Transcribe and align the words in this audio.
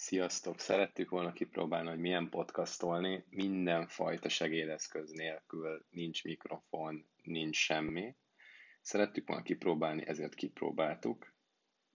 Sziasztok! 0.00 0.58
Szerettük 0.60 1.10
volna 1.10 1.32
kipróbálni, 1.32 1.88
hogy 1.88 1.98
milyen 1.98 2.28
podcastolni. 2.28 3.24
Mindenfajta 3.30 4.28
segédeszköz 4.28 5.10
nélkül 5.10 5.86
nincs 5.90 6.24
mikrofon, 6.24 7.08
nincs 7.22 7.56
semmi. 7.56 8.16
Szerettük 8.80 9.26
volna 9.26 9.42
kipróbálni, 9.42 10.06
ezért 10.06 10.34
kipróbáltuk. 10.34 11.32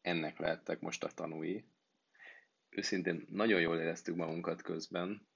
Ennek 0.01 0.37
lehettek 0.37 0.79
most 0.79 1.03
a 1.03 1.11
tanúi. 1.11 1.65
Őszintén 2.69 3.25
nagyon 3.29 3.61
jól 3.61 3.79
éreztük 3.79 4.15
magunkat 4.15 4.61
közben, 4.61 5.27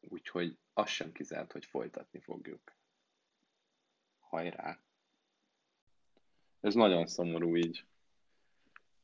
úgyhogy 0.00 0.58
az 0.72 0.88
sem 0.88 1.12
kizárt, 1.12 1.52
hogy 1.52 1.64
folytatni 1.64 2.20
fogjuk. 2.20 2.76
Hajrá! 4.18 4.80
Ez 6.60 6.74
nagyon 6.74 7.06
szomorú 7.06 7.56
így. 7.56 7.84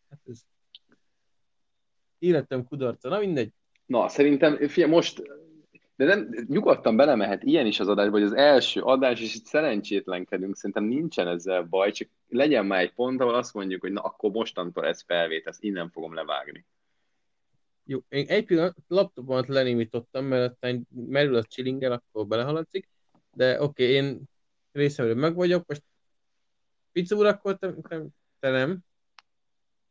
Hát 0.09 0.21
ez 0.25 0.52
életem 2.23 2.65
kudarca, 2.65 3.09
na 3.09 3.19
mindegy. 3.19 3.53
Na, 3.87 4.09
szerintem, 4.09 4.69
fia, 4.69 4.87
most, 4.87 5.23
de 5.97 6.05
nem, 6.05 6.29
nyugodtan 6.47 6.97
belemehet 6.97 7.43
ilyen 7.43 7.67
is 7.67 7.81
az 7.81 7.89
adásba, 7.89 8.13
hogy 8.13 8.23
az 8.23 8.33
első 8.33 8.81
adás, 8.81 9.21
és 9.21 9.35
itt 9.35 9.45
szerencsétlenkedünk, 9.45 10.57
szerintem 10.57 10.85
nincsen 10.85 11.29
ezzel 11.29 11.63
baj, 11.63 11.91
csak 11.91 12.09
legyen 12.29 12.67
már 12.67 12.81
egy 12.81 12.93
pont, 12.93 13.21
ahol 13.21 13.35
azt 13.35 13.55
mondjuk, 13.55 13.81
hogy 13.81 13.93
na, 13.93 14.01
akkor 14.01 14.31
mostantól 14.31 14.87
ez 14.87 15.03
felvét, 15.03 15.47
ezt 15.47 15.63
innen 15.63 15.91
fogom 15.91 16.15
levágni. 16.15 16.65
Jó, 17.85 17.99
én 18.09 18.27
egy 18.29 18.45
pillanat 18.45 18.77
laptopomat 18.89 19.49
lenémítottam, 19.49 20.25
mert 20.25 20.51
aztán 20.51 20.87
merül 21.07 21.37
a 21.37 21.43
chillingel, 21.43 21.93
akkor 21.93 22.27
belehaladszik, 22.27 22.89
de 23.33 23.63
oké, 23.63 23.85
okay, 23.85 23.95
én 23.95 24.23
részemről 24.73 25.15
meg 25.15 25.35
vagyok, 25.35 25.67
most 25.67 25.83
Pizza 26.93 27.17
úr, 27.17 27.27
akkor 27.27 27.59
te, 27.59 27.75
te, 27.89 28.03
te 28.41 28.51
nem, 28.51 28.79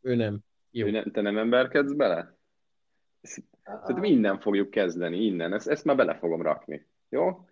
ő 0.02 0.16
nem. 0.16 0.40
Jó. 0.71 0.88
Ő 0.88 0.91
nem, 0.91 1.11
te 1.11 1.21
nem 1.21 1.38
emberkedsz 1.38 1.91
bele? 1.91 2.38
Tehát 3.63 3.99
minden 3.99 4.39
fogjuk 4.39 4.70
kezdeni, 4.70 5.25
innen. 5.25 5.53
Ezt, 5.53 5.67
ezt 5.67 5.85
már 5.85 5.96
bele 5.96 6.15
fogom 6.15 6.41
rakni. 6.41 6.87
Jó? 7.09 7.46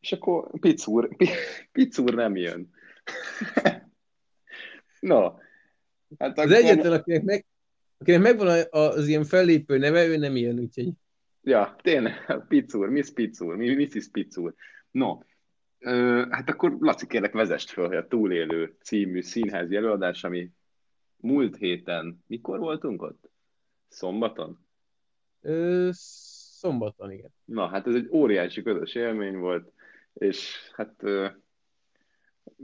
És 0.00 0.12
akkor 0.12 0.50
Picúr, 0.60 1.08
Picúr 1.72 2.14
nem 2.14 2.36
jön. 2.36 2.70
no. 5.00 5.34
Hát 6.18 6.30
akkor... 6.30 6.44
Az 6.44 6.52
egyetlen, 6.52 6.92
akinek, 6.92 7.22
meg, 7.22 7.46
akinek 7.98 8.20
megvan 8.20 8.66
az 8.70 9.08
ilyen 9.08 9.24
fellépő 9.24 9.78
neve, 9.78 10.06
ő 10.06 10.16
nem 10.16 10.36
jön, 10.36 10.58
úgyhogy... 10.58 10.88
Ja, 11.42 11.76
tényleg, 11.82 12.44
Picúr, 12.48 12.88
Miss 12.88 13.10
Picúr, 13.10 13.56
Mrs. 13.56 14.08
Picúr. 14.12 14.54
No, 14.90 15.18
hát 16.30 16.48
akkor 16.48 16.76
Laci, 16.80 17.06
kérlek 17.06 17.32
vezest 17.32 17.70
föl, 17.70 17.86
hogy 17.86 17.96
a 17.96 18.06
Túlélő 18.06 18.76
című 18.82 19.22
színházi 19.22 19.76
előadás, 19.76 20.24
ami 20.24 20.50
múlt 21.20 21.56
héten, 21.56 22.24
mikor 22.26 22.58
voltunk 22.58 23.02
ott? 23.02 23.30
Szombaton? 23.88 24.66
Ö, 25.40 25.88
szombaton, 25.92 27.10
igen. 27.10 27.30
Na, 27.44 27.66
hát 27.66 27.86
ez 27.86 27.94
egy 27.94 28.08
óriási 28.10 28.62
közös 28.62 28.94
élmény 28.94 29.36
volt, 29.36 29.72
és 30.12 30.70
hát 30.72 31.02
ö, 31.02 31.28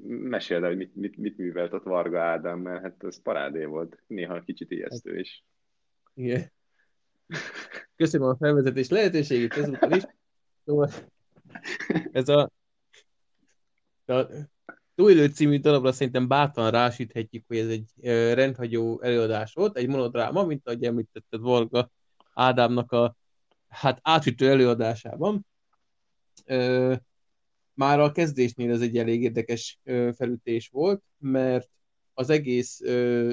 meséld 0.09 0.63
el, 0.63 0.69
hogy 0.69 0.79
mit, 0.79 0.95
mit, 0.95 1.17
mit 1.17 1.37
művelt 1.37 1.73
ott 1.73 1.85
Varga 1.85 2.21
Ádám, 2.21 2.59
mert 2.59 2.83
hát 2.83 3.05
ez 3.05 3.23
parádé 3.23 3.65
volt, 3.65 4.03
néha 4.07 4.43
kicsit 4.43 4.71
ijesztő 4.71 5.19
is. 5.19 5.45
Igen. 6.15 6.53
Köszönöm 7.97 8.29
a 8.29 8.37
felvezetés 8.37 8.89
lehetőségét 8.89 9.53
ezúttal 9.53 9.93
is. 9.93 10.03
Szóval 10.65 10.91
ez 12.13 12.29
a, 12.29 12.51
a 14.07 14.27
Túlélő 14.95 15.27
című 15.27 15.59
darabra 15.59 15.92
szerintem 15.92 16.28
bátran 16.28 16.70
rásíthetjük, 16.70 17.45
hogy 17.47 17.56
ez 17.56 17.69
egy 17.69 17.91
rendhagyó 18.34 19.01
előadás 19.03 19.53
volt, 19.53 19.77
egy 19.77 19.89
monodráma, 19.89 20.45
mint 20.45 20.67
ahogy 20.67 20.84
említetted 20.84 21.41
Varga 21.41 21.91
Ádámnak 22.34 22.92
a 22.92 23.17
hát 23.69 23.98
átütő 24.03 24.48
előadásában. 24.48 25.47
Már 27.75 28.01
a 28.01 28.12
kezdésnél 28.12 28.73
ez 28.73 28.81
egy 28.81 28.98
elég 28.98 29.23
érdekes 29.23 29.80
felütés 30.17 30.69
volt, 30.69 31.02
mert 31.19 31.70
az 32.14 32.30
egész 32.30 32.80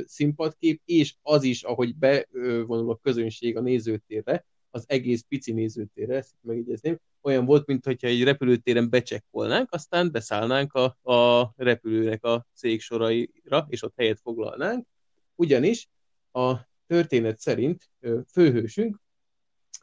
színpadkép, 0.05 0.81
és 0.85 1.15
az 1.21 1.43
is, 1.43 1.63
ahogy 1.63 1.95
bevonul 1.95 2.91
a 2.91 2.99
közönség 3.03 3.57
a 3.57 3.61
nézőtérre, 3.61 4.45
az 4.69 4.83
egész 4.87 5.25
pici 5.27 5.51
nézőtérre, 5.51 6.15
ezt 6.15 6.33
megjegyezném, 6.41 6.97
olyan 7.21 7.45
volt, 7.45 7.65
mintha 7.65 8.07
egy 8.07 8.23
repülőtéren 8.23 8.89
becsekkolnánk, 8.89 9.71
aztán 9.71 10.11
beszállnánk 10.11 10.73
a, 10.73 11.11
a 11.13 11.53
repülőnek 11.55 12.23
a 12.23 12.47
széksoraira, 12.53 13.65
és 13.67 13.83
ott 13.83 13.93
helyet 13.95 14.19
foglalnánk. 14.19 14.87
Ugyanis 15.35 15.89
a 16.31 16.55
történet 16.87 17.39
szerint 17.39 17.89
főhősünk 18.31 18.99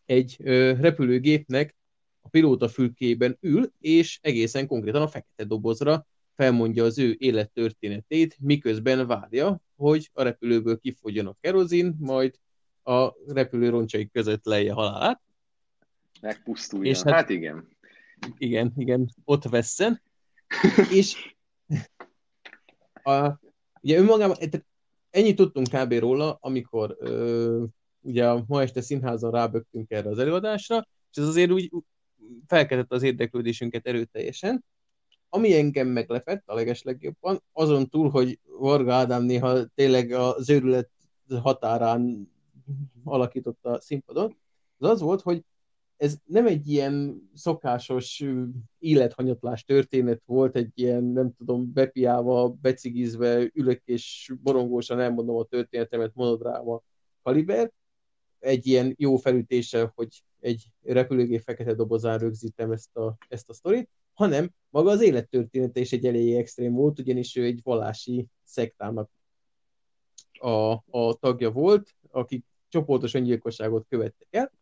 egy 0.04 0.36
repülőgépnek 0.80 1.76
a 2.20 2.28
pilóta 2.28 2.68
fülkében 2.68 3.36
ül, 3.40 3.72
és 3.80 4.18
egészen 4.22 4.66
konkrétan 4.66 5.02
a 5.02 5.08
fekete 5.08 5.44
dobozra 5.44 6.06
felmondja 6.34 6.84
az 6.84 6.98
ő 6.98 7.16
élettörténetét, 7.18 8.36
miközben 8.40 9.06
várja, 9.06 9.60
hogy 9.76 10.10
a 10.12 10.22
repülőből 10.22 10.78
kifogjon 10.78 11.26
a 11.26 11.36
kerozin, 11.40 11.96
majd 11.98 12.38
a 12.82 13.12
repülő 13.26 13.68
roncsai 13.68 14.08
között 14.08 14.44
leje 14.44 14.72
halálát. 14.72 15.20
Megpusztuljon. 16.20 16.94
És 16.94 17.02
hát, 17.02 17.12
hát 17.14 17.28
igen. 17.28 17.68
Igen, 18.38 18.72
igen, 18.76 19.08
ott 19.24 19.44
vesszen. 19.44 20.02
és 20.98 21.34
a, 23.02 23.38
ugye 23.80 23.98
önmagában, 23.98 24.36
ennyit 25.10 25.36
tudtunk 25.36 25.68
kb. 25.68 25.92
róla, 25.92 26.38
amikor 26.40 26.96
ö, 26.98 27.64
ugye 28.00 28.32
ma 28.46 28.62
este 28.62 28.80
színházon 28.80 29.30
rábögtünk 29.30 29.90
erre 29.90 30.08
az 30.08 30.18
előadásra, 30.18 30.88
és 31.10 31.16
ez 31.16 31.26
azért 31.26 31.50
úgy 31.50 31.70
felkeltett 32.46 32.92
az 32.92 33.02
érdeklődésünket 33.02 33.86
erőteljesen. 33.86 34.64
Ami 35.28 35.54
engem 35.54 35.88
meglepett 35.88 36.42
a 36.46 36.54
legeslegjobban, 36.54 37.42
azon 37.52 37.88
túl, 37.88 38.10
hogy 38.10 38.38
Varga 38.58 38.94
Ádám 38.94 39.22
néha 39.22 39.64
tényleg 39.74 40.10
a 40.10 40.36
zőrület 40.38 40.90
határán 41.42 42.32
alakította 43.04 43.70
a 43.70 43.80
színpadon, 43.80 44.36
az 44.78 44.88
az 44.90 45.00
volt, 45.00 45.20
hogy 45.20 45.44
ez 45.98 46.16
nem 46.24 46.46
egy 46.46 46.68
ilyen 46.68 47.22
szokásos 47.34 48.24
élethanyatlás 48.78 49.64
történet 49.64 50.22
volt, 50.26 50.56
egy 50.56 50.70
ilyen, 50.74 51.04
nem 51.04 51.32
tudom, 51.36 51.72
bepiával, 51.72 52.58
becigizve, 52.60 53.50
ülök 53.54 53.82
és 53.84 54.32
borongósan 54.42 55.00
elmondom 55.00 55.36
a 55.36 55.44
történetemet 55.44 56.14
monodráma 56.14 56.82
kaliber, 57.22 57.72
egy 58.38 58.66
ilyen 58.66 58.94
jó 58.98 59.16
felütése, 59.16 59.92
hogy 59.94 60.22
egy 60.40 60.66
repülőgép 60.82 61.42
fekete 61.42 61.74
dobozán 61.74 62.18
rögzítem 62.18 62.72
ezt 62.72 62.96
a, 62.96 63.16
ezt 63.28 63.48
a 63.48 63.52
sztorit, 63.52 63.88
hanem 64.12 64.50
maga 64.70 64.90
az 64.90 65.02
élettörténete 65.02 65.80
is 65.80 65.92
egy 65.92 66.06
elég 66.06 66.34
extrém 66.34 66.72
volt, 66.72 66.98
ugyanis 66.98 67.36
ő 67.36 67.44
egy 67.44 67.60
vallási 67.62 68.26
szektának 68.44 69.10
a, 70.32 70.72
a 70.90 71.14
tagja 71.20 71.50
volt, 71.50 71.94
akik 72.10 72.44
csoportos 72.68 73.14
öngyilkosságot 73.14 73.86
követtek 73.88 74.28
el, 74.30 74.52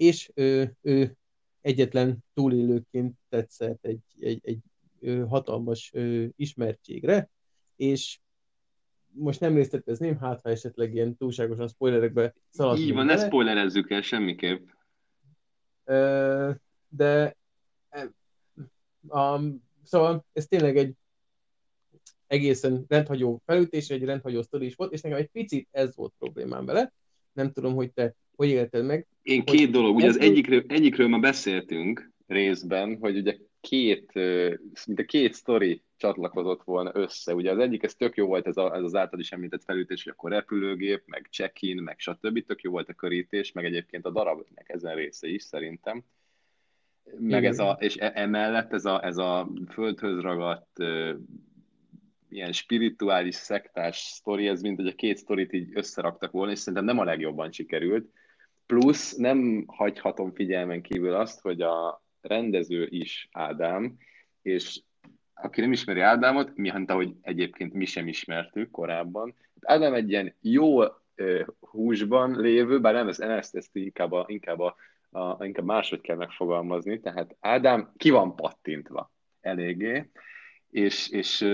és 0.00 0.30
ő, 0.34 0.76
ő 0.80 1.16
egyetlen 1.60 2.18
túlélőként 2.34 3.18
tetszett 3.28 3.84
egy, 3.84 4.00
egy, 4.20 4.40
egy 4.42 4.60
hatalmas 5.28 5.92
ismertségre, 6.36 7.30
és 7.76 8.18
most 9.10 9.40
nem 9.40 9.54
részletezném, 9.54 10.18
hát 10.18 10.40
ha 10.40 10.50
esetleg 10.50 10.94
ilyen 10.94 11.16
túlságosan 11.16 11.68
spoilerekbe 11.68 12.34
szaladunk. 12.50 12.86
Így 12.86 12.94
van, 12.94 13.06
ne 13.06 13.16
spoilerezzük 13.16 13.90
el 13.90 14.00
semmiképp. 14.00 14.68
De 16.88 17.36
um, 19.00 19.64
szóval 19.82 20.24
ez 20.32 20.46
tényleg 20.46 20.76
egy 20.76 20.94
egészen 22.26 22.84
rendhagyó 22.88 23.42
felütés, 23.44 23.90
egy 23.90 24.04
rendhagyó 24.04 24.42
sztori 24.42 24.66
is 24.66 24.74
volt, 24.74 24.92
és 24.92 25.00
nekem 25.00 25.18
egy 25.18 25.30
picit 25.30 25.68
ez 25.70 25.96
volt 25.96 26.12
problémám 26.18 26.64
vele. 26.64 26.92
Nem 27.32 27.52
tudom, 27.52 27.74
hogy 27.74 27.92
te 27.92 28.14
hogy 28.40 28.48
élted 28.48 28.84
meg? 28.84 29.06
Én 29.22 29.44
két 29.44 29.70
dolog, 29.70 29.96
ugye 29.96 30.08
az 30.08 30.20
egyikről, 30.20 30.64
egyikről 30.66 31.08
már 31.08 31.20
beszéltünk 31.20 32.10
részben, 32.26 32.96
hogy 33.00 33.16
ugye 33.16 33.36
két, 33.60 34.12
mint 34.86 34.98
a 34.98 35.04
két 35.04 35.32
sztori 35.32 35.82
csatlakozott 35.96 36.62
volna 36.62 36.90
össze. 36.94 37.34
Ugye 37.34 37.50
az 37.50 37.58
egyik, 37.58 37.82
ez 37.82 37.94
tök 37.94 38.16
jó 38.16 38.26
volt, 38.26 38.46
ez, 38.46 38.56
a, 38.56 38.74
ez 38.74 38.82
az 38.82 38.94
által 38.94 39.20
is 39.20 39.32
említett 39.32 39.64
felütés, 39.64 40.02
hogy 40.02 40.12
akkor 40.12 40.30
repülőgép, 40.30 41.02
meg 41.06 41.28
check-in, 41.30 41.82
meg 41.82 41.98
stb. 41.98 42.44
Tök 42.46 42.60
jó 42.62 42.70
volt 42.70 42.88
a 42.88 42.94
körítés, 42.94 43.52
meg 43.52 43.64
egyébként 43.64 44.06
a 44.06 44.10
darabnak 44.10 44.68
ezen 44.68 44.94
része 44.94 45.28
is 45.28 45.42
szerintem. 45.42 46.04
Meg 47.18 47.44
ez 47.44 47.58
a, 47.58 47.76
és 47.80 47.96
e, 47.96 48.12
emellett 48.14 48.72
ez 48.72 48.84
a, 48.84 49.04
ez 49.04 49.16
a 49.16 49.50
földhöz 49.68 50.20
ragadt 50.20 50.78
ilyen 52.28 52.52
spirituális, 52.52 53.34
szektás 53.34 53.96
sztori, 53.96 54.48
ez 54.48 54.62
mint 54.62 54.76
hogy 54.76 54.86
a 54.86 54.94
két 54.94 55.16
sztorit 55.16 55.52
így 55.52 55.70
összeraktak 55.74 56.30
volna, 56.30 56.52
és 56.52 56.58
szerintem 56.58 56.84
nem 56.84 56.98
a 56.98 57.04
legjobban 57.04 57.52
sikerült. 57.52 58.10
Plusz 58.70 59.16
nem 59.16 59.64
hagyhatom 59.66 60.32
figyelmen 60.32 60.82
kívül 60.82 61.14
azt, 61.14 61.40
hogy 61.40 61.60
a 61.60 62.02
rendező 62.20 62.86
is 62.90 63.28
Ádám, 63.32 63.96
és 64.42 64.80
aki 65.34 65.60
nem 65.60 65.72
ismeri 65.72 66.00
Ádámot, 66.00 66.56
mi 66.56 66.70
mondta, 66.70 66.94
hogy 66.94 67.14
egyébként 67.20 67.72
mi 67.72 67.84
sem 67.84 68.08
ismertük 68.08 68.70
korábban. 68.70 69.34
Ádám 69.60 69.94
egy 69.94 70.10
ilyen 70.10 70.34
jó 70.40 70.82
húsban 71.60 72.40
lévő, 72.40 72.80
bár 72.80 72.94
nem, 72.94 73.08
ez, 73.08 73.20
ezt, 73.20 73.56
ezt 73.56 73.76
inkább, 73.76 74.12
a, 74.12 74.24
inkább, 74.28 74.60
a, 74.60 74.76
a, 75.10 75.44
inkább 75.44 75.64
máshogy 75.64 76.00
kell 76.00 76.16
megfogalmazni, 76.16 77.00
tehát 77.00 77.36
Ádám 77.40 77.92
ki 77.96 78.10
van 78.10 78.36
pattintva 78.36 79.12
eléggé, 79.40 80.10
és, 80.70 81.08
és 81.08 81.46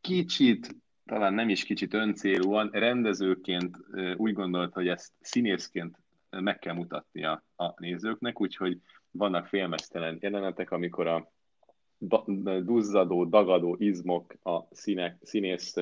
kicsit, 0.00 0.76
talán 1.04 1.34
nem 1.34 1.48
is 1.48 1.64
kicsit 1.64 1.94
öncélúan, 1.94 2.70
rendezőként 2.72 3.76
úgy 4.16 4.32
gondolt, 4.32 4.72
hogy 4.72 4.88
ezt 4.88 5.12
színészként 5.20 6.04
meg 6.40 6.58
kell 6.58 6.74
mutatnia 6.74 7.44
a 7.56 7.74
nézőknek, 7.76 8.40
úgyhogy 8.40 8.80
vannak 9.10 9.46
félmeztelen 9.46 10.18
jelenetek, 10.20 10.70
amikor 10.70 11.06
a 11.06 11.30
duzzadó, 12.62 13.24
dagadó 13.24 13.76
izmok 13.78 14.34
a 14.42 14.60
színek, 14.70 15.18
színész 15.22 15.74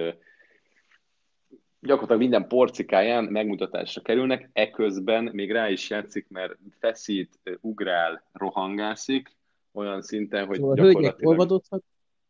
gyakorlatilag 1.81 2.21
minden 2.21 2.49
porcikáján 2.49 3.25
megmutatásra 3.25 4.03
kerülnek, 4.03 4.51
eközben 4.53 5.31
még 5.33 5.53
rá 5.53 5.69
is 5.69 5.91
játszik, 5.91 6.27
mert 6.29 6.57
feszít, 6.79 7.39
ugrál, 7.61 8.25
rohangászik, 8.33 9.37
olyan 9.73 10.03
szinten, 10.03 10.47
hogy 10.47 10.57
szóval 10.57 10.75
gyakorlatilag... 10.75 11.83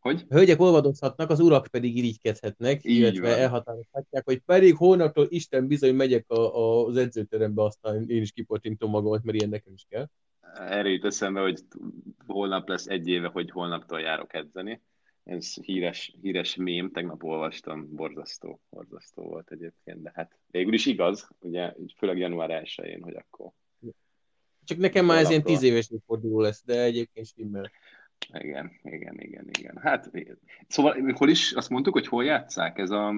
Hogy? 0.05 0.25
Hölgyek 0.29 0.61
olvadozhatnak, 0.61 1.31
az 1.31 1.41
urak 1.41 1.67
pedig 1.67 1.97
irigykedhetnek, 1.97 2.85
Így 2.85 2.97
illetve 2.97 3.29
van. 3.29 3.39
elhatározhatják, 3.39 4.25
hogy 4.25 4.39
pedig 4.39 4.77
hónaptól 4.77 5.27
Isten 5.29 5.67
bizony 5.67 5.95
megyek 5.95 6.31
a, 6.31 6.57
a, 6.57 6.87
az 6.87 6.97
edzőterembe, 6.97 7.63
aztán 7.63 8.09
én 8.09 8.23
is 8.23 8.33
kipotintom 8.33 8.91
magamat, 8.91 9.23
mert 9.23 9.37
ilyen 9.37 9.49
nekem 9.49 9.73
is 9.73 9.87
kell. 9.89 10.07
Erre 10.55 10.89
jut 10.89 11.05
eszembe, 11.05 11.41
hogy 11.41 11.61
holnap 12.27 12.69
lesz 12.69 12.87
egy 12.87 13.09
éve, 13.09 13.29
hogy 13.29 13.51
holnaptól 13.51 14.01
járok 14.01 14.35
edzeni. 14.35 14.83
Ez 15.25 15.55
híres, 15.55 16.15
híres 16.23 16.57
mém, 16.57 16.91
tegnap 16.91 17.23
olvastam, 17.23 17.95
borzasztó, 17.95 18.61
borzasztó 18.71 19.23
volt 19.23 19.51
egyébként, 19.51 20.03
de 20.03 20.13
hát 20.15 20.39
végül 20.47 20.73
is 20.73 20.87
igaz, 20.87 21.29
ugye, 21.39 21.75
főleg 21.97 22.19
január 22.19 22.51
1 22.51 22.99
hogy 23.03 23.17
akkor 23.17 23.53
csak 24.65 24.79
nekem 24.79 25.05
már 25.05 25.19
ez 25.19 25.31
ilyen 25.31 25.43
tíz 25.43 25.63
éves 25.63 25.91
forduló 26.07 26.41
lesz, 26.41 26.63
de 26.65 26.83
egyébként 26.83 27.27
stimmel. 27.27 27.71
Igen, 28.33 28.73
igen, 28.83 29.21
igen, 29.21 29.49
igen. 29.59 29.77
Hát, 29.77 30.11
szóval 30.69 31.13
hol 31.13 31.29
is, 31.29 31.53
azt 31.53 31.71
mondtuk, 31.71 31.93
hogy 31.93 32.07
hol 32.07 32.25
játszák? 32.25 32.79
Ez 32.79 32.91
a... 32.91 33.15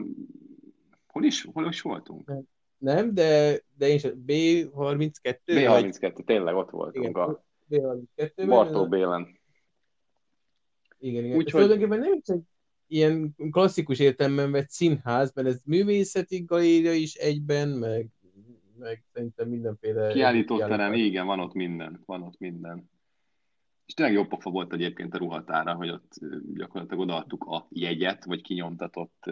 Hol 1.06 1.24
is, 1.24 1.44
hol 1.52 1.68
is 1.68 1.80
voltunk? 1.80 2.32
Nem, 2.78 3.14
de, 3.14 3.60
de 3.76 3.88
én 3.88 3.98
sem. 3.98 4.24
B32? 4.26 5.36
B32, 5.46 6.10
vagy... 6.14 6.24
tényleg 6.24 6.54
ott 6.54 6.70
voltunk. 6.70 7.04
Igen, 7.04 7.22
a... 7.22 7.44
B32 7.70 8.44
Bartó 8.46 8.88
Bélen. 8.88 9.38
Igen, 10.98 11.24
igen. 11.24 11.36
Úgy, 11.36 11.44
tulajdonképpen 11.44 11.98
nem 11.98 12.20
csak 12.20 12.38
ilyen 12.86 13.36
klasszikus 13.50 13.98
értelemben 13.98 14.50
vett 14.50 14.70
színház, 14.70 15.32
mert 15.34 15.48
ez 15.48 15.60
művészeti 15.64 16.44
galéria 16.44 16.92
is 16.92 17.14
egyben, 17.14 17.68
meg, 17.68 18.08
meg 18.78 19.04
szerintem 19.12 19.48
mindenféle... 19.48 20.12
Kiállítóterem, 20.12 20.92
igen, 20.92 21.26
van 21.26 21.40
ott 21.40 21.52
minden, 21.52 22.02
van 22.06 22.22
ott 22.22 22.38
minden. 22.38 22.90
És 23.86 23.94
tényleg 23.94 24.14
jó 24.14 24.24
pofa 24.24 24.50
volt 24.50 24.72
egyébként 24.72 25.14
a 25.14 25.18
ruhatára, 25.18 25.74
hogy 25.74 25.90
ott 25.90 26.12
gyakorlatilag 26.54 27.02
odaadtuk 27.02 27.44
a 27.44 27.66
jegyet, 27.70 28.24
vagy 28.24 28.42
kinyomtatott, 28.42 29.30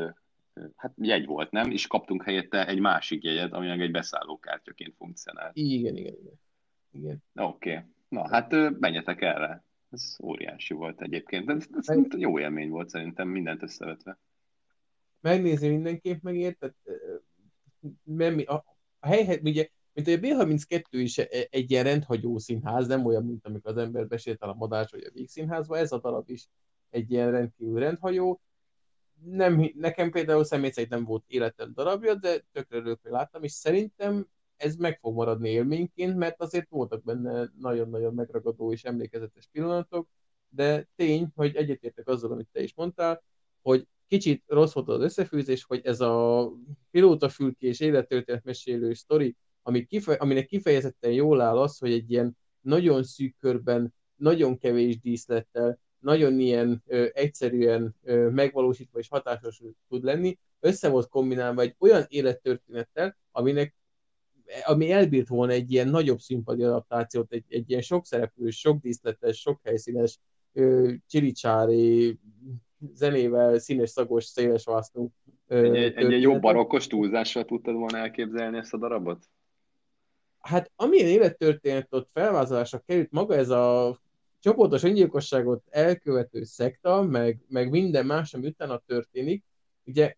hát 0.77 0.93
jegy 0.97 1.27
volt, 1.27 1.51
nem? 1.51 1.71
És 1.71 1.87
kaptunk 1.87 2.23
helyette 2.23 2.67
egy 2.67 2.81
másik 2.81 3.23
jegyet, 3.23 3.53
ami 3.53 3.69
egy 3.69 3.91
beszállókártyaként 3.91 4.95
funkcionált. 4.97 5.57
Igen, 5.57 5.97
igen, 5.97 6.15
igen. 6.21 6.41
igen. 6.91 7.23
Oké. 7.35 7.71
Okay. 7.71 7.83
Na, 8.09 8.29
hát 8.29 8.79
menjetek 8.81 9.21
erre. 9.21 9.65
Ez 9.91 10.17
óriási 10.23 10.75
volt 10.75 11.01
egyébként. 11.01 11.51
Ez, 11.51 11.67
ez 11.73 11.87
Meg... 11.87 12.15
jó 12.19 12.39
élmény 12.39 12.69
volt 12.69 12.89
szerintem, 12.89 13.29
mindent 13.29 13.63
összevetve. 13.63 14.19
Megnézni 15.21 15.69
mindenképp 15.69 16.23
megért, 16.23 16.59
tehát 16.59 16.77
a, 18.47 18.55
a 18.99 19.07
hely, 19.07 19.41
ugye 19.43 19.69
mint 19.95 20.07
hogy 20.09 20.17
a 20.17 20.47
B32 20.47 20.83
is 20.91 21.19
e, 21.19 21.29
egy 21.51 21.71
ilyen 21.71 21.85
rendhagyó 21.85 22.39
színház, 22.39 22.87
nem 22.87 23.05
olyan, 23.05 23.25
mint 23.25 23.47
amikor 23.47 23.71
az 23.71 23.77
ember 23.77 24.07
besétál 24.07 24.49
a 24.49 24.55
Madás 24.55 24.91
vagy 24.91 25.05
a 25.05 25.11
Vígszínházba, 25.13 25.79
ez 25.79 25.93
a 25.93 25.99
darab 25.99 26.31
is 26.31 26.49
egy 26.91 27.11
ilyen 27.11 27.31
rendkívül 27.31 27.79
rendhagyó. 27.79 28.41
Nem, 29.25 29.71
nekem 29.75 30.11
például 30.11 30.45
személy 30.45 30.71
szerint 30.71 30.93
nem 30.93 31.05
volt 31.05 31.25
életem 31.27 31.73
darabja, 31.75 32.15
de 32.15 32.45
tökre 32.53 32.81
hogy 32.83 32.99
láttam, 33.03 33.43
és 33.43 33.53
szerintem 33.53 34.27
ez 34.57 34.77
meg 34.77 34.99
fog 34.99 35.15
maradni 35.15 35.49
élményként, 35.49 36.17
mert 36.17 36.41
azért 36.41 36.69
voltak 36.69 37.05
benne 37.05 37.51
nagyon-nagyon 37.59 38.15
megragadó 38.15 38.73
és 38.73 38.85
emlékezetes 38.85 39.49
pillanatok, 39.53 40.09
de 40.49 40.89
tény, 40.97 41.29
hogy 41.35 41.57
egyetértek 41.57 42.09
azzal, 42.09 42.33
amit 42.33 42.49
te 42.53 42.63
is 42.63 42.75
mondtál, 42.75 43.23
hogy 43.63 43.87
kicsit 44.07 44.43
rossz 44.47 44.73
volt 44.73 44.89
az 44.89 45.03
összefűzés, 45.03 45.65
hogy 45.65 45.81
ez 45.85 46.01
a 46.01 46.53
pilótafülkés 46.91 47.81
élettörténet 47.81 48.45
mesélő 48.45 48.95
sztori 48.95 49.37
ami 49.67 49.85
kife, 49.85 50.13
aminek 50.13 50.47
kifejezetten 50.47 51.13
jól 51.13 51.41
áll 51.41 51.59
az, 51.59 51.79
hogy 51.79 51.93
egy 51.93 52.11
ilyen 52.11 52.37
nagyon 52.61 53.03
szűk 53.03 53.37
körben, 53.39 53.95
nagyon 54.17 54.59
kevés 54.59 55.01
díszlettel, 55.01 55.79
nagyon 55.99 56.39
ilyen 56.39 56.83
ö, 56.87 57.07
egyszerűen 57.13 57.95
ö, 58.03 58.29
megvalósítva 58.29 58.99
és 58.99 59.09
hatásos 59.09 59.63
tud 59.89 60.05
lenni, 60.05 60.39
össze 60.61 60.89
volt 60.89 61.09
kombinálva 61.09 61.63
egy 61.63 61.75
olyan 61.79 62.05
élettörténettel, 62.09 63.17
aminek 63.31 63.75
ami 64.65 64.91
elbírt 64.91 65.29
volna 65.29 65.53
egy 65.53 65.73
ilyen 65.73 65.89
nagyobb 65.89 66.19
színpadi 66.19 66.63
adaptációt, 66.63 67.33
egy, 67.33 67.45
egy 67.49 67.71
ilyen 67.71 67.83
sok 67.83 68.07
szereplős, 68.07 68.59
sok 68.59 68.81
díszletes, 68.81 69.41
sok 69.41 69.61
helyszínes, 69.63 70.19
csiricsári, 71.07 72.19
zenével, 72.93 73.59
színes, 73.59 73.91
szagos, 73.91 74.25
széles 74.25 74.65
vászló. 74.65 75.13
Egy, 75.47 75.77
egy, 75.77 76.13
egy 76.13 76.23
jobb 76.23 76.41
barokkos 76.41 76.87
túlzással 76.87 77.45
tudtad 77.45 77.75
volna 77.75 77.99
elképzelni 77.99 78.59
ezt 78.59 78.75
a 78.75 78.79
darabot? 78.79 79.25
Hát 80.45 80.71
amilyen 80.77 81.09
élettörténet 81.09 81.87
ott 81.91 82.09
felvázolásra 82.13 82.79
került, 82.79 83.11
maga 83.11 83.35
ez 83.35 83.51
a 83.51 83.99
csoportos 84.41 84.83
öngyilkosságot 84.83 85.63
elkövető 85.71 86.45
szekta, 86.45 87.03
meg, 87.03 87.45
meg 87.49 87.71
minden 87.71 88.07
más, 88.07 88.35
ami 88.35 88.47
utána 88.47 88.83
történik, 88.87 89.45
ugye 89.85 90.15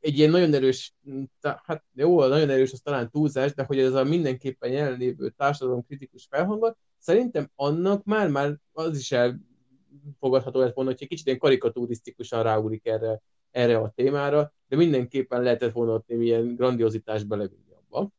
egy 0.00 0.18
ilyen 0.18 0.30
nagyon 0.30 0.54
erős, 0.54 0.94
hát 1.42 1.84
jó, 1.94 2.26
nagyon 2.26 2.50
erős, 2.50 2.72
az 2.72 2.80
talán 2.80 3.10
túlzás, 3.10 3.54
de 3.54 3.64
hogy 3.64 3.78
ez 3.78 3.94
a 3.94 4.04
mindenképpen 4.04 4.70
jelenlévő 4.70 5.30
társadalom 5.30 5.84
kritikus 5.86 6.26
felhangot, 6.30 6.76
szerintem 6.98 7.50
annak 7.54 8.04
már, 8.04 8.28
már 8.28 8.58
az 8.72 8.98
is 8.98 9.12
elfogadható 9.12 10.60
lett 10.60 10.74
volna, 10.74 10.90
hogy 10.90 11.02
egy 11.02 11.08
kicsit 11.08 11.26
ilyen 11.26 11.38
karikaturisztikusan 11.38 12.42
ráúrik 12.42 12.86
erre, 12.86 13.20
erre 13.50 13.76
a 13.76 13.92
témára, 13.96 14.52
de 14.68 14.76
mindenképpen 14.76 15.42
lehetett 15.42 15.72
volna 15.72 15.92
ott 15.92 16.10
ilyen 16.10 16.54
grandiozitás 16.54 17.24
belevinni 17.24 17.72
abba. 17.88 18.10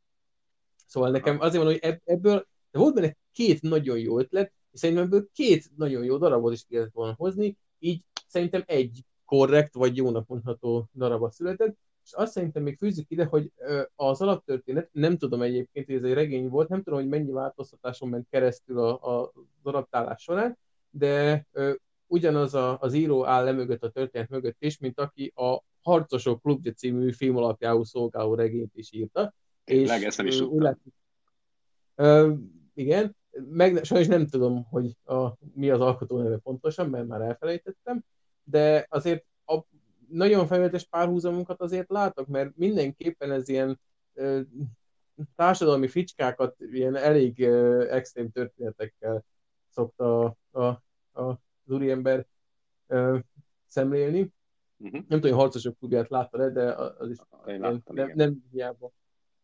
Szóval 0.85 1.11
nekem 1.11 1.39
azért 1.39 1.63
van, 1.63 1.71
hogy 1.71 1.99
ebből, 2.03 2.47
de 2.71 2.79
volt 2.79 2.93
benne 2.93 3.15
két 3.31 3.61
nagyon 3.61 3.99
jó 3.99 4.19
ötlet, 4.19 4.51
és 4.71 4.79
szerintem 4.79 5.05
ebből 5.05 5.27
két 5.33 5.69
nagyon 5.75 6.03
jó 6.03 6.17
darabot 6.17 6.53
is 6.53 6.65
kellett 6.69 6.93
volna 6.93 7.13
hozni, 7.17 7.57
így 7.79 8.03
szerintem 8.27 8.63
egy 8.65 9.03
korrekt, 9.25 9.73
vagy 9.73 9.97
jónak 9.97 10.27
mondható 10.27 10.89
darabot 10.93 11.33
született, 11.33 11.77
és 12.05 12.13
azt 12.13 12.31
szerintem 12.31 12.63
még 12.63 12.77
fűzzük 12.77 13.09
ide, 13.09 13.25
hogy 13.25 13.51
az 13.95 14.21
alaptörténet, 14.21 14.89
nem 14.91 15.17
tudom 15.17 15.41
egyébként, 15.41 15.85
hogy 15.85 15.95
ez 15.95 16.03
egy 16.03 16.13
regény 16.13 16.49
volt, 16.49 16.69
nem 16.69 16.83
tudom, 16.83 16.99
hogy 16.99 17.09
mennyi 17.09 17.31
változtatáson 17.31 18.09
ment 18.09 18.27
keresztül 18.29 18.79
a, 18.79 19.19
a 19.19 19.31
adaptálás 19.63 20.21
során, 20.21 20.57
de 20.89 21.45
ugyanaz 22.07 22.53
a, 22.53 22.79
az 22.79 22.93
író 22.93 23.25
áll 23.25 23.43
le 23.43 23.51
mögött 23.51 23.83
a 23.83 23.89
történet 23.89 24.29
mögött 24.29 24.55
is, 24.59 24.77
mint 24.77 24.99
aki 24.99 25.31
a 25.35 25.63
Harcosok 25.81 26.41
klubja 26.41 26.71
című 26.71 27.11
film 27.11 27.37
alapjául 27.37 27.85
szolgáló 27.85 28.35
regényt 28.35 28.75
is 28.75 28.91
írta. 28.91 29.33
És 29.65 29.89
ezt 29.89 30.17
nem 30.17 30.27
is 30.27 30.37
tudtam. 30.37 30.77
Ö, 31.95 32.33
igen, 32.73 33.15
meg 33.49 33.83
sajnos 33.83 34.07
nem 34.07 34.27
tudom, 34.27 34.63
hogy 34.63 34.97
a, 35.03 35.27
mi 35.53 35.69
az 35.69 35.81
alkotó 35.81 36.21
neve 36.21 36.37
pontosan, 36.37 36.89
mert 36.89 37.07
már 37.07 37.21
elfelejtettem, 37.21 38.03
de 38.43 38.85
azért 38.89 39.25
a 39.45 39.59
nagyon 40.09 40.47
felületes 40.47 40.83
párhuzamunkat 40.83 41.61
azért 41.61 41.89
látok, 41.89 42.27
mert 42.27 42.55
mindenképpen 42.55 43.31
ez 43.31 43.49
ilyen 43.49 43.79
ö, 44.13 44.41
társadalmi 45.35 45.87
fricskákat 45.87 46.55
ilyen 46.59 46.95
elég 46.95 47.39
ö, 47.39 47.87
extrém 47.89 48.31
történetekkel 48.31 49.25
szokta 49.69 50.23
a, 50.23 50.37
a, 50.51 50.65
a, 51.11 51.21
az 51.21 51.37
úriember 51.65 52.25
ö, 52.87 53.17
szemlélni. 53.67 54.33
Uh-huh. 54.77 54.93
Nem 54.93 55.19
tudom, 55.19 55.21
hogy 55.21 55.41
harcosok 55.41 55.77
klubját 55.77 56.09
láttad 56.09 56.51
de 56.53 56.73
az 56.73 57.09
is 57.09 57.17
Én 57.45 57.59
láttam, 57.59 57.95
nem, 57.95 58.11
nem 58.15 58.43
hiába 58.51 58.91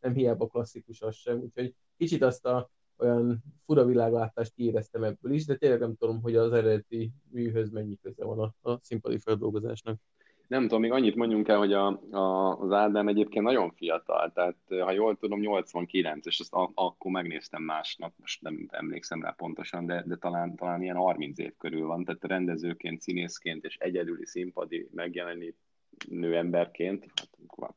nem 0.01 0.13
hiába 0.13 0.47
klasszikus 0.47 1.01
az 1.01 1.15
sem, 1.15 1.39
úgyhogy 1.39 1.73
kicsit 1.97 2.21
azt 2.21 2.45
a 2.45 2.69
olyan 3.01 3.43
fura 3.65 3.85
világlátást 3.85 4.53
kiéreztem 4.53 5.03
ebből 5.03 5.31
is, 5.31 5.45
de 5.45 5.55
tényleg 5.55 5.79
nem 5.79 5.95
tudom, 5.95 6.21
hogy 6.21 6.35
az 6.35 6.51
eredeti 6.51 7.11
műhöz 7.31 7.71
mennyi 7.71 7.97
köze 8.01 8.25
van 8.25 8.39
a, 8.39 8.69
a 8.71 8.79
színpadi 8.81 9.17
feldolgozásnak. 9.17 9.99
Nem 10.47 10.61
tudom, 10.61 10.81
még 10.81 10.91
annyit 10.91 11.15
mondjunk 11.15 11.47
el, 11.47 11.57
hogy 11.57 11.73
a, 11.73 11.87
a, 12.11 12.57
az 12.59 12.71
Ádám 12.71 13.07
egyébként 13.07 13.45
nagyon 13.45 13.71
fiatal, 13.71 14.31
tehát 14.31 14.57
ha 14.67 14.91
jól 14.91 15.17
tudom, 15.17 15.39
89, 15.39 16.25
és 16.25 16.39
ezt 16.39 16.53
a, 16.53 16.71
akkor 16.73 17.11
megnéztem 17.11 17.63
másnap, 17.63 18.13
most 18.17 18.41
nem 18.41 18.67
emlékszem 18.71 19.21
rá 19.21 19.31
pontosan, 19.31 19.85
de, 19.85 20.03
de 20.07 20.15
talán, 20.15 20.55
talán 20.55 20.81
ilyen 20.81 20.95
30 20.95 21.39
év 21.39 21.53
körül 21.57 21.87
van, 21.87 22.03
tehát 22.03 22.23
rendezőként, 22.23 23.01
színészként 23.01 23.63
és 23.65 23.77
egyedüli 23.77 24.25
színpadi 24.25 24.89
megjelenítő 24.93 26.35
emberként, 26.35 27.05
hát 27.15 27.29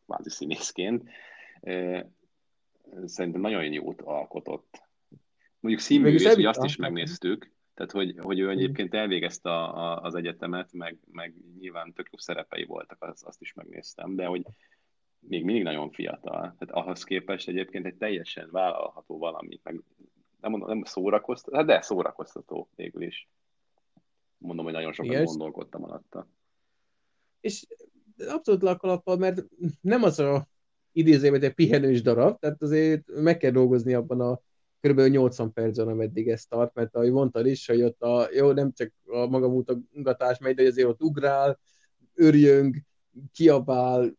kvázi 0.06 0.30
színészként, 0.30 1.08
szerintem 3.04 3.40
nagyon 3.40 3.72
jót 3.72 4.00
alkotott. 4.02 4.82
Mondjuk 5.60 5.84
színművész, 5.84 6.34
hogy 6.34 6.44
azt 6.44 6.64
is 6.64 6.76
megnéztük, 6.76 7.52
tehát 7.74 7.92
hogy, 7.92 8.14
hogy 8.18 8.38
ő 8.38 8.50
egyébként 8.50 8.94
elvégezte 8.94 9.50
a, 9.50 9.76
a, 9.76 10.00
az 10.00 10.14
egyetemet, 10.14 10.72
meg, 10.72 10.98
meg 11.12 11.34
nyilván 11.58 11.92
tök 11.92 12.08
jó 12.12 12.18
szerepei 12.18 12.64
voltak, 12.64 13.02
az, 13.02 13.22
azt 13.26 13.40
is 13.40 13.52
megnéztem, 13.52 14.14
de 14.14 14.26
hogy 14.26 14.46
még 15.18 15.44
mindig 15.44 15.62
nagyon 15.62 15.90
fiatal. 15.90 16.40
Tehát 16.40 16.70
ahhoz 16.70 17.04
képest 17.04 17.48
egyébként 17.48 17.86
egy 17.86 17.96
teljesen 17.96 18.48
vállalható 18.50 19.18
valami, 19.18 19.60
meg 19.62 19.82
nem 20.40 20.50
mondom, 20.50 20.68
nem 20.68 20.82
szórakoztató, 20.84 21.56
hát 21.56 21.66
de 21.66 21.80
szórakoztató 21.80 22.68
végül 22.74 23.02
is. 23.02 23.28
Mondom, 24.38 24.64
hogy 24.64 24.74
nagyon 24.74 24.92
sokat 24.92 25.12
Igen, 25.12 25.24
gondolkodtam 25.24 25.84
alatta. 25.84 26.28
És 27.40 27.66
abszolút 28.28 28.62
lakalappal, 28.62 29.16
mert 29.16 29.42
nem 29.80 30.02
az 30.02 30.18
a 30.18 30.46
idézőben 30.94 31.42
egy 31.42 31.54
pihenős 31.54 32.02
darab, 32.02 32.38
tehát 32.38 32.62
azért 32.62 33.02
meg 33.14 33.36
kell 33.36 33.50
dolgozni 33.50 33.94
abban 33.94 34.20
a 34.20 34.40
kb. 34.80 35.00
80 35.00 35.52
percen, 35.52 35.88
ameddig 35.88 36.28
ez 36.28 36.44
tart, 36.44 36.74
mert 36.74 36.94
ahogy 36.94 37.12
mondtad 37.12 37.46
is, 37.46 37.66
hogy 37.66 37.82
ott 37.82 38.02
a, 38.02 38.28
jó, 38.32 38.52
nem 38.52 38.72
csak 38.72 38.92
a 39.04 39.26
magamutogatás 39.26 40.38
megy, 40.38 40.54
de 40.54 40.66
azért 40.66 40.88
ott 40.88 41.02
ugrál, 41.02 41.58
örjöng, 42.14 42.76
kiabál, 43.32 44.12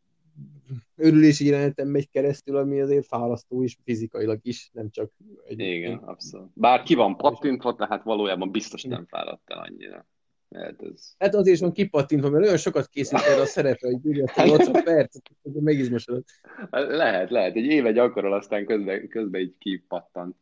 örülési 0.95 1.45
jeleneten 1.45 1.87
megy 1.87 2.09
keresztül, 2.09 2.57
ami 2.57 2.81
azért 2.81 3.05
fárasztó 3.05 3.61
is 3.61 3.77
fizikailag 3.83 4.39
is, 4.41 4.69
nem 4.73 4.89
csak 4.89 5.11
egy... 5.45 5.59
Igen, 5.59 5.97
abszolút. 5.97 6.49
Bár 6.53 6.83
ki 6.83 6.95
van 6.95 7.17
pattintva, 7.17 7.75
tehát 7.75 8.03
valójában 8.03 8.51
biztos 8.51 8.83
nem 8.83 9.05
fáradt 9.05 9.41
el 9.45 9.57
annyira. 9.57 10.07
Hát, 10.55 10.81
ez... 10.81 11.13
hát 11.19 11.35
azért 11.35 11.59
van 11.59 11.71
kipattintva, 11.71 12.29
mert 12.29 12.45
olyan 12.45 12.57
sokat 12.57 12.87
készít 12.87 13.19
erre 13.19 13.41
a 13.41 13.45
szerepre, 13.45 13.87
hogy 13.87 14.05
írja 14.05 14.25
80 14.35 14.83
percet, 14.83 15.31
hogy 15.41 15.51
megizmosodott. 15.53 16.27
Lehet, 16.69 17.29
lehet. 17.29 17.55
Egy 17.55 17.65
éve 17.65 17.91
gyakorol, 17.91 18.33
aztán 18.33 18.65
közben, 18.65 19.07
közben 19.07 19.41
így 19.41 19.55
kipattant. 19.57 20.35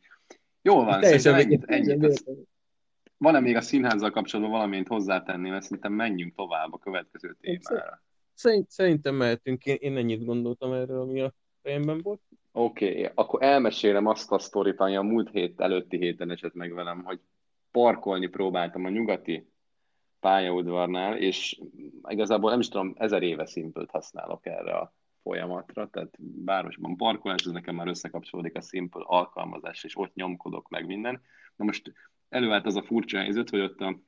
Jól 0.61 0.85
van, 0.85 1.01
szerintem 1.01 1.33
ennyit, 1.33 1.63
ennyit 1.65 2.23
van-e 3.17 3.39
még 3.39 3.55
a 3.55 3.61
színházzal 3.61 4.11
kapcsolatban 4.11 4.55
valamint 4.55 4.87
hozzátenni, 4.87 5.49
mert 5.49 5.63
szerintem 5.63 5.93
menjünk 5.93 6.35
tovább 6.35 6.73
a 6.73 6.77
következő 6.77 7.37
témára. 7.41 8.01
Szerint, 8.33 8.69
szerintem 8.69 9.15
mehetünk, 9.15 9.65
én, 9.65 9.77
én 9.79 9.97
ennyit 9.97 10.25
gondoltam 10.25 10.73
erről, 10.73 11.01
ami 11.01 11.21
a 11.21 11.33
fejemben 11.61 11.99
volt. 12.01 12.21
Oké, 12.51 12.89
okay, 12.89 13.09
akkor 13.13 13.43
elmesélem 13.43 14.05
azt 14.05 14.31
a 14.31 14.39
sztorit, 14.39 14.79
ami 14.79 14.95
a 14.95 15.01
múlt 15.01 15.29
hét 15.29 15.59
előtti 15.59 15.97
héten 15.97 16.31
esett 16.31 16.53
meg 16.53 16.73
velem, 16.73 17.03
hogy 17.03 17.19
parkolni 17.71 18.27
próbáltam 18.27 18.85
a 18.85 18.89
nyugati 18.89 19.52
pályaudvarnál, 20.23 21.17
és 21.17 21.59
igazából 22.07 22.49
nem 22.49 22.59
is 22.59 22.67
tudom, 22.67 22.93
ezer 22.97 23.23
éve 23.23 23.45
szimpült 23.45 23.91
használok 23.91 24.45
erre 24.45 24.73
a 24.73 24.93
folyamatra, 25.23 25.89
tehát 25.89 26.17
városban 26.45 26.97
parkolás, 26.97 27.45
ez 27.45 27.51
nekem 27.51 27.75
már 27.75 27.87
összekapcsolódik 27.87 28.57
a 28.57 28.61
Simple 28.61 29.03
alkalmazás, 29.05 29.83
és 29.83 29.97
ott 29.97 30.13
nyomkodok 30.13 30.69
meg 30.69 30.85
minden. 30.85 31.21
Na 31.55 31.65
most 31.65 31.93
előállt 32.29 32.65
az 32.65 32.75
a 32.75 32.83
furcsa 32.83 33.17
helyzet, 33.17 33.49
hogy 33.49 33.59
ott 33.59 33.81
a 33.81 33.99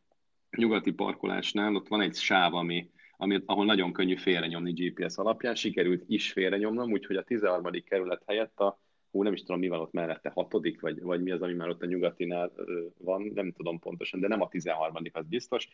nyugati 0.57 0.91
parkolásnál 0.91 1.75
ott 1.75 1.87
van 1.87 2.01
egy 2.01 2.15
sáv, 2.15 2.53
ami, 2.53 2.89
ami, 3.17 3.41
ahol 3.45 3.65
nagyon 3.65 3.93
könnyű 3.93 4.15
félrenyomni 4.15 4.71
GPS 4.71 5.17
alapján, 5.17 5.55
sikerült 5.55 6.03
is 6.07 6.31
félrenyomnom, 6.31 6.91
úgyhogy 6.91 7.15
a 7.15 7.23
13. 7.23 7.71
kerület 7.85 8.23
helyett 8.25 8.59
a 8.59 8.79
hú, 9.15 9.23
nem 9.23 9.33
is 9.33 9.39
tudom, 9.39 9.59
mi 9.59 9.67
van 9.67 9.79
ott 9.79 9.91
mellette, 9.91 10.29
hatodik, 10.29 10.81
vagy, 10.81 11.01
vagy 11.01 11.21
mi 11.21 11.31
az, 11.31 11.41
ami 11.41 11.53
már 11.53 11.69
ott 11.69 11.81
a 11.81 11.85
nyugatinál 11.85 12.51
van, 12.97 13.31
nem 13.33 13.51
tudom 13.51 13.79
pontosan, 13.79 14.19
de 14.19 14.27
nem 14.27 14.41
a 14.41 14.47
13. 14.47 14.95
az 15.11 15.25
biztos, 15.27 15.67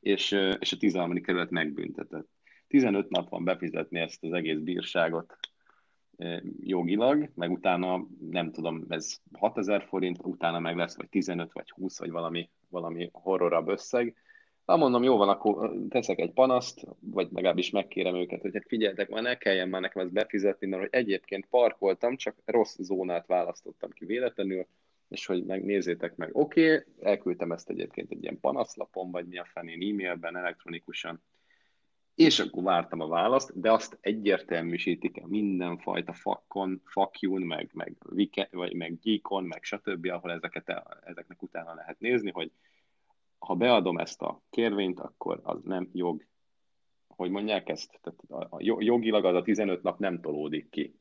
és, 0.00 0.30
és 0.58 0.72
a 0.72 0.76
13. 0.76 1.20
kerület 1.20 1.50
megbüntetett. 1.50 2.28
15 2.68 3.08
nap 3.08 3.28
van 3.28 3.44
befizetni 3.44 3.98
ezt 3.98 4.24
az 4.24 4.32
egész 4.32 4.58
bírságot 4.58 5.36
jogilag, 6.60 7.30
meg 7.34 7.50
utána 7.50 8.06
nem 8.30 8.50
tudom, 8.50 8.84
ez 8.88 9.20
6000 9.32 9.84
forint, 9.84 10.18
utána 10.22 10.58
meg 10.58 10.76
lesz, 10.76 10.96
vagy 10.96 11.08
15, 11.08 11.52
vagy 11.52 11.70
20, 11.70 11.98
vagy 11.98 12.10
valami, 12.10 12.50
valami 12.68 13.08
horrorabb 13.12 13.68
összeg. 13.68 14.14
Na 14.68 14.76
mondom, 14.76 15.02
jó 15.02 15.16
van, 15.16 15.28
akkor 15.28 15.72
teszek 15.88 16.18
egy 16.18 16.32
panaszt, 16.32 16.86
vagy 17.00 17.28
legalábbis 17.30 17.70
megkérem 17.70 18.14
őket, 18.14 18.40
hogy 18.40 18.54
hát 18.54 18.66
figyeltek, 18.66 19.08
már 19.08 19.22
ne 19.22 19.36
kelljen 19.36 19.68
már 19.68 19.80
nekem 19.80 20.02
ezt 20.02 20.12
befizetni, 20.12 20.66
mert 20.66 20.82
hogy 20.82 20.90
egyébként 20.92 21.46
parkoltam, 21.46 22.16
csak 22.16 22.36
rossz 22.44 22.76
zónát 22.78 23.26
választottam 23.26 23.90
ki 23.90 24.04
véletlenül, 24.04 24.66
és 25.08 25.26
hogy 25.26 25.44
megnézzétek 25.44 26.16
meg, 26.16 26.30
oké, 26.32 26.74
okay, 26.74 26.84
elküldtem 27.00 27.52
ezt 27.52 27.70
egyébként 27.70 28.10
egy 28.10 28.22
ilyen 28.22 28.40
panaszlapon, 28.40 29.10
vagy 29.10 29.26
mi 29.26 29.38
a 29.38 29.44
fenén 29.52 29.92
e-mailben, 29.92 30.36
elektronikusan, 30.36 31.22
és 32.14 32.38
akkor 32.38 32.62
vártam 32.62 33.00
a 33.00 33.08
választ, 33.08 33.60
de 33.60 33.72
azt 33.72 33.98
egyértelműsítik 34.00 35.18
el 35.18 35.26
mindenfajta 35.26 36.12
fakon, 36.12 36.82
fakjún, 36.84 37.42
meg, 37.42 37.70
meg, 37.72 37.96
vike, 38.10 38.48
vagy 38.52 38.74
meg 38.74 38.98
geekon, 39.02 39.44
meg 39.44 39.62
stb., 39.62 40.06
ahol 40.06 40.32
ezeket, 40.32 40.82
ezeknek 41.04 41.42
utána 41.42 41.74
lehet 41.74 42.00
nézni, 42.00 42.30
hogy 42.30 42.50
ha 43.38 43.54
beadom 43.54 43.98
ezt 43.98 44.22
a 44.22 44.42
kérvényt, 44.50 45.00
akkor 45.00 45.40
az 45.42 45.62
nem 45.62 45.90
jog. 45.92 46.26
Hogy 47.08 47.30
mondják 47.30 47.68
ezt? 47.68 48.00
Tehát 48.02 48.48
a, 48.50 48.56
a 48.56 48.82
jogilag 48.82 49.24
az 49.24 49.34
a 49.34 49.42
15 49.42 49.82
nap 49.82 49.98
nem 49.98 50.20
tolódik 50.20 50.70
ki. 50.70 50.98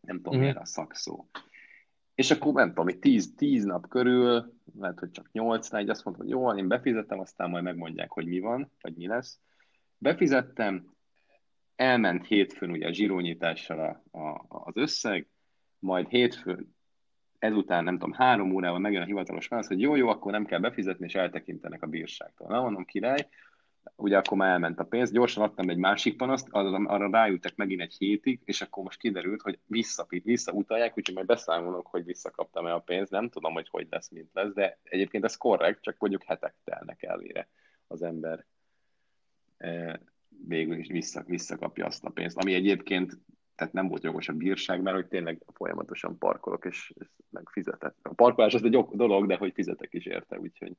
Nem 0.00 0.22
tudom, 0.22 0.40
mm-hmm. 0.40 0.56
a 0.56 0.64
szakszó. 0.64 1.26
És 2.14 2.30
akkor 2.30 2.52
nem 2.52 2.74
tudom, 2.74 2.98
10, 3.00 3.34
10 3.34 3.64
nap 3.64 3.88
körül, 3.88 4.52
lehet, 4.78 4.98
hogy 4.98 5.10
csak 5.10 5.32
8 5.32 5.72
egy 5.72 5.88
azt 5.88 6.04
mondtam, 6.04 6.26
hogy 6.26 6.34
jó, 6.34 6.54
én 6.54 6.68
befizettem, 6.68 7.20
aztán 7.20 7.50
majd 7.50 7.64
megmondják, 7.64 8.10
hogy 8.10 8.26
mi 8.26 8.40
van, 8.40 8.72
vagy 8.80 8.96
mi 8.96 9.06
lesz. 9.06 9.40
Befizettem, 9.98 10.94
elment 11.76 12.26
hétfőn 12.26 12.70
ugye 12.70 12.86
a 12.86 12.92
zsírónyitással 12.92 14.02
a, 14.10 14.18
a, 14.18 14.44
az 14.48 14.76
összeg, 14.76 15.28
majd 15.78 16.08
hétfőn 16.08 16.74
ezután 17.40 17.84
nem 17.84 17.98
tudom, 17.98 18.12
három 18.12 18.52
órával 18.54 18.78
megjön 18.78 19.02
a 19.02 19.06
hivatalos 19.06 19.48
válasz, 19.48 19.66
hogy 19.66 19.80
jó, 19.80 19.96
jó, 19.96 20.08
akkor 20.08 20.32
nem 20.32 20.44
kell 20.44 20.58
befizetni, 20.58 21.04
és 21.04 21.14
eltekintenek 21.14 21.82
a 21.82 21.86
bírságtól. 21.86 22.48
Na, 22.48 22.62
mondom, 22.62 22.84
király, 22.84 23.28
ugye 23.96 24.18
akkor 24.18 24.36
már 24.36 24.50
elment 24.50 24.78
a 24.78 24.84
pénz, 24.84 25.10
gyorsan 25.10 25.42
adtam 25.42 25.68
egy 25.68 25.76
másik 25.76 26.16
panaszt, 26.16 26.48
arra 26.50 27.10
ráültek 27.10 27.56
megint 27.56 27.80
egy 27.80 27.94
hétig, 27.98 28.40
és 28.44 28.60
akkor 28.60 28.82
most 28.84 28.98
kiderült, 28.98 29.42
hogy 29.42 29.58
vissza, 29.66 30.06
visszautalják, 30.08 30.96
úgyhogy 30.96 31.14
majd 31.14 31.26
beszámolok, 31.26 31.86
hogy 31.86 32.04
visszakaptam-e 32.04 32.72
a 32.72 32.80
pénzt, 32.80 33.10
nem 33.10 33.28
tudom, 33.28 33.52
hogy 33.52 33.68
hogy 33.70 33.86
lesz, 33.90 34.10
mint 34.10 34.30
lesz, 34.32 34.52
de 34.52 34.78
egyébként 34.82 35.24
ez 35.24 35.36
korrekt, 35.36 35.82
csak 35.82 35.96
mondjuk 35.98 36.22
hetek 36.22 36.54
telnek 36.64 37.02
elére 37.02 37.48
az 37.86 38.02
ember 38.02 38.44
e, 39.56 40.00
végül 40.46 40.78
is 40.78 40.88
vissza, 40.88 41.24
visszakapja 41.26 41.86
azt 41.86 42.04
a 42.04 42.10
pénzt, 42.10 42.36
ami 42.36 42.54
egyébként 42.54 43.18
tehát 43.60 43.74
nem 43.74 43.88
volt 43.88 44.02
jogos 44.02 44.28
a 44.28 44.32
bírság, 44.32 44.82
mert 44.82 44.96
hogy 44.96 45.06
tényleg 45.06 45.42
folyamatosan 45.54 46.18
parkolok, 46.18 46.64
és, 46.64 46.92
és 47.00 47.06
meg 47.30 47.48
fizetek. 47.52 47.94
A 48.02 48.14
parkolás 48.14 48.54
az 48.54 48.64
egy 48.64 48.86
dolog, 48.92 49.26
de 49.26 49.36
hogy 49.36 49.52
fizetek 49.54 49.94
is 49.94 50.06
érte, 50.06 50.38
úgyhogy... 50.38 50.72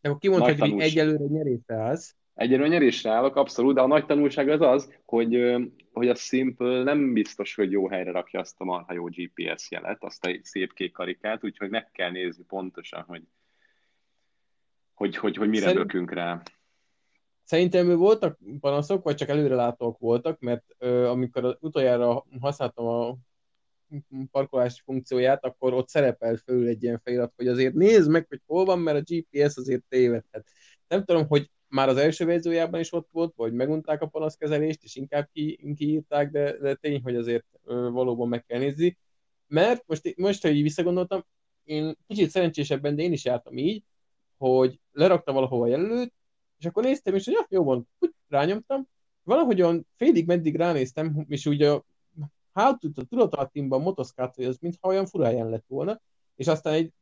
De 0.00 0.08
akkor 0.08 0.20
kimondta, 0.20 0.66
hogy 0.66 0.80
egyelőre 0.80 1.24
nyerésre 1.24 1.74
állsz. 1.74 2.16
Egyelőre 2.34 2.68
nyerésre 2.68 3.10
állok, 3.10 3.36
abszolút, 3.36 3.74
de 3.74 3.80
a 3.80 3.86
nagy 3.86 4.06
tanulság 4.06 4.48
az 4.48 4.60
az, 4.60 4.92
hogy, 5.04 5.54
hogy 5.92 6.08
a 6.08 6.14
Simple 6.14 6.82
nem 6.82 7.12
biztos, 7.12 7.54
hogy 7.54 7.70
jó 7.70 7.88
helyre 7.88 8.10
rakja 8.10 8.40
azt 8.40 8.60
a 8.60 8.64
marha 8.64 8.92
jó 8.92 9.04
GPS 9.04 9.70
jelet, 9.70 10.04
azt 10.04 10.26
a 10.26 10.30
szép 10.42 10.72
kék 10.72 10.92
karikát, 10.92 11.44
úgyhogy 11.44 11.70
meg 11.70 11.90
kell 11.92 12.10
nézni 12.10 12.44
pontosan, 12.44 13.02
hogy, 13.02 13.22
hogy, 14.94 15.16
hogy, 15.16 15.36
hogy 15.36 15.48
mire 15.48 15.66
Szerint... 15.66 15.86
bökünk 15.86 16.12
rá. 16.12 16.42
Szerintem 17.46 17.96
voltak 17.96 18.38
panaszok, 18.60 19.04
vagy 19.04 19.14
csak 19.14 19.28
előrelátók 19.28 19.98
voltak, 19.98 20.40
mert 20.40 20.64
ö, 20.78 21.08
amikor 21.08 21.58
utoljára 21.60 22.26
használtam 22.40 22.86
a 22.86 23.16
parkolási 24.30 24.80
funkcióját, 24.84 25.44
akkor 25.44 25.74
ott 25.74 25.88
szerepel 25.88 26.36
föl 26.36 26.66
egy 26.66 26.82
ilyen 26.82 27.00
felirat, 27.04 27.32
hogy 27.36 27.48
azért 27.48 27.74
nézd 27.74 28.10
meg, 28.10 28.26
hogy 28.28 28.40
hol 28.46 28.64
van, 28.64 28.78
mert 28.78 28.98
a 28.98 29.14
GPS 29.14 29.56
azért 29.56 29.82
tévedhet. 29.88 30.48
Nem 30.88 31.04
tudom, 31.04 31.26
hogy 31.26 31.50
már 31.68 31.88
az 31.88 31.96
első 31.96 32.24
verziójában 32.24 32.80
is 32.80 32.92
ott 32.92 33.08
volt, 33.12 33.34
vagy 33.36 33.52
megunták 33.52 34.02
a 34.02 34.06
panaszkezelést, 34.06 34.82
és 34.82 34.96
inkább 34.96 35.28
ki, 35.32 35.74
kiírták, 35.76 36.30
de, 36.30 36.58
de 36.58 36.74
tény, 36.74 37.02
hogy 37.02 37.16
azért 37.16 37.46
ö, 37.64 37.90
valóban 37.90 38.28
meg 38.28 38.44
kell 38.44 38.58
nézni. 38.58 38.98
Mert 39.46 39.82
most, 39.86 40.16
most, 40.16 40.42
hogy 40.42 40.56
így 40.56 40.62
visszagondoltam, 40.62 41.24
én 41.64 41.96
kicsit 42.06 42.30
szerencsésebben, 42.30 42.96
de 42.96 43.02
én 43.02 43.12
is 43.12 43.24
jártam 43.24 43.56
így, 43.56 43.84
hogy 44.36 44.80
leraktam 44.92 45.34
valahova 45.34 45.66
jelölőt, 45.66 46.12
és 46.58 46.66
akkor 46.66 46.82
néztem, 46.82 47.14
és 47.14 47.24
hogy 47.24 47.34
ja, 47.34 47.46
jó 47.48 47.64
van, 47.64 47.88
úgy 47.98 48.14
rányomtam, 48.28 48.88
valahogyan 49.22 49.86
félig 49.96 50.26
meddig 50.26 50.56
ránéztem, 50.56 51.24
és 51.28 51.46
úgy 51.46 51.62
a 51.62 51.84
hátul 52.52 52.92
a 52.94 53.04
tudatalattimban 53.04 53.82
motoszkált, 53.82 54.34
hogy 54.34 54.44
az 54.44 54.58
mintha 54.60 54.88
olyan 54.88 55.06
furáján 55.06 55.48
lett 55.48 55.64
volna, 55.66 56.00
és 56.34 56.46
aztán 56.46 56.72
egy 56.72 56.92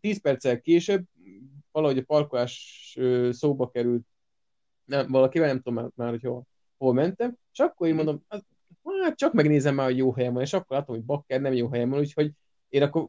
10 0.00 0.20
perccel 0.20 0.60
később 0.60 1.04
valahogy 1.70 1.98
a 1.98 2.04
parkolás 2.04 2.96
szóba 3.30 3.70
került, 3.70 4.06
nem, 4.84 5.10
valakivel 5.10 5.48
nem 5.48 5.56
tudom 5.56 5.74
már, 5.74 5.90
már 5.94 6.10
hogy 6.10 6.22
hol, 6.22 6.46
hol 6.78 6.92
mentem, 6.92 7.36
és 7.52 7.58
akkor 7.58 7.86
én 7.86 7.94
mondom, 7.94 8.24
hát, 8.28 8.44
hát 9.02 9.16
csak 9.16 9.32
megnézem 9.32 9.74
már, 9.74 9.86
hogy 9.86 9.96
jó 9.96 10.12
helyen 10.12 10.32
van, 10.32 10.42
és 10.42 10.52
akkor 10.52 10.76
látom, 10.76 10.94
hogy 10.96 11.04
bakker 11.04 11.40
nem 11.40 11.52
jó 11.52 11.68
helyen 11.68 11.90
van, 11.90 12.00
úgyhogy 12.00 12.32
én 12.68 12.82
akkor 12.82 13.08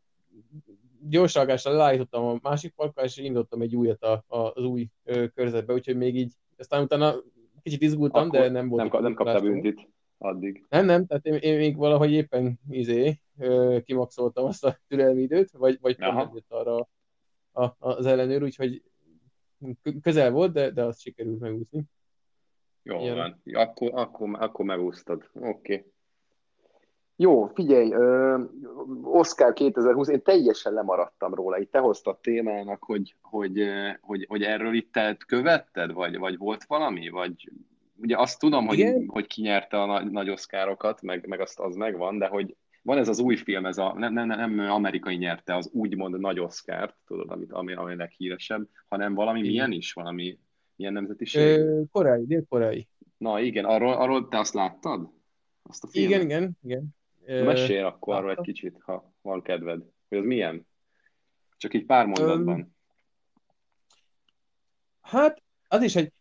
gyors 1.10 1.34
reagással 1.34 1.76
leállítottam 1.76 2.26
a 2.26 2.40
másik 2.42 2.74
parkolás, 2.74 3.18
és 3.18 3.24
indítottam 3.24 3.62
egy 3.62 3.76
újat 3.76 4.04
a, 4.04 4.24
a, 4.28 4.38
az 4.38 4.64
új 4.64 4.88
ö, 5.04 5.28
körzetbe, 5.28 5.74
úgyhogy 5.74 5.98
még 5.98 6.16
így, 6.16 6.34
aztán 6.58 6.84
utána 6.84 7.16
kicsit 7.64 7.82
izgultam, 7.82 8.28
Akkor 8.28 8.40
de 8.40 8.50
nem 8.50 8.70
volt. 8.70 8.92
Nem, 8.92 9.02
nem 9.02 9.14
kaptál 9.14 9.42
büntit. 9.42 9.90
addig. 10.18 10.66
Nem, 10.70 10.86
nem, 10.86 11.06
tehát 11.06 11.26
én, 11.26 11.34
én 11.34 11.58
még 11.58 11.76
valahogy 11.76 12.12
éppen 12.12 12.60
izé, 12.70 13.20
kimaxoltam 13.84 14.46
azt 14.46 14.66
a 14.66 14.80
türelmi 14.88 15.22
időt, 15.22 15.52
vagy, 15.52 15.78
vagy 15.82 15.96
pont 15.96 16.46
arra 16.48 16.90
a, 17.52 17.76
az 17.80 18.06
ellenőr, 18.06 18.44
úgyhogy 18.44 18.84
közel 20.02 20.32
volt, 20.32 20.52
de, 20.52 20.70
de 20.70 20.84
azt 20.84 21.00
sikerült 21.00 21.40
megúszni. 21.40 21.84
Jó 22.84 23.00
Ilyen. 23.00 23.16
van, 23.16 23.42
akkor, 23.54 23.92
akkor, 23.94 24.30
akkor 24.40 24.66
megúsztad. 24.66 25.30
Oké. 25.34 25.48
Okay. 25.48 25.93
Jó, 27.16 27.46
figyelj, 27.46 27.94
Oscar 29.04 29.54
2020, 29.54 30.08
én 30.08 30.22
teljesen 30.22 30.74
lemaradtam 30.74 31.34
róla. 31.34 31.58
Itt 31.58 31.72
te 31.72 31.80
hoztad 31.80 32.20
témának, 32.20 32.84
hogy, 32.84 33.16
hogy, 33.22 33.64
hogy, 34.02 34.26
hogy 34.30 34.44
erről 34.44 34.74
itt 34.74 34.92
te 34.92 35.18
követted, 35.28 35.92
vagy, 35.92 36.18
vagy 36.18 36.38
volt 36.38 36.64
valami, 36.64 37.10
vagy 37.10 37.52
ugye 37.96 38.18
azt 38.18 38.40
tudom, 38.40 38.68
hogy, 38.68 38.94
hogy 39.08 39.28
ki 39.28 39.42
nyerte 39.42 39.82
a 39.82 39.86
nagy, 39.86 40.12
nagy 40.12 40.30
oszkárokat, 40.30 41.02
meg, 41.02 41.28
meg 41.28 41.40
azt 41.40 41.60
az 41.60 41.76
megvan, 41.76 42.18
de 42.18 42.28
hogy 42.28 42.56
van 42.82 42.98
ez 42.98 43.08
az 43.08 43.20
új 43.20 43.36
film, 43.36 43.66
ez 43.66 43.78
a, 43.78 43.94
nem, 43.98 44.14
nem, 44.14 44.28
nem 44.28 44.60
amerikai 44.60 45.16
nyerte 45.16 45.56
az 45.56 45.70
úgymond 45.74 46.20
nagy 46.20 46.40
oszkárt, 46.40 46.96
tudod, 47.08 47.30
amit, 47.30 47.52
ami, 47.52 47.74
ami 47.74 47.96
leghíresebb, 47.96 48.68
hanem 48.88 49.14
valami 49.14 49.40
igen. 49.40 49.52
milyen 49.52 49.72
is, 49.72 49.94
valami 49.94 50.40
milyen 50.76 50.94
nemzetiség? 50.94 51.62
koreai, 51.92 52.26
dél-koreai. 52.26 52.88
Na 53.18 53.40
igen, 53.40 53.66
arról, 53.66 53.94
arról 53.94 54.28
te 54.28 54.40
azt 54.40 54.54
láttad? 54.54 55.10
Azt 55.64 55.84
a 55.84 55.88
filmet? 55.88 56.10
Igen, 56.12 56.26
igen, 56.26 56.58
igen. 56.64 56.96
Mesélj 57.26 57.82
akkor 57.82 58.16
arról 58.16 58.32
egy 58.32 58.46
kicsit, 58.46 58.78
ha 58.82 59.14
van 59.22 59.42
kedved. 59.42 59.82
Hogy 60.10 60.18
az 60.18 60.26
milyen? 60.26 60.68
Csak 61.58 61.74
így 61.74 61.86
pár 61.86 62.06
mondatban. 62.06 62.76
Hát, 65.02 65.44
az 65.68 65.82
is 65.82 65.96
egy, 65.96 66.14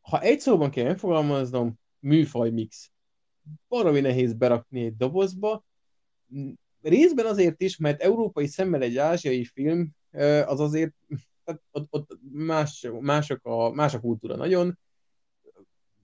ha 0.00 0.20
egy 0.20 0.40
szóban 0.40 0.70
kell 0.70 0.84
megfogalmaznom, 0.84 1.74
műfaj 1.98 2.50
mix. 2.50 2.92
Baromi 3.68 4.00
nehéz 4.00 4.34
berakni 4.34 4.84
egy 4.84 4.96
dobozba. 4.96 5.64
Részben 6.82 7.26
azért 7.26 7.62
is, 7.62 7.76
mert 7.76 8.02
európai 8.02 8.46
szemmel 8.46 8.82
egy 8.82 8.96
ázsiai 8.96 9.44
film, 9.44 9.90
az 10.44 10.60
azért 10.60 10.94
ott, 11.70 11.86
ott 11.90 12.18
más, 12.32 12.88
mások 13.00 13.46
a, 13.46 13.70
más 13.70 13.94
a 13.94 14.00
kultúra 14.00 14.36
nagyon, 14.36 14.78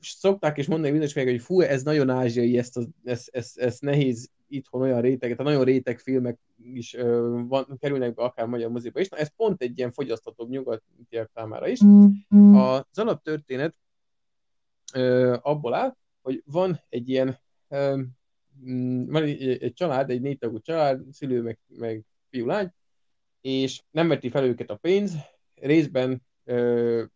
szokták 0.01 0.59
is 0.59 0.67
mondani 0.67 0.91
bizonyos 0.91 1.15
meg, 1.15 1.27
hogy 1.27 1.41
fú, 1.41 1.61
ez 1.61 1.83
nagyon 1.83 2.11
ázsiai, 2.11 2.59
ezt, 2.59 2.77
az, 2.77 2.89
ezt, 3.05 3.29
ezt, 3.33 3.59
ezt 3.59 3.83
nehéz 3.83 4.31
itthon 4.49 4.81
olyan 4.81 5.01
réteget, 5.01 5.41
a 5.41 5.43
nagyon 5.43 5.65
réteg 5.65 5.99
filmek 5.99 6.39
is 6.63 6.95
ö, 6.95 7.41
van, 7.49 7.77
kerülnek 7.79 8.15
be 8.15 8.23
akár 8.23 8.47
magyar 8.47 8.71
moziba 8.71 9.01
is. 9.01 9.09
Na, 9.09 9.17
ez 9.17 9.31
pont 9.37 9.63
egy 9.63 9.79
ilyen 9.79 9.93
fogyasztatóbb 9.93 10.49
nyugatiak 10.49 11.31
számára 11.35 11.69
is. 11.69 11.81
Az 12.53 12.99
alaptörténet 12.99 13.75
ö, 14.95 15.37
abból 15.43 15.75
áll, 15.75 15.97
hogy 16.23 16.43
van 16.45 16.81
egy 16.89 17.09
ilyen 17.09 17.39
ö, 17.69 18.01
mm, 18.67 19.11
van 19.11 19.23
egy, 19.23 19.63
egy 19.63 19.73
család, 19.73 20.11
egy 20.11 20.21
négytagú 20.21 20.61
család, 20.61 21.01
szülő 21.13 21.43
meg, 21.43 21.59
meg 21.67 22.05
fiú 22.31 22.47
lány, 22.47 22.73
és 23.41 23.83
nem 23.91 24.09
veti 24.09 24.29
fel 24.29 24.45
őket 24.45 24.71
a 24.71 24.77
pénz, 24.77 25.17
részben 25.55 26.23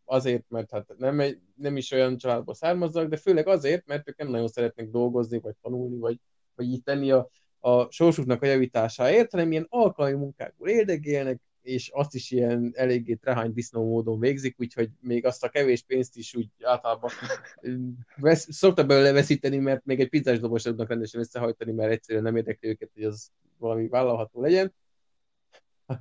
azért, 0.04 0.44
mert 0.49 0.70
hát 0.70 0.94
nem, 0.99 1.20
egy, 1.20 1.38
nem 1.54 1.76
is 1.76 1.90
olyan 1.90 2.16
családból 2.16 2.54
származnak, 2.54 3.08
de 3.08 3.16
főleg 3.16 3.49
azért, 3.49 3.87
mert 3.87 4.08
ők 4.08 4.16
nem 4.16 4.28
nagyon 4.28 4.49
szeretnek 4.49 4.90
dolgozni, 4.90 5.38
vagy 5.38 5.54
tanulni, 5.62 5.99
vagy, 5.99 6.18
vagy 6.54 6.66
így 6.66 6.82
tenni 6.82 7.10
a, 7.10 7.30
a 7.58 7.90
sorsuknak 7.90 8.42
a 8.42 8.46
javításáért, 8.46 9.30
hanem 9.30 9.50
ilyen 9.50 9.66
alkalmi 9.68 10.16
munkákból 10.16 10.68
érdekélnek, 10.68 11.40
és 11.62 11.90
azt 11.92 12.14
is 12.14 12.30
ilyen 12.30 12.72
eléggé 12.75 13.14
trehány 13.14 13.52
disznó 13.52 13.88
módon 13.88 14.18
végzik, 14.18 14.54
úgyhogy 14.58 14.90
még 15.00 15.26
azt 15.26 15.44
a 15.44 15.49
kevés 15.49 15.82
pénzt 15.82 16.16
is 16.16 16.34
úgy 16.34 16.49
általában 16.62 17.10
vesz, 18.16 18.46
szokta 18.50 18.84
belőle 18.84 19.12
veszíteni, 19.12 19.58
mert 19.58 19.84
még 19.84 20.00
egy 20.00 20.08
pizzás 20.08 20.40
dobos 20.40 20.62
tudnak 20.62 20.88
rendesen 20.88 21.20
összehajtani, 21.20 21.72
mert 21.72 21.92
egyszerűen 21.92 22.25
nem 22.25 22.37
érdekli 22.37 22.68
őket, 22.68 22.90
hogy 22.94 23.04
az 23.04 23.30
valami 23.58 23.88
vállalható 23.88 24.40
legyen 24.40 24.72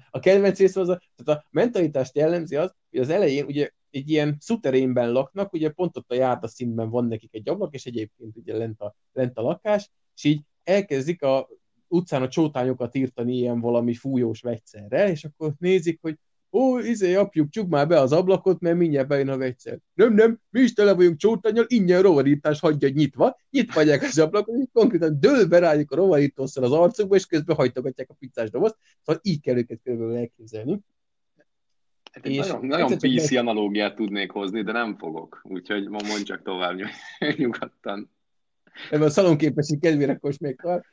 a 0.10 0.20
kedvenc 0.20 0.60
rész 0.60 0.76
az, 0.76 0.90
a, 0.90 1.02
tehát 1.16 1.42
a 1.42 1.48
mentalitást 1.52 2.16
jellemzi 2.16 2.56
az, 2.56 2.74
hogy 2.90 3.00
az 3.00 3.10
elején 3.10 3.46
ugye 3.46 3.70
egy 3.90 4.10
ilyen 4.10 4.38
szuterénben 4.40 5.12
laknak, 5.12 5.54
ugye 5.54 5.70
pont 5.70 5.98
ott 5.98 6.12
a 6.12 6.16
járda 6.16 6.48
színben 6.48 6.90
van 6.90 7.06
nekik 7.06 7.34
egy 7.34 7.50
ablak, 7.50 7.74
és 7.74 7.86
egyébként 7.86 8.36
ugye 8.38 8.58
lent 8.58 8.82
a, 8.82 8.96
lent 9.14 9.38
a 9.38 9.42
lakás, 9.42 9.90
és 10.16 10.24
így 10.24 10.42
elkezdik 10.64 11.22
a 11.22 11.50
utcán 11.88 12.22
a 12.22 12.28
csótányokat 12.28 12.96
írtani 12.96 13.36
ilyen 13.36 13.60
valami 13.60 13.94
fújós 13.94 14.42
vegyszerrel, 14.42 15.10
és 15.10 15.24
akkor 15.24 15.54
nézik, 15.58 16.00
hogy 16.02 16.18
ó, 16.52 16.80
izé, 16.80 17.16
apjuk, 17.16 17.50
csuk 17.50 17.70
már 17.70 17.88
be 17.88 18.00
az 18.00 18.12
ablakot, 18.12 18.60
mert 18.60 18.78
mindjárt 18.78 19.08
bejön 19.08 19.30
a 19.30 19.38
vegyszer. 19.38 19.78
Nem, 19.94 20.14
nem, 20.14 20.40
mi 20.50 20.60
is 20.60 20.74
tele 20.74 20.94
vagyunk 20.94 21.18
csótányal, 21.18 21.66
ingyen 21.68 22.02
rovarítás 22.02 22.60
hagyja 22.60 22.90
nyitva, 22.90 23.40
nyitva 23.50 23.74
hagyják 23.74 24.02
az 24.02 24.20
ablakot, 24.20 24.56
és 24.56 24.68
konkrétan 24.74 25.20
dőlve 25.20 25.60
rájuk 25.60 25.92
a 25.92 25.96
rovarítószal 25.96 26.64
az 26.64 26.72
arcukba, 26.72 27.16
és 27.16 27.26
közben 27.26 27.56
hajtogatják 27.56 28.10
a 28.10 28.16
pizzás 28.20 28.50
dobozt, 28.50 28.78
szóval 29.04 29.22
így 29.24 29.42
kell 29.42 29.58
őket 29.58 29.80
körülbelül 29.84 30.16
elképzelni. 30.16 30.80
Hát 32.12 32.26
és 32.26 32.38
nagyon, 32.38 32.66
nagyon 32.66 32.98
PC 32.98 33.32
meg... 33.32 33.40
analógiát 33.40 33.96
tudnék 33.96 34.32
hozni, 34.32 34.64
de 34.64 34.72
nem 34.72 34.98
fogok, 34.98 35.42
úgyhogy 35.44 35.90
ma 35.90 36.00
mondj 36.08 36.24
csak 36.24 36.42
tovább 36.42 36.78
nyugodtan. 37.38 38.12
Ebben 38.90 39.08
a 39.08 39.10
szalonképesség 39.10 39.80
kedvére 39.80 40.16
kosmékkal. 40.16 40.86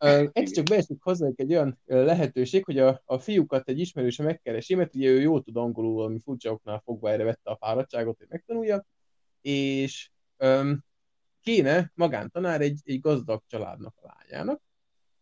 Egyszer 0.00 0.54
csak 0.54 0.64
beesik 0.64 1.02
hozzá 1.02 1.28
egy 1.36 1.52
olyan 1.52 1.78
lehetőség, 1.84 2.64
hogy 2.64 2.78
a, 2.78 3.02
a 3.04 3.18
fiúkat 3.18 3.68
egy 3.68 3.78
ismerőse 3.78 4.22
megkeresi, 4.22 4.74
mert 4.74 4.94
ugye 4.94 5.08
ő 5.08 5.20
jól 5.20 5.42
tud 5.42 5.56
angolul, 5.56 5.94
valami 5.94 6.18
furcsa 6.18 6.50
oknál 6.50 6.80
fogva 6.84 7.10
erre 7.10 7.24
vette 7.24 7.50
a 7.50 7.56
fáradtságot, 7.56 8.18
hogy 8.18 8.26
megtanulja, 8.28 8.86
és 9.40 10.10
um, 10.38 10.84
kéne 11.40 11.92
magántanár 11.94 12.60
egy, 12.60 12.80
egy 12.84 13.00
gazdag 13.00 13.42
családnak 13.46 13.94
a 14.02 14.14
lányának, 14.16 14.62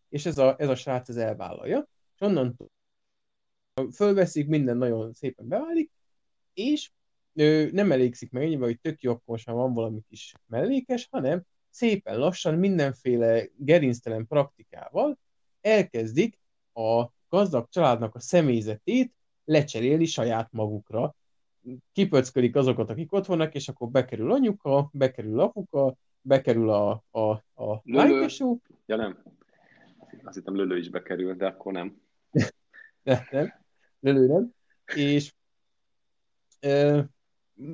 és 0.09 0.25
ez 0.25 0.37
a, 0.37 0.55
ez 0.57 0.69
a 0.69 0.75
srác 0.75 1.09
ez 1.09 1.17
elvállalja, 1.17 1.87
és 2.13 2.21
onnantól 2.21 2.69
fölveszik, 3.93 4.47
minden 4.47 4.77
nagyon 4.77 5.13
szépen 5.13 5.47
beválik, 5.47 5.91
és 6.53 6.91
ő 7.33 7.69
nem 7.71 7.91
elégszik 7.91 8.31
meg 8.31 8.43
ennyivel, 8.43 8.67
hogy 8.67 8.79
tök 8.79 9.01
jó, 9.01 9.11
akkor 9.11 9.39
van 9.45 9.73
valami 9.73 10.01
kis 10.09 10.33
mellékes, 10.47 11.07
hanem 11.11 11.43
szépen 11.79 12.17
lassan 12.17 12.55
mindenféle 12.55 13.45
gerinctelen 13.55 14.27
praktikával 14.27 15.17
elkezdik 15.61 16.39
a 16.73 17.05
gazdag 17.29 17.67
családnak 17.69 18.15
a 18.15 18.19
személyzetét 18.19 19.13
lecserélni 19.45 20.05
saját 20.05 20.51
magukra. 20.51 21.15
Kipöckölik 21.91 22.55
azokat, 22.55 22.89
akik 22.89 23.13
ott 23.13 23.25
vannak, 23.25 23.55
és 23.55 23.67
akkor 23.67 23.87
bekerül 23.87 24.31
anyuka, 24.31 24.89
bekerül 24.93 25.39
apuka, 25.39 25.95
bekerül 26.21 26.69
a, 26.69 27.03
a, 27.11 27.29
a 27.63 27.81
lánykesó. 27.83 28.59
Ja 28.85 28.95
nem, 28.95 29.23
azt 30.23 30.35
hittem 30.35 30.55
Lölő 30.55 30.77
is 30.77 30.89
bekerül, 30.89 31.35
de 31.35 31.45
akkor 31.45 31.73
nem. 31.73 32.01
de, 33.03 33.27
nem, 33.31 33.53
Lölő 33.99 34.27
nem. 34.27 34.53
És 34.95 35.33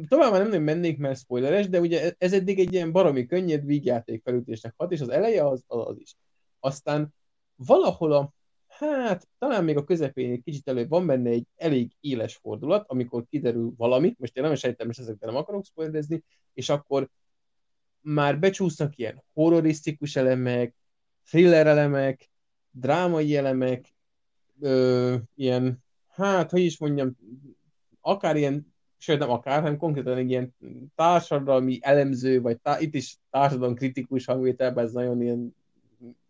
tovább 0.07 0.31
nem, 0.31 0.49
nem 0.49 0.63
mennék, 0.63 0.97
mert 0.97 1.19
spoileres, 1.19 1.69
de 1.69 1.79
ugye 1.79 2.13
ez 2.17 2.33
eddig 2.33 2.59
egy 2.59 2.73
ilyen 2.73 2.91
baromi 2.91 3.25
könnyed 3.25 3.65
vígjáték 3.65 4.21
felütésnek 4.23 4.73
hat, 4.77 4.91
és 4.91 5.01
az 5.01 5.09
eleje 5.09 5.47
az, 5.47 5.63
az, 5.67 5.87
az 5.87 5.99
is. 5.99 6.15
Aztán 6.59 7.13
valahol 7.55 8.11
a, 8.11 8.33
hát 8.67 9.27
talán 9.37 9.63
még 9.63 9.77
a 9.77 9.83
közepén 9.83 10.31
egy 10.31 10.43
kicsit 10.43 10.67
előbb 10.67 10.89
van 10.89 11.05
benne 11.05 11.29
egy 11.29 11.47
elég 11.55 11.91
éles 11.99 12.35
fordulat, 12.35 12.89
amikor 12.89 13.25
kiderül 13.29 13.73
valami, 13.77 14.15
most 14.17 14.37
én 14.37 14.43
nem 14.43 14.55
sejtem, 14.55 14.89
és 14.89 14.97
ezekben 14.97 15.29
nem 15.29 15.41
akarok 15.41 15.65
spoilerezni, 15.65 16.23
és 16.53 16.69
akkor 16.69 17.09
már 18.01 18.39
becsúsznak 18.39 18.97
ilyen 18.97 19.23
horrorisztikus 19.33 20.15
elemek, 20.15 20.75
thriller 21.25 21.67
elemek, 21.67 22.29
drámai 22.71 23.35
elemek, 23.35 23.93
ö, 24.59 25.15
ilyen, 25.35 25.83
hát, 26.07 26.51
hogy 26.51 26.61
is 26.61 26.79
mondjam, 26.79 27.15
akár 28.01 28.35
ilyen 28.35 28.74
sőt 29.05 29.19
nem 29.19 29.29
akár, 29.29 29.61
hanem 29.61 29.77
konkrétan 29.77 30.17
egy 30.17 30.29
ilyen 30.29 30.55
társadalmi 30.95 31.79
elemző, 31.81 32.41
vagy 32.41 32.59
tá- 32.59 32.81
itt 32.81 32.93
is 32.93 33.17
társadalom 33.29 33.75
kritikus 33.75 34.25
hangvételben 34.25 34.85
ez 34.85 34.91
nagyon 34.91 35.21
ilyen 35.21 35.55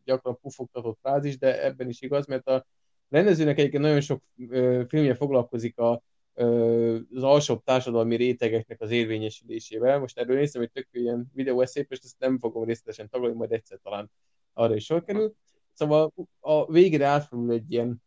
gyakran 0.04 0.40
pufogtatott 0.42 0.98
frázis, 1.02 1.38
de 1.38 1.64
ebben 1.64 1.90
is 1.90 2.02
igaz, 2.02 2.26
mert 2.26 2.48
a 2.48 2.66
rendezőnek 3.10 3.58
egyébként 3.58 3.84
nagyon 3.84 4.02
sok 4.02 4.24
ö, 4.50 4.84
filmje 4.88 5.16
foglalkozik 5.16 5.78
a, 5.78 6.02
ö, 6.34 6.98
az 7.16 7.24
alsóbb 7.24 7.64
társadalmi 7.64 8.16
rétegeknek 8.16 8.82
az 8.82 8.92
érvényesülésével. 8.92 10.00
Most 10.00 10.20
erről 10.20 10.36
néztem 10.36 10.62
egy 10.62 10.72
tök 10.72 10.88
ilyen 10.92 11.32
videó 11.34 11.62
és 11.62 11.72
ezt 11.90 12.20
nem 12.20 12.40
fogom 12.40 12.64
részletesen 12.64 13.10
tagolni, 13.10 13.36
majd 13.36 13.52
egyszer 13.52 13.80
talán 13.84 14.12
arra 14.54 14.76
is 14.76 14.86
sor 14.86 15.04
kerül. 15.04 15.36
Szóval 15.74 16.14
a 16.40 16.72
végére 16.72 17.06
átfordul 17.06 17.54
egy 17.54 17.72
ilyen 17.72 18.04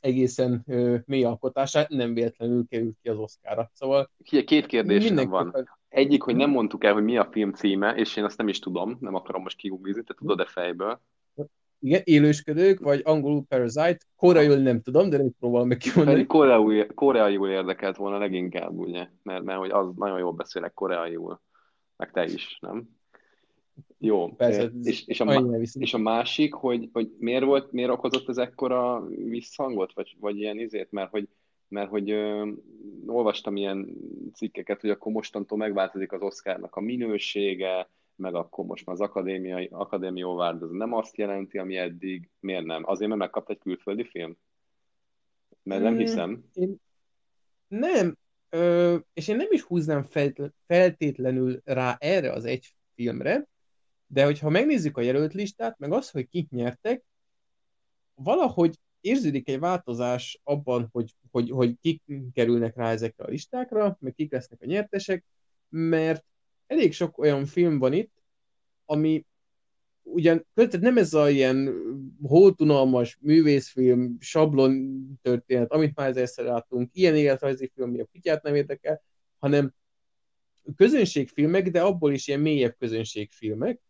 egészen 0.00 0.62
ö, 0.66 0.96
mély 1.06 1.24
alkotását, 1.24 1.88
nem 1.88 2.14
véletlenül 2.14 2.64
került 2.68 2.96
ki 3.02 3.08
az 3.08 3.18
Oszkára. 3.18 3.70
Szóval 3.74 4.10
két 4.44 4.66
kérdés 4.66 5.10
van. 5.10 5.68
Egyik, 5.88 6.22
hogy 6.22 6.36
nem 6.36 6.50
mondtuk 6.50 6.84
el, 6.84 6.92
hogy 6.92 7.04
mi 7.04 7.16
a 7.16 7.28
film 7.30 7.52
címe, 7.52 7.94
és 7.94 8.16
én 8.16 8.24
azt 8.24 8.38
nem 8.38 8.48
is 8.48 8.58
tudom, 8.58 8.96
nem 9.00 9.14
akarom 9.14 9.42
most 9.42 9.56
kiguglizni, 9.56 10.02
te 10.02 10.14
tudod-e 10.14 10.44
fejből? 10.44 11.00
Igen, 11.82 12.00
élősködők, 12.04 12.80
vagy 12.80 13.00
angolul 13.04 13.44
Parasite, 13.48 13.98
koreaiul 14.16 14.56
nem 14.56 14.80
tudom, 14.80 15.10
de 15.10 15.16
nem 15.16 15.30
próbálom 15.38 15.68
meg 15.68 15.76
kimondani. 15.76 16.26
Koreaiul, 16.26 16.86
koreaiul 16.94 17.48
érdekelt 17.48 17.96
volna 17.96 18.18
leginkább, 18.18 18.78
ugye? 18.78 19.08
Mert, 19.22 19.42
mert 19.42 19.58
hogy 19.58 19.70
az 19.70 19.86
nagyon 19.96 20.18
jól 20.18 20.32
beszélek 20.32 20.74
koreaiul, 20.74 21.40
meg 21.96 22.10
te 22.10 22.24
is, 22.24 22.58
nem? 22.60 22.99
Jó, 24.02 24.32
Persze, 24.32 24.70
és, 24.82 25.06
és, 25.06 25.20
a, 25.20 25.58
és 25.78 25.94
a 25.94 25.98
másik, 25.98 26.54
hogy, 26.54 26.88
hogy 26.92 27.14
miért 27.18 27.44
volt, 27.44 27.72
miért 27.72 27.90
okozott 27.90 28.28
ez 28.28 28.38
ekkora 28.38 29.06
visszhangot, 29.06 29.92
vagy, 29.92 30.16
vagy 30.20 30.38
ilyen 30.38 30.58
izét, 30.58 30.90
mert 30.90 31.10
hogy, 31.10 31.28
mert 31.68 31.90
hogy 31.90 32.10
ö, 32.10 32.50
olvastam 33.06 33.56
ilyen 33.56 33.96
cikkeket, 34.34 34.80
hogy 34.80 34.90
akkor 34.90 35.12
mostantól 35.12 35.58
megváltozik 35.58 36.12
az 36.12 36.22
Oscarnak 36.22 36.76
a 36.76 36.80
minősége, 36.80 37.88
meg 38.16 38.34
akkor 38.34 38.64
most 38.64 38.86
már 38.86 38.94
az 38.94 39.00
akadémiai, 39.00 39.68
akadémia 39.72 40.26
award 40.26 40.62
az 40.62 40.70
nem 40.70 40.92
azt 40.92 41.16
jelenti, 41.16 41.58
ami 41.58 41.76
eddig. 41.76 42.28
Miért 42.40 42.64
nem? 42.64 42.82
Azért, 42.86 43.08
mert 43.08 43.20
megkapta 43.20 43.52
egy 43.52 43.58
külföldi 43.58 44.04
film? 44.04 44.36
Mert 45.62 45.82
nem 45.82 45.94
Mm, 45.94 45.98
hiszem. 45.98 46.44
Én 46.54 46.76
nem, 47.68 48.16
ö, 48.48 48.96
és 49.12 49.28
én 49.28 49.36
nem 49.36 49.48
is 49.50 49.62
húznám 49.62 50.02
felt- 50.02 50.52
feltétlenül 50.66 51.60
rá 51.64 51.96
erre 51.98 52.32
az 52.32 52.44
egy 52.44 52.74
filmre, 52.94 53.48
de 54.12 54.24
hogyha 54.24 54.48
megnézzük 54.48 54.96
a 54.96 55.00
jelölt 55.00 55.32
listát, 55.34 55.78
meg 55.78 55.92
az, 55.92 56.10
hogy 56.10 56.28
kik 56.28 56.50
nyertek, 56.50 57.04
valahogy 58.14 58.78
érződik 59.00 59.48
egy 59.48 59.58
változás 59.58 60.40
abban, 60.44 60.88
hogy, 60.92 61.14
hogy, 61.30 61.50
hogy 61.50 61.78
kik 61.80 62.02
kerülnek 62.32 62.76
rá 62.76 62.90
ezekre 62.90 63.24
a 63.24 63.28
listákra, 63.28 63.96
meg 64.00 64.14
kik 64.14 64.32
lesznek 64.32 64.62
a 64.62 64.66
nyertesek, 64.66 65.24
mert 65.68 66.24
elég 66.66 66.92
sok 66.92 67.18
olyan 67.18 67.46
film 67.46 67.78
van 67.78 67.92
itt, 67.92 68.12
ami 68.84 69.26
ugyan 70.02 70.46
tehát 70.54 70.80
nem 70.80 70.98
ez 70.98 71.14
a 71.14 71.30
ilyen 71.30 71.74
holtunalmas 72.22 73.18
művészfilm, 73.20 74.16
sablon 74.20 75.02
történet, 75.22 75.72
amit 75.72 75.96
már 75.96 76.08
ezerszer 76.08 76.44
láttunk, 76.44 76.90
ilyen 76.92 77.16
életrajzi 77.16 77.70
film, 77.74 77.88
ami 77.88 78.00
a 78.00 78.08
kutyát 78.12 78.42
nem 78.42 78.54
érdekel, 78.54 79.02
hanem 79.38 79.74
közönségfilmek, 80.76 81.70
de 81.70 81.82
abból 81.82 82.12
is 82.12 82.28
ilyen 82.28 82.40
mélyebb 82.40 82.76
közönségfilmek, 82.78 83.80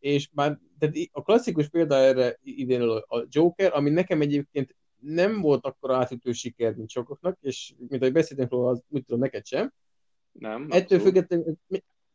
és 0.00 0.28
már 0.32 0.58
tehát 0.78 0.96
a 1.12 1.22
klasszikus 1.22 1.68
példa 1.68 1.94
erre 1.94 2.38
idén 2.42 2.80
a 2.82 3.26
Joker, 3.28 3.72
ami 3.74 3.90
nekem 3.90 4.20
egyébként 4.20 4.76
nem 4.98 5.40
volt 5.40 5.66
akkor 5.66 5.92
átütő 5.92 6.32
siker, 6.32 6.74
mint 6.74 6.90
sokaknak, 6.90 7.38
és 7.40 7.74
mint 7.88 8.02
ahogy 8.02 8.12
beszéltünk 8.12 8.50
róla, 8.50 8.70
az 8.70 8.82
úgy 8.88 9.04
tudom, 9.04 9.20
neked 9.20 9.46
sem. 9.46 9.72
Nem? 10.32 10.66
Ettől 10.70 10.98
függetlenül 10.98 11.56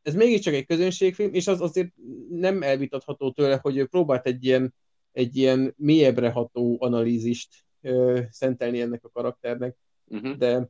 ez 0.02 0.16
mégiscsak 0.16 0.54
egy 0.54 0.66
közönségfilm, 0.66 1.34
és 1.34 1.48
az 1.48 1.62
azért 1.62 1.94
nem 2.30 2.62
elvitatható 2.64 3.32
tőle, 3.32 3.60
hogy 3.62 3.78
ő 3.78 3.86
próbált 3.86 4.26
egy 4.26 4.46
ilyen, 4.46 4.74
egy 5.12 5.36
ilyen 5.36 5.74
mélyebbre 5.78 6.30
ható 6.30 6.78
analízist 6.80 7.50
ö, 7.82 8.22
szentelni 8.30 8.82
ennek 8.82 9.04
a 9.04 9.10
karakternek, 9.10 9.76
Uh-huh. 10.08 10.36
de 10.38 10.70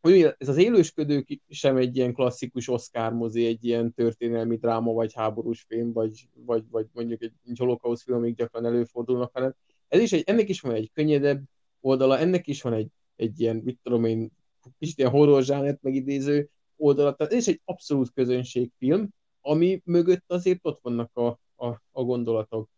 hogy 0.00 0.34
ez 0.38 0.48
az 0.48 0.56
élősködők 0.56 1.40
sem 1.48 1.76
egy 1.76 1.96
ilyen 1.96 2.12
klasszikus 2.12 2.68
Oscar 2.68 3.12
mozi, 3.12 3.46
egy 3.46 3.64
ilyen 3.64 3.92
történelmi 3.92 4.56
dráma, 4.56 4.92
vagy 4.92 5.12
háborús 5.14 5.64
film, 5.68 5.92
vagy, 5.92 6.28
vagy, 6.34 6.64
vagy 6.70 6.86
mondjuk 6.92 7.22
egy, 7.22 7.32
holokauszt 7.58 8.02
film, 8.02 8.16
amik 8.16 8.36
gyakran 8.36 8.64
előfordulnak, 8.64 9.30
hanem 9.32 9.54
ez 9.88 10.00
is 10.00 10.12
egy, 10.12 10.22
ennek 10.26 10.48
is 10.48 10.60
van 10.60 10.74
egy 10.74 10.90
könnyedebb 10.92 11.42
oldala, 11.80 12.18
ennek 12.18 12.46
is 12.46 12.62
van 12.62 12.72
egy, 12.72 12.88
egy 13.16 13.40
ilyen, 13.40 13.56
mit 13.56 13.78
tudom 13.82 14.04
én, 14.04 14.30
kicsit 14.78 14.98
ilyen 14.98 15.10
horror 15.10 15.42
zsánert 15.42 15.82
megidéző 15.82 16.48
oldala, 16.76 17.14
tehát 17.14 17.32
ez 17.32 17.38
is 17.38 17.46
egy 17.46 17.60
abszolút 17.64 18.12
közönségfilm, 18.12 19.08
ami 19.40 19.82
mögött 19.84 20.32
azért 20.32 20.60
ott 20.62 20.78
vannak 20.82 21.16
a, 21.16 21.26
a, 21.56 21.66
a 21.92 22.02
gondolatok. 22.02 22.68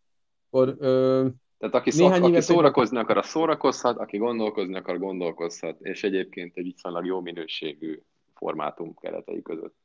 Akkor, 0.49 0.75
ö, 0.79 1.27
Tehát 1.59 1.75
aki, 1.75 1.91
szó, 1.91 2.05
aki 2.05 2.41
szórakozni 2.41 2.97
akar, 2.97 3.17
az 3.17 3.27
szórakozhat, 3.27 3.97
aki 3.97 4.17
gondolkozni 4.17 4.75
akar, 4.75 4.97
gondolkozhat, 4.97 5.81
és 5.81 6.03
egyébként 6.03 6.57
egy 6.57 6.63
viszonylag 6.63 7.05
jó 7.05 7.21
minőségű 7.21 8.01
formátum 8.33 8.95
keretei 8.95 9.41
között. 9.41 9.75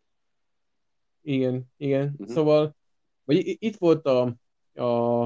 igen, 1.23 1.65
igen. 1.77 2.15
Mhm. 2.19 2.31
Szóval, 2.31 2.77
vagy 3.25 3.57
itt 3.59 3.77
volt 3.77 4.07
a, 4.07 4.37
a, 4.75 5.23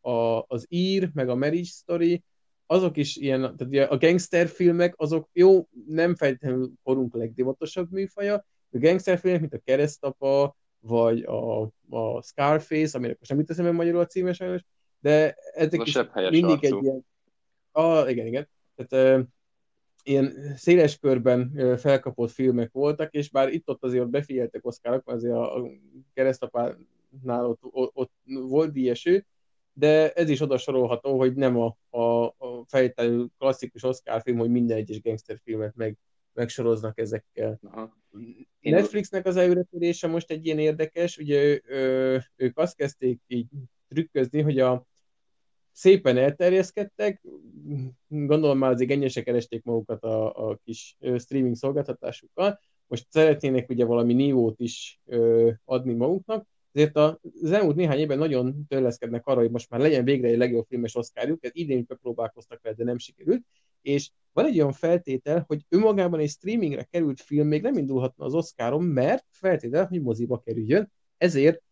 a, 0.00 0.44
az 0.46 0.66
ír, 0.68 1.10
meg 1.14 1.28
a 1.28 1.34
Marriage 1.34 1.68
Story, 1.68 2.22
azok 2.66 2.96
is 2.96 3.16
ilyen, 3.16 3.56
tehát 3.56 3.90
a 3.90 3.96
gangster 3.96 4.48
filmek, 4.48 4.94
azok 4.96 5.28
jó, 5.32 5.68
nem 5.86 6.14
feltétlenül 6.14 6.72
korunk 6.82 7.14
legdivatosabb 7.14 7.90
műfaja, 7.90 8.34
a 8.70 8.78
gangster 8.78 9.18
filmek, 9.18 9.40
mint 9.40 9.54
a 9.54 9.60
Keresztapa, 9.64 10.56
vagy 10.80 11.22
a, 11.22 11.62
a 11.88 12.22
Scarface, 12.22 12.98
aminek 12.98 13.18
most 13.18 13.30
nem 13.30 13.38
jut 13.38 13.50
eszembe 13.50 13.72
magyarul 13.72 14.00
a 14.00 14.06
címe 14.06 14.32
sajnos, 14.32 14.62
de 15.02 15.36
ezek 15.54 15.80
a 15.80 15.84
is 15.84 15.94
mindig 16.30 16.42
arcú. 16.42 16.76
egy 16.76 16.82
ilyen, 16.82 17.06
ah, 17.72 18.10
igen, 18.10 18.26
igen, 18.26 18.48
tehát 18.74 19.18
uh, 19.18 19.26
ilyen 20.02 20.54
széles 20.56 20.98
körben 20.98 21.52
felkapott 21.78 22.30
filmek 22.30 22.72
voltak, 22.72 23.12
és 23.12 23.30
bár 23.30 23.52
itt-ott 23.52 23.84
azért 23.84 24.08
befigyeltek 24.08 24.66
oszkárok, 24.66 25.08
azért 25.08 25.34
a, 25.34 25.62
keresztapánál 26.14 27.46
ott, 27.46 27.58
ott, 27.62 27.90
ott 27.94 28.12
volt 28.24 28.72
díjeső, 28.72 29.26
de 29.72 30.12
ez 30.12 30.28
is 30.28 30.40
oda 30.40 30.58
sorolható, 30.58 31.18
hogy 31.18 31.34
nem 31.34 31.56
a, 31.58 31.76
a, 31.90 32.24
a 32.24 32.64
fejtelő 32.66 33.26
klasszikus 33.38 33.82
Oscar 33.82 34.22
film, 34.22 34.38
hogy 34.38 34.50
minden 34.50 34.76
egyes 34.76 35.00
gangsterfilmet 35.00 35.74
meg, 35.76 35.98
megsoroznak 36.32 36.98
ezekkel. 36.98 37.58
Aha. 37.62 37.96
Én- 38.60 38.74
Netflixnek 38.74 39.26
az 39.26 39.36
előretörése 39.36 40.06
most 40.06 40.30
egy 40.30 40.46
ilyen 40.46 40.58
érdekes, 40.58 41.18
ugye 41.18 41.60
ő, 41.66 42.24
ők 42.36 42.58
azt 42.58 42.76
kezdték 42.76 43.20
így 43.26 43.46
trükközni, 43.88 44.40
hogy 44.40 44.58
a 44.58 44.86
szépen 45.72 46.16
elterjeszkedtek, 46.16 47.22
gondolom 48.08 48.58
már 48.58 48.70
azért 48.70 48.90
ennyire 48.90 49.22
keresték 49.22 49.62
magukat 49.64 50.02
a, 50.02 50.48
a 50.48 50.58
kis 50.64 50.96
streaming 51.18 51.56
szolgáltatásukkal, 51.56 52.60
most 52.86 53.06
szeretnének 53.08 53.68
ugye 53.68 53.84
valami 53.84 54.12
nívót 54.12 54.60
is 54.60 55.00
ö, 55.06 55.50
adni 55.64 55.94
maguknak, 55.94 56.46
ezért 56.72 56.96
az 56.96 57.52
elmúlt 57.52 57.76
néhány 57.76 57.98
évben 57.98 58.18
nagyon 58.18 58.66
törleszkednek 58.68 59.26
arra, 59.26 59.40
hogy 59.40 59.50
most 59.50 59.70
már 59.70 59.80
legyen 59.80 60.04
végre 60.04 60.28
egy 60.28 60.36
legjobb 60.36 60.66
filmes 60.68 60.96
oszkárjuk, 60.96 61.44
ez 61.44 61.50
idén 61.54 61.78
is 61.78 61.84
bepróbálkoztak 61.84 62.62
vele, 62.62 62.76
de 62.76 62.84
nem 62.84 62.98
sikerült, 62.98 63.42
és 63.82 64.10
van 64.32 64.44
egy 64.44 64.58
olyan 64.58 64.72
feltétel, 64.72 65.44
hogy 65.46 65.60
önmagában 65.68 66.20
egy 66.20 66.28
streamingre 66.28 66.82
került 66.82 67.20
film 67.20 67.46
még 67.46 67.62
nem 67.62 67.76
indulhatna 67.76 68.24
az 68.24 68.34
Oscaron, 68.34 68.82
mert 68.82 69.26
feltétel, 69.30 69.86
hogy 69.86 70.02
moziba 70.02 70.38
kerüljön, 70.38 70.92
ezért 71.16 71.62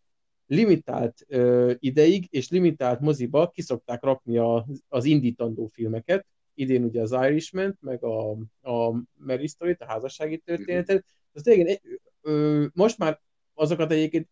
limitált 0.51 1.25
ö, 1.29 1.73
ideig 1.79 2.27
és 2.31 2.51
limitált 2.51 3.01
moziba 3.01 3.49
kiszokták 3.49 4.03
rakni 4.03 4.37
a, 4.39 4.67
az 4.89 5.05
indítandó 5.05 5.67
filmeket, 5.67 6.27
idén 6.55 6.85
ugye 6.85 7.01
az 7.01 7.13
Irishman, 7.13 7.79
meg 7.81 8.05
a, 8.05 8.31
a 8.61 9.03
Mary 9.15 9.47
story 9.47 9.77
a 9.79 9.85
házassági 9.85 10.39
történetet, 10.39 11.05
az 11.33 11.43
tényleg, 11.43 11.81
ö, 12.21 12.67
most 12.75 12.99
már 12.99 13.21
azokat 13.55 13.93
egyébként 13.93 14.29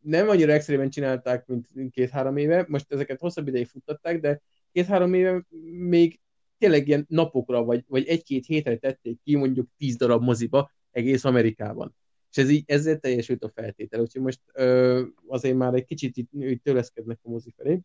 nem 0.00 0.28
annyira 0.28 0.52
extrémen 0.52 0.90
csinálták, 0.90 1.46
mint 1.46 1.90
két-három 1.90 2.36
éve, 2.36 2.64
most 2.68 2.92
ezeket 2.92 3.20
hosszabb 3.20 3.48
ideig 3.48 3.66
futtatták, 3.66 4.20
de 4.20 4.40
két-három 4.72 5.14
éve 5.14 5.44
még 5.70 6.20
tényleg 6.58 6.88
ilyen 6.88 7.04
napokra, 7.08 7.64
vagy, 7.64 7.84
vagy 7.88 8.06
egy-két 8.06 8.46
hétre 8.46 8.76
tették 8.76 9.18
ki 9.22 9.36
mondjuk 9.36 9.68
tíz 9.76 9.96
darab 9.96 10.22
moziba 10.22 10.70
egész 10.90 11.24
Amerikában. 11.24 11.94
És 12.30 12.36
ez 12.36 12.50
így, 12.50 12.64
ezzel 12.66 12.98
teljesült 12.98 13.44
a 13.44 13.50
feltétel. 13.54 14.00
Úgyhogy 14.00 14.22
most 14.22 14.40
ö, 14.52 15.02
azért 15.26 15.56
már 15.56 15.74
egy 15.74 15.84
kicsit 15.84 16.16
itt, 16.16 16.28
itt 16.32 16.62
tőleszkednek 16.62 17.18
a 17.22 17.30
mozi 17.30 17.54
felé, 17.56 17.80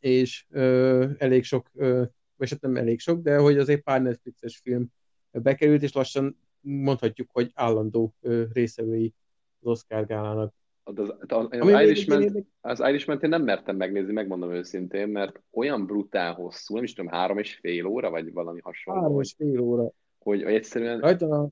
és 0.00 0.46
ö, 0.50 1.06
elég 1.18 1.44
sok, 1.44 1.70
ö, 1.74 2.02
vagy 2.36 2.50
hát 2.50 2.60
nem 2.60 2.76
elég 2.76 3.00
sok, 3.00 3.22
de 3.22 3.36
hogy 3.36 3.58
azért 3.58 3.82
pár 3.82 4.02
Netflixes 4.02 4.58
film 4.58 4.86
bekerült, 5.30 5.82
és 5.82 5.92
lassan 5.92 6.38
mondhatjuk, 6.60 7.28
hogy 7.32 7.50
állandó 7.54 8.14
ö, 8.20 8.44
részevői 8.52 9.14
az 9.60 9.66
Oscar 9.66 10.06
gálának. 10.06 10.54
Az, 10.82 10.98
az, 10.98 11.14
az, 11.26 11.46
az 11.50 11.68
egy 11.68 11.86
Irishman, 11.86 12.46
az 12.60 12.80
Irishman 12.80 13.20
én 13.22 13.28
nem 13.28 13.42
mertem 13.42 13.76
megnézni, 13.76 14.12
megmondom 14.12 14.52
őszintén, 14.52 15.08
mert 15.08 15.42
olyan 15.50 15.86
brutál 15.86 16.34
hosszú, 16.34 16.74
nem 16.74 16.84
is 16.84 16.92
tudom, 16.92 17.10
három 17.10 17.38
és 17.38 17.54
fél 17.54 17.86
óra, 17.86 18.10
vagy 18.10 18.32
valami 18.32 18.60
hasonló, 18.60 19.00
Három 19.00 19.14
hogy, 19.16 19.24
és 19.24 19.34
fél 19.36 19.60
óra. 19.60 19.90
hogy 20.18 20.42
egyszerűen 20.42 21.00
Rajta 21.00 21.50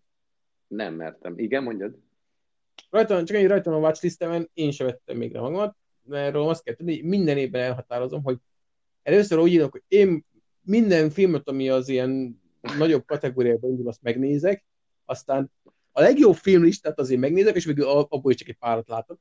nem 0.66 0.94
mertem. 0.94 1.38
Igen, 1.38 1.62
mondjad? 1.62 1.94
rajta 2.94 3.14
van, 3.14 3.24
csak 3.24 3.36
egy 3.36 3.46
rajta 3.46 3.70
van 3.70 3.78
a 3.78 3.82
watchlistemen, 3.82 4.50
én 4.54 4.70
sem 4.70 4.86
vettem 4.86 5.16
még 5.16 5.32
rá 5.32 5.40
magamat, 5.40 5.76
mert 6.02 6.26
erről 6.26 6.48
azt 6.48 6.62
kell 6.62 6.74
tudni, 6.74 7.00
minden 7.02 7.36
évben 7.36 7.62
elhatározom, 7.62 8.22
hogy 8.22 8.38
először 9.02 9.38
úgy 9.38 9.52
írok, 9.52 9.72
hogy 9.72 9.82
én 9.88 10.24
minden 10.60 11.10
filmet, 11.10 11.48
ami 11.48 11.68
az 11.68 11.88
ilyen 11.88 12.42
nagyobb 12.78 13.04
kategóriában 13.04 13.70
indul, 13.70 13.88
azt 13.88 14.02
megnézek, 14.02 14.64
aztán 15.04 15.52
a 15.92 16.00
legjobb 16.00 16.34
filmlistát 16.34 16.98
azért 16.98 17.20
megnézek, 17.20 17.54
és 17.54 17.64
végül 17.64 17.84
abból 17.86 18.32
is 18.32 18.36
csak 18.36 18.48
egy 18.48 18.58
párat 18.58 18.88
látok. 18.88 19.18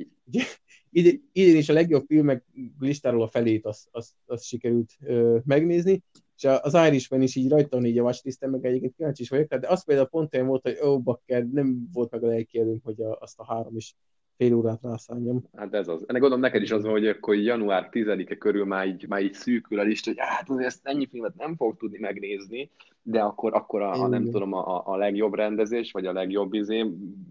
Idén, 0.92 1.22
is 1.34 1.70
a 1.70 1.74
legjobb 1.74 2.06
filmek 2.08 2.46
listáról 2.80 3.22
a 3.22 3.28
felét 3.28 3.66
azt, 3.66 3.88
azt, 3.92 4.12
azt 4.26 4.44
sikerült 4.44 4.92
ö, 5.02 5.38
megnézni, 5.46 6.04
és 6.36 6.50
az 6.62 6.74
Irishman 6.74 7.22
is 7.22 7.36
így 7.36 7.50
rajta 7.50 7.76
van 7.76 7.86
így 7.86 8.00
a 8.00 8.04
watchlisten, 8.04 8.50
meg 8.50 8.66
egyébként 8.66 8.96
kíváncsi 8.96 9.22
is 9.22 9.30
vagyok, 9.30 9.48
de 9.48 9.68
az 9.68 9.86
például 9.86 10.08
pont 10.08 10.34
olyan 10.34 10.48
volt, 10.48 10.62
hogy 10.62 10.78
ó, 10.86 11.02
bakker, 11.02 11.46
nem 11.46 11.88
volt 11.94 12.12
meg 12.12 12.24
a 12.24 12.28
lelkielőnk, 12.28 12.84
hogy 12.84 13.02
a, 13.02 13.18
azt 13.20 13.40
a 13.40 13.46
három 13.46 13.76
is 13.76 13.96
fél 14.38 14.54
órát 14.54 14.82
rászálljam. 14.82 15.44
Hát 15.56 15.74
ez 15.74 15.88
az. 15.88 16.04
Ennek 16.08 16.22
gondolom 16.22 16.40
neked 16.40 16.62
is 16.62 16.72
az 16.72 16.84
van, 16.84 16.92
hogy 16.92 17.08
akkor 17.08 17.36
január 17.36 17.90
10-e 17.92 18.36
körül 18.36 18.66
már 18.66 18.88
így, 18.88 19.08
már 19.08 19.22
így 19.22 19.34
szűkül 19.34 19.80
a 19.80 19.84
lista, 19.84 20.10
hogy 20.10 20.20
hát 20.20 20.50
azért 20.50 20.68
ezt 20.68 20.80
ennyi 20.84 21.08
filmet 21.08 21.36
nem 21.36 21.56
fog 21.56 21.78
tudni 21.78 22.00
megnézni, 22.00 22.70
de 23.02 23.22
akkor, 23.22 23.54
akkor 23.54 23.82
a, 23.82 23.92
a 23.92 24.08
nem 24.08 24.24
tudom, 24.24 24.54
a, 24.54 24.88
a 24.88 24.96
legjobb 24.96 25.34
rendezés, 25.34 25.92
vagy 25.92 26.06
a 26.06 26.14
legjobb 26.14 26.54
izé, 26.54 26.86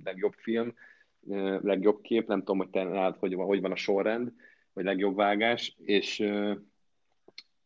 legjobb 0.04 0.32
film, 0.36 0.74
legjobb 1.62 2.00
kép, 2.00 2.28
nem 2.28 2.38
tudom, 2.38 2.58
hogy 2.58 2.70
te 2.70 2.82
látod, 2.82 3.18
hogy, 3.18 3.34
hogy 3.34 3.60
van 3.60 3.72
a 3.72 3.76
sorrend, 3.76 4.32
vagy 4.72 4.84
legjobb 4.84 5.16
vágás, 5.16 5.76
és 5.84 6.24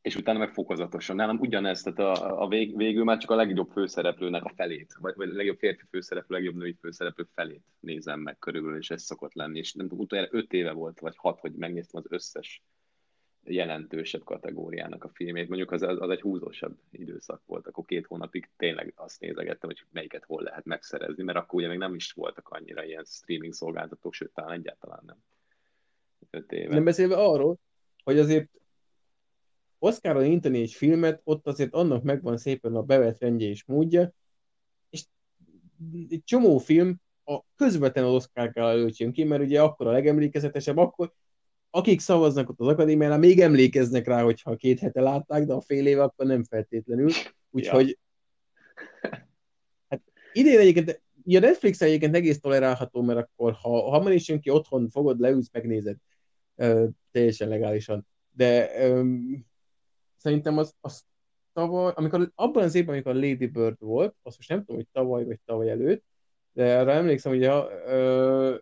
és 0.06 0.16
utána 0.16 0.38
meg 0.38 0.52
fokozatosan. 0.52 1.16
Nálam 1.16 1.38
ugyanez, 1.38 1.82
tehát 1.82 1.98
a, 1.98 2.42
a 2.42 2.48
vég, 2.48 2.76
végül 2.76 3.04
már 3.04 3.18
csak 3.18 3.30
a 3.30 3.34
legjobb 3.34 3.70
főszereplőnek 3.70 4.44
a 4.44 4.52
felét, 4.56 4.96
vagy, 5.00 5.14
vagy 5.16 5.30
a 5.30 5.34
legjobb 5.34 5.58
férfi 5.58 5.84
főszereplő, 5.90 6.36
legjobb 6.36 6.54
női 6.54 6.76
főszereplő 6.80 7.28
felét 7.34 7.62
nézem 7.80 8.20
meg 8.20 8.38
körülbelül, 8.38 8.78
és 8.78 8.90
ez 8.90 9.02
szokott 9.02 9.34
lenni. 9.34 9.58
És 9.58 9.72
nem 9.72 9.88
tudom, 9.88 10.04
utoljára 10.04 10.30
öt 10.32 10.52
éve 10.52 10.72
volt, 10.72 11.00
vagy 11.00 11.16
hat, 11.16 11.40
hogy 11.40 11.52
megnéztem 11.52 12.00
az 12.04 12.12
összes 12.12 12.62
jelentősebb 13.44 14.24
kategóriának 14.24 15.04
a 15.04 15.08
filmét. 15.08 15.48
Mondjuk 15.48 15.70
az, 15.70 15.82
az 15.82 16.10
egy 16.10 16.20
húzósabb 16.20 16.78
időszak 16.90 17.42
volt, 17.46 17.66
akkor 17.66 17.84
két 17.84 18.06
hónapig 18.06 18.48
tényleg 18.56 18.92
azt 18.96 19.20
nézegettem, 19.20 19.68
hogy 19.68 19.84
melyiket 19.92 20.24
hol 20.24 20.42
lehet 20.42 20.64
megszerezni, 20.64 21.22
mert 21.22 21.38
akkor 21.38 21.58
ugye 21.58 21.68
még 21.68 21.78
nem 21.78 21.94
is 21.94 22.12
voltak 22.12 22.48
annyira 22.48 22.84
ilyen 22.84 23.04
streaming 23.04 23.52
szolgáltatók, 23.52 24.14
sőt, 24.14 24.32
talán 24.34 24.52
egyáltalán 24.52 25.02
nem. 25.06 25.16
Öt 26.30 26.52
éve. 26.52 26.74
Nem 26.74 26.84
beszélve 26.84 27.16
arról, 27.16 27.58
hogy 28.02 28.18
azért 28.18 28.48
Oszkáron 29.78 30.24
inteni 30.24 30.60
egy 30.60 30.72
filmet, 30.72 31.20
ott 31.24 31.46
azért 31.46 31.74
annak 31.74 32.02
megvan 32.02 32.36
szépen 32.36 32.74
a 32.74 32.82
bevett 32.82 33.20
rendje 33.20 33.48
és 33.48 33.64
módja, 33.64 34.12
és 34.90 35.04
egy 36.08 36.22
csomó 36.24 36.58
film 36.58 37.00
a 37.24 37.40
közvetlen 37.56 38.04
Oscar 38.04 38.50
előtt 38.54 38.96
jön 38.96 39.12
ki, 39.12 39.24
mert 39.24 39.42
ugye 39.42 39.62
akkor 39.62 39.86
a 39.86 39.90
legemlékezetesebb, 39.90 40.76
akkor 40.76 41.12
akik 41.70 42.00
szavaznak 42.00 42.48
ott 42.48 42.60
az 42.60 42.66
akadémiánál, 42.66 43.18
még 43.18 43.40
emlékeznek 43.40 44.06
rá, 44.06 44.22
hogyha 44.22 44.56
két 44.56 44.78
hete 44.78 45.00
látták, 45.00 45.44
de 45.44 45.52
a 45.52 45.60
fél 45.60 45.86
éve 45.86 46.02
akkor 46.02 46.26
nem 46.26 46.44
feltétlenül. 46.44 47.10
Úgyhogy 47.50 47.98
ja. 49.02 49.08
hát 49.88 50.02
idén 50.32 50.58
egyébként, 50.58 51.02
a 51.24 51.38
Netflix 51.38 51.80
egyébként 51.80 52.14
egész 52.14 52.40
tolerálható, 52.40 53.02
mert 53.02 53.18
akkor 53.18 53.52
ha 53.52 53.90
hamar 53.90 54.12
is 54.12 54.28
jön 54.28 54.40
ki, 54.40 54.50
otthon 54.50 54.88
fogod, 54.88 55.20
leülsz, 55.20 55.48
megnézed 55.52 55.96
uh, 56.54 56.88
teljesen 57.10 57.48
legálisan. 57.48 58.06
De 58.30 58.70
szerintem 60.26 60.58
az, 60.58 60.74
az 60.80 61.04
tavaly, 61.52 61.92
amikor 61.94 62.30
abban 62.34 62.62
az 62.62 62.74
évben, 62.74 62.94
amikor 62.94 63.12
a 63.12 63.14
Lady 63.14 63.46
Bird 63.46 63.76
volt, 63.78 64.14
azt 64.22 64.36
most 64.36 64.48
nem 64.48 64.58
tudom, 64.58 64.76
hogy 64.76 64.88
tavaly 64.92 65.24
vagy 65.24 65.38
tavaly 65.44 65.70
előtt, 65.70 66.04
de 66.52 66.64
erre 66.64 66.92
emlékszem, 66.92 67.32
hogy 67.32 67.44
a, 67.44 67.68
ö, 67.86 68.56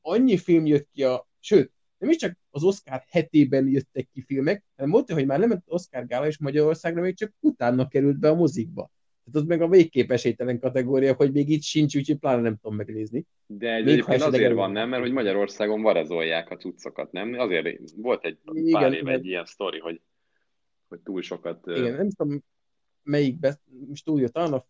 annyi 0.00 0.36
film 0.36 0.66
jött 0.66 0.88
ki 0.92 1.04
a, 1.04 1.26
sőt, 1.40 1.72
nem 1.98 2.10
is 2.10 2.16
csak 2.16 2.38
az 2.50 2.64
Oscar 2.64 3.02
hetében 3.08 3.68
jöttek 3.68 4.08
ki 4.12 4.22
filmek, 4.22 4.64
hanem 4.76 4.90
mondta, 4.90 5.14
hogy 5.14 5.26
már 5.26 5.38
nem 5.38 5.48
ment 5.48 5.62
Oscar 5.66 6.06
gála, 6.06 6.26
és 6.26 6.38
Magyarországra 6.38 7.02
még 7.02 7.16
csak 7.16 7.32
utána 7.40 7.88
került 7.88 8.18
be 8.18 8.28
a 8.28 8.34
mozikba. 8.34 8.90
Tehát 9.24 9.40
az 9.40 9.44
meg 9.44 9.62
a 9.62 9.68
végképp 9.68 10.10
esélytelen 10.10 10.58
kategória, 10.58 11.14
hogy 11.14 11.32
még 11.32 11.48
itt 11.48 11.62
sincs, 11.62 11.96
úgyhogy 11.96 12.18
pláne 12.18 12.42
nem 12.42 12.56
tudom 12.56 12.76
megnézni. 12.76 13.24
De 13.46 13.70
ez 13.70 13.86
egyébként 13.86 14.22
azért 14.22 14.54
van, 14.54 14.72
nem? 14.72 14.88
Mert 14.88 15.02
hogy 15.02 15.12
Magyarországon 15.12 15.82
varezolják 15.82 16.50
a 16.50 16.56
cuccokat, 16.56 17.12
nem? 17.12 17.32
Azért 17.32 17.80
volt 17.96 18.24
egy 18.24 18.38
Igen, 18.52 18.80
pár 18.80 18.92
éve 18.92 19.12
egy 19.12 19.26
ilyen 19.26 19.44
sztori, 19.44 19.78
hogy 19.78 20.00
hogy 20.92 21.00
túl 21.02 21.22
sokat... 21.22 21.66
Igen, 21.66 21.94
nem 21.94 22.10
tudom, 22.10 22.44
melyik 23.02 23.38
be, 23.38 23.60
jött, 24.04 24.32
talán 24.32 24.52
a 24.52 24.66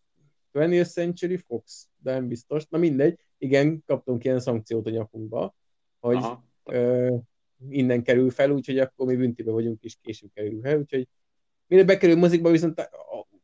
20th 0.53 0.91
Century 0.91 1.37
Fox, 1.37 1.89
de 1.97 2.13
nem 2.13 2.27
biztos. 2.27 2.67
Na 2.67 2.77
mindegy, 2.77 3.19
igen, 3.37 3.83
kaptunk 3.85 4.23
ilyen 4.23 4.39
szankciót 4.39 4.87
a 4.87 4.89
nyakunkba, 4.89 5.55
hogy 5.99 6.25
ö, 6.63 7.15
innen 7.69 8.03
kerül 8.03 8.29
fel, 8.29 8.51
úgyhogy 8.51 8.79
akkor 8.79 9.07
mi 9.07 9.15
büntibe 9.15 9.51
vagyunk, 9.51 9.83
és 9.83 9.97
később 10.01 10.29
kerül 10.33 10.61
fel, 10.61 10.79
úgyhogy 10.79 11.07
mire 11.67 11.83
bekerül 11.83 12.15
mozikba, 12.15 12.51
viszont 12.51 12.89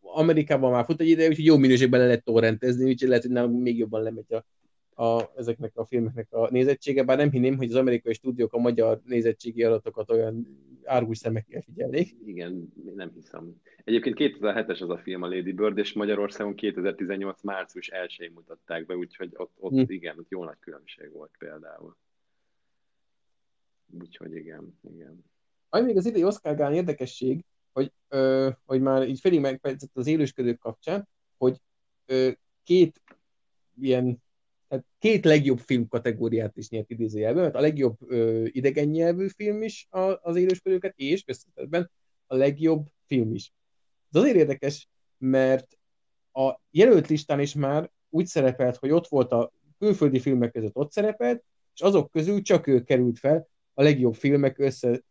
Amerikában 0.02 0.72
már 0.72 0.86
fut 0.86 1.02
egy 1.02 1.08
ide, 1.08 1.28
úgyhogy 1.28 1.46
jó 1.46 1.58
minőségben 1.58 2.00
le 2.00 2.06
lehet 2.06 2.24
torrentezni, 2.24 2.90
úgyhogy 2.90 3.08
lehet, 3.08 3.24
hogy 3.24 3.34
nem 3.34 3.52
még 3.52 3.78
jobban 3.78 4.04
lemegy 4.04 4.34
a 4.34 4.46
a, 5.00 5.32
ezeknek 5.36 5.78
a 5.78 5.86
filmeknek 5.86 6.28
a 6.30 6.50
nézettsége, 6.52 7.04
bár 7.04 7.18
nem 7.18 7.32
hinném, 7.32 7.58
hogy 7.58 7.70
az 7.70 7.76
amerikai 7.76 8.14
stúdiók 8.14 8.54
a 8.54 8.58
magyar 8.58 9.02
nézettségi 9.06 9.64
adatokat 9.64 10.12
olyan 10.12 10.48
árgus 10.84 11.18
szemekkel 11.18 11.62
figyelnék. 11.62 12.16
Igen, 12.26 12.74
nem 12.96 13.12
hiszem. 13.14 13.62
Egyébként 13.84 14.16
2007-es 14.20 14.82
az 14.82 14.90
a 14.90 14.98
film 14.98 15.22
a 15.22 15.28
Lady 15.28 15.52
Bird, 15.52 15.78
és 15.78 15.94
Magyarországon 15.94 16.56
2018 16.56 17.42
március 17.42 17.88
1 17.88 18.32
mutatták 18.34 18.86
be, 18.86 18.96
úgyhogy 18.96 19.32
ott, 19.36 19.52
ott 19.60 19.72
hm. 19.72 19.92
igen, 19.92 20.20
ott 20.20 20.30
jó 20.30 20.44
nagy 20.44 20.60
különbség 20.60 21.12
volt 21.12 21.32
például. 21.40 21.98
Úgyhogy 24.02 24.36
igen, 24.36 24.80
igen. 24.94 25.26
Ami 25.70 25.86
még 25.86 25.98
az 25.98 26.06
idei 26.06 26.24
Oscar 26.24 26.56
Gán 26.56 26.74
érdekesség, 26.74 27.44
hogy, 27.72 27.92
ö, 28.08 28.50
hogy 28.66 28.82
már 28.82 29.08
így 29.08 29.20
félig 29.20 29.40
megpercett 29.40 29.92
az 29.94 30.08
élősködők 30.08 30.60
kapcsán, 30.60 31.08
hogy 31.38 31.62
ö, 32.06 32.30
két 32.64 33.02
ilyen 33.82 34.22
tehát 34.70 34.86
két 35.00 35.26
legjobb 35.26 35.60
film 35.60 35.88
kategóriát 35.88 36.58
is 36.58 36.70
nyert 36.70 36.90
idézőjelben, 36.90 37.44
mert 37.44 37.56
a 37.56 37.60
legjobb 37.60 37.98
ö, 38.08 38.46
idegen 38.46 38.88
nyelvű 38.88 39.28
film 39.28 39.62
is 39.62 39.88
a, 39.90 40.00
az 40.22 40.36
élősködőket, 40.36 40.94
és 40.96 41.24
köztetetben 41.24 41.92
a 42.28 42.36
legjobb 42.36 42.88
film 43.06 43.34
is. 43.34 43.54
Ez 44.12 44.22
azért 44.22 44.36
érdekes, 44.36 44.88
mert 45.18 45.78
a 46.34 46.60
jelölt 46.72 47.08
listán 47.08 47.40
is 47.40 47.54
már 47.54 47.92
úgy 48.10 48.26
szerepelt, 48.26 48.76
hogy 48.76 48.92
ott 48.92 49.08
volt 49.08 49.32
a 49.32 49.52
külföldi 49.80 50.20
filmek 50.20 50.52
között 50.52 50.76
ott 50.76 50.92
szerepelt, 50.92 51.44
és 51.74 51.82
azok 51.82 52.12
közül 52.12 52.42
csak 52.42 52.68
ő 52.68 52.84
került 52.84 53.20
fel 53.20 53.48
a 53.74 53.84
legjobb 53.84 54.16
filmek 54.16 54.60
össze, 54.60 55.02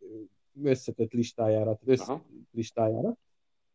összetett 0.62 1.12
listájára, 1.12 1.79
tehát 1.79 2.01
össze 2.01 2.23
listájára. 2.51 3.16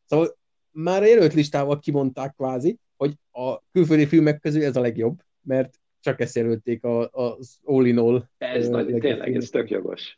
Szóval 0.05 0.37
már 0.71 1.01
a 1.01 1.05
jelölt 1.05 1.33
listával 1.33 1.79
kimondták 1.79 2.35
kvázi, 2.35 2.79
hogy 2.95 3.15
a 3.31 3.59
külföldi 3.71 4.05
filmek 4.05 4.39
közül 4.39 4.63
ez 4.63 4.75
a 4.75 4.81
legjobb, 4.81 5.21
mert 5.43 5.79
csak 5.99 6.19
ezt 6.19 6.35
jelölték 6.35 6.83
az 7.11 7.59
all 7.63 7.85
in 7.85 7.97
all. 7.97 8.29
Ez 8.37 8.69
nagy, 8.69 8.85
tényleg, 8.85 9.35
ez 9.35 9.49
tök 9.49 9.69
jogos. 9.69 10.17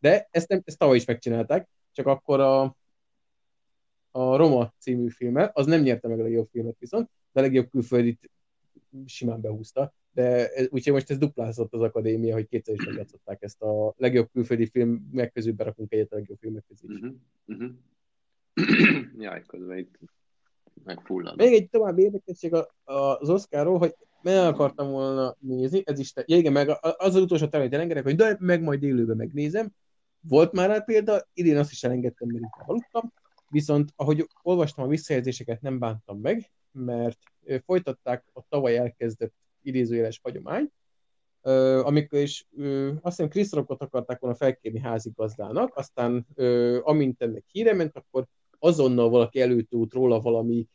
De 0.00 0.28
ezt, 0.30 0.48
nem, 0.48 0.62
ezt 0.64 0.78
tavaly 0.78 0.96
is 0.96 1.04
megcsinálták, 1.04 1.68
csak 1.92 2.06
akkor 2.06 2.40
a, 2.40 2.62
a 4.10 4.36
Roma 4.36 4.74
című 4.78 5.08
filme, 5.08 5.50
az 5.52 5.66
nem 5.66 5.80
nyerte 5.80 6.08
meg 6.08 6.20
a 6.20 6.22
legjobb 6.22 6.48
filmet 6.50 6.78
viszont, 6.78 7.10
de 7.32 7.40
a 7.40 7.42
legjobb 7.42 7.70
külföldit 7.70 8.30
simán 9.06 9.40
behúzta. 9.40 9.94
De 10.12 10.50
úgyhogy 10.68 10.92
most 10.92 11.10
ez 11.10 11.18
duplázott 11.18 11.72
az 11.72 11.80
akadémia, 11.80 12.34
hogy 12.34 12.48
kétszer 12.48 12.74
is 12.74 12.84
megjátszották 12.84 13.42
ezt 13.42 13.62
a 13.62 13.94
legjobb 13.96 14.28
külföldi 14.32 14.66
film, 14.66 15.08
meg 15.12 15.32
közül 15.32 15.52
berakunk 15.52 15.92
egyet 15.92 16.12
a 16.12 16.16
legjobb 16.16 16.38
filmek 16.40 16.64
közé 16.68 16.86
is. 16.88 17.00
Uh-huh. 17.00 17.14
Uh-huh. 18.56 19.04
Jaj, 19.18 19.42
közben 19.46 19.78
itt 19.78 19.98
megfullad. 20.84 21.36
Még 21.36 21.52
egy 21.52 21.68
további 21.68 22.02
érdekesség 22.02 22.54
az 22.84 23.30
Oscarról, 23.30 23.78
hogy 23.78 23.94
meg 24.22 24.36
akartam 24.36 24.90
volna 24.90 25.36
nézni, 25.38 25.82
ez 25.84 25.98
is, 25.98 26.12
te, 26.12 26.22
ja, 26.26 26.36
igen, 26.36 26.52
meg 26.52 26.68
az 26.68 26.94
az 27.14 27.14
utolsó 27.14 27.46
terület 27.46 27.74
elengedek, 27.74 28.02
hogy 28.02 28.16
de 28.16 28.36
meg 28.40 28.62
majd 28.62 28.82
élőben 28.82 29.16
megnézem. 29.16 29.72
Volt 30.28 30.52
már 30.52 30.68
rá 30.68 30.78
példa, 30.78 31.28
idén 31.32 31.56
azt 31.56 31.70
is 31.70 31.84
elengedtem, 31.84 32.28
mert 32.28 32.42
inkább 32.42 32.68
aludtam, 32.68 33.12
viszont 33.50 33.92
ahogy 33.96 34.28
olvastam 34.42 34.84
a 34.84 34.88
visszajelzéseket, 34.88 35.60
nem 35.60 35.78
bántam 35.78 36.18
meg, 36.18 36.50
mert 36.72 37.18
folytatták 37.64 38.24
a 38.32 38.40
tavaly 38.48 38.76
elkezdett 38.76 39.34
idézőjeles 39.62 40.20
hagyomány, 40.22 40.70
amikor 41.82 42.18
is 42.18 42.46
azt 43.00 43.16
hiszem 43.16 43.28
Chris 43.28 43.50
Rockot 43.50 43.82
akarták 43.82 44.20
volna 44.20 44.36
felkérni 44.36 44.80
házigazdának, 44.80 45.76
aztán 45.76 46.26
amint 46.82 47.22
ennek 47.22 47.44
híre 47.46 47.74
ment, 47.74 47.96
akkor 47.96 48.26
azonnal 48.64 49.08
valaki 49.08 49.40
előtt 49.40 49.68
róla 49.90 50.20
valami 50.20 50.66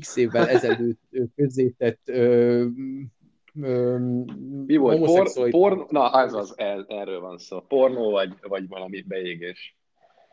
x 0.00 0.16
évvel 0.16 0.48
ezelőtt 0.48 1.00
közzétett 1.34 2.08
ö, 2.08 2.66
ö, 3.60 3.98
Mi 4.66 4.76
volt? 4.76 5.04
Por, 5.04 5.50
porn, 5.50 5.86
na, 5.88 6.22
ez 6.22 6.32
az, 6.32 6.54
el, 6.56 6.84
erről 6.88 7.20
van 7.20 7.38
szó. 7.38 7.60
Pornó 7.60 8.10
vagy, 8.10 8.34
vagy 8.40 8.68
valami 8.68 9.02
beégés. 9.02 9.76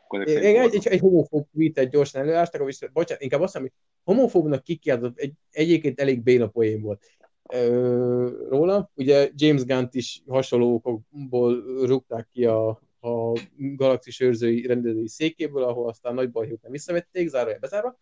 Egy, 0.10 0.74
egy, 0.74 0.88
egy 0.88 1.00
homofób 1.00 1.48
tweetet 1.54 1.90
gyorsan 1.90 2.22
előástak, 2.22 2.68
és 2.68 2.90
bocsánat, 2.94 3.24
inkább 3.24 3.42
azt 3.42 3.54
mondom, 3.54 3.74
hogy 3.74 4.16
homofóbnak 4.16 4.64
kikiáltott, 4.64 5.18
egy, 5.18 5.34
egyébként 5.52 6.00
elég 6.00 6.24
béna 6.24 6.48
poén 6.48 6.82
volt 6.82 7.06
ö, 7.54 8.48
róla. 8.50 8.92
Ugye 8.96 9.30
James 9.36 9.66
Gunn-t 9.66 9.96
is 9.96 10.22
hasonló 10.28 10.74
okokból 10.74 11.64
rúgták 11.86 12.28
ki 12.32 12.46
a, 12.46 12.82
a 13.02 13.40
galaxis 13.58 14.20
őrzői 14.20 14.66
rendezői 14.66 15.08
székéből, 15.08 15.64
ahol 15.64 15.90
aztán 15.90 16.14
nagy 16.14 16.32
baj 16.32 16.48
nem 16.62 16.72
visszavették, 16.72 17.28
zárója 17.28 17.58
bezárva 17.60 17.98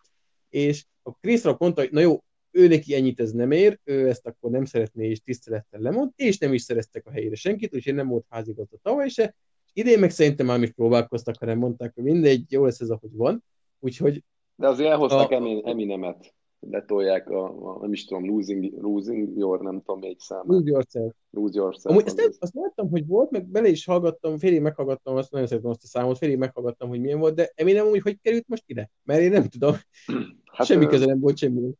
és 0.50 0.86
a 1.04 1.12
Chris 1.12 1.44
Rock 1.44 1.60
mondta, 1.60 1.82
hogy 1.82 1.92
na 1.92 2.00
jó, 2.00 2.24
ő 2.52 2.68
neki 2.68 2.96
ennyit 2.96 3.20
ez 3.20 3.32
nem 3.32 3.52
ér, 3.52 3.80
ő 3.84 4.10
ezt 4.10 4.28
akkor 4.28 4.52
nem 4.52 4.66
szeretné, 4.66 5.10
és 5.10 5.22
tisztelettel 5.22 5.80
lemond, 5.80 6.12
és 6.16 6.38
nem 6.38 6.54
is 6.54 6.62
szereztek 6.62 7.06
a 7.06 7.12
helyére 7.12 7.36
senkit, 7.36 7.76
úgyhogy 7.76 7.94
nem 7.94 8.08
volt 8.08 8.26
házigazda 8.30 8.78
tavaly 8.82 9.10
se. 9.10 9.36
Idén 9.74 10.00
meg 10.00 10.12
szerintem 10.12 10.46
már 10.46 10.62
is 10.62 10.72
próbálkoztak, 10.72 11.38
hanem 11.40 11.58
mondták, 11.58 11.94
hogy 11.94 12.04
mindegy, 12.04 12.52
jó 12.52 12.66
lesz 12.66 12.80
ez, 12.80 12.90
ahogy 12.90 13.14
van. 13.14 13.44
Úgyhogy... 13.80 14.24
De 14.56 14.68
azért 14.68 14.90
elhoztak 14.90 15.32
a... 15.32 15.36
Eminemet 15.70 16.34
letolják 16.60 17.30
a, 17.30 17.74
a, 17.74 17.80
nem 17.82 17.94
is 17.94 18.06
tudom, 18.06 18.26
losing, 18.26 18.82
losing 18.82 19.38
your, 19.38 19.62
nem 19.62 19.82
tudom 19.82 20.00
még 20.00 20.20
számát. 20.20 20.46
Lose 20.48 20.70
yourself. 20.70 21.14
Lose 21.30 21.60
yourself. 21.60 21.86
Amúgy 21.86 22.06
ezt 22.06 22.18
nem, 22.18 22.30
azt 22.40 22.54
láttam, 22.54 22.90
hogy 22.90 23.08
volt, 23.08 23.32
meg 23.32 23.46
bele 23.46 23.68
is 23.68 23.86
hallgattam, 23.86 24.38
félig 24.38 24.62
meghallgattam, 24.62 25.16
azt 25.16 25.32
nagyon 25.32 25.48
szeretem 25.48 25.70
azt 25.70 25.84
a 25.84 25.88
számot, 25.88 26.18
félig 26.18 26.38
meghallgattam, 26.38 26.90
hogy 26.90 27.00
milyen 27.00 27.20
volt, 27.20 27.36
de 27.36 27.52
Eminem 27.56 27.88
úgy, 27.88 28.02
hogy 28.02 28.20
került 28.22 28.48
most 28.48 28.64
ide? 28.66 28.92
Mert 29.04 29.22
én 29.22 29.32
nem 29.32 29.48
tudom. 29.48 29.76
Hát, 30.52 30.68
semmi 30.68 30.86
köze 30.86 31.06
nem 31.06 31.20
volt 31.20 31.38
semmi. 31.38 31.72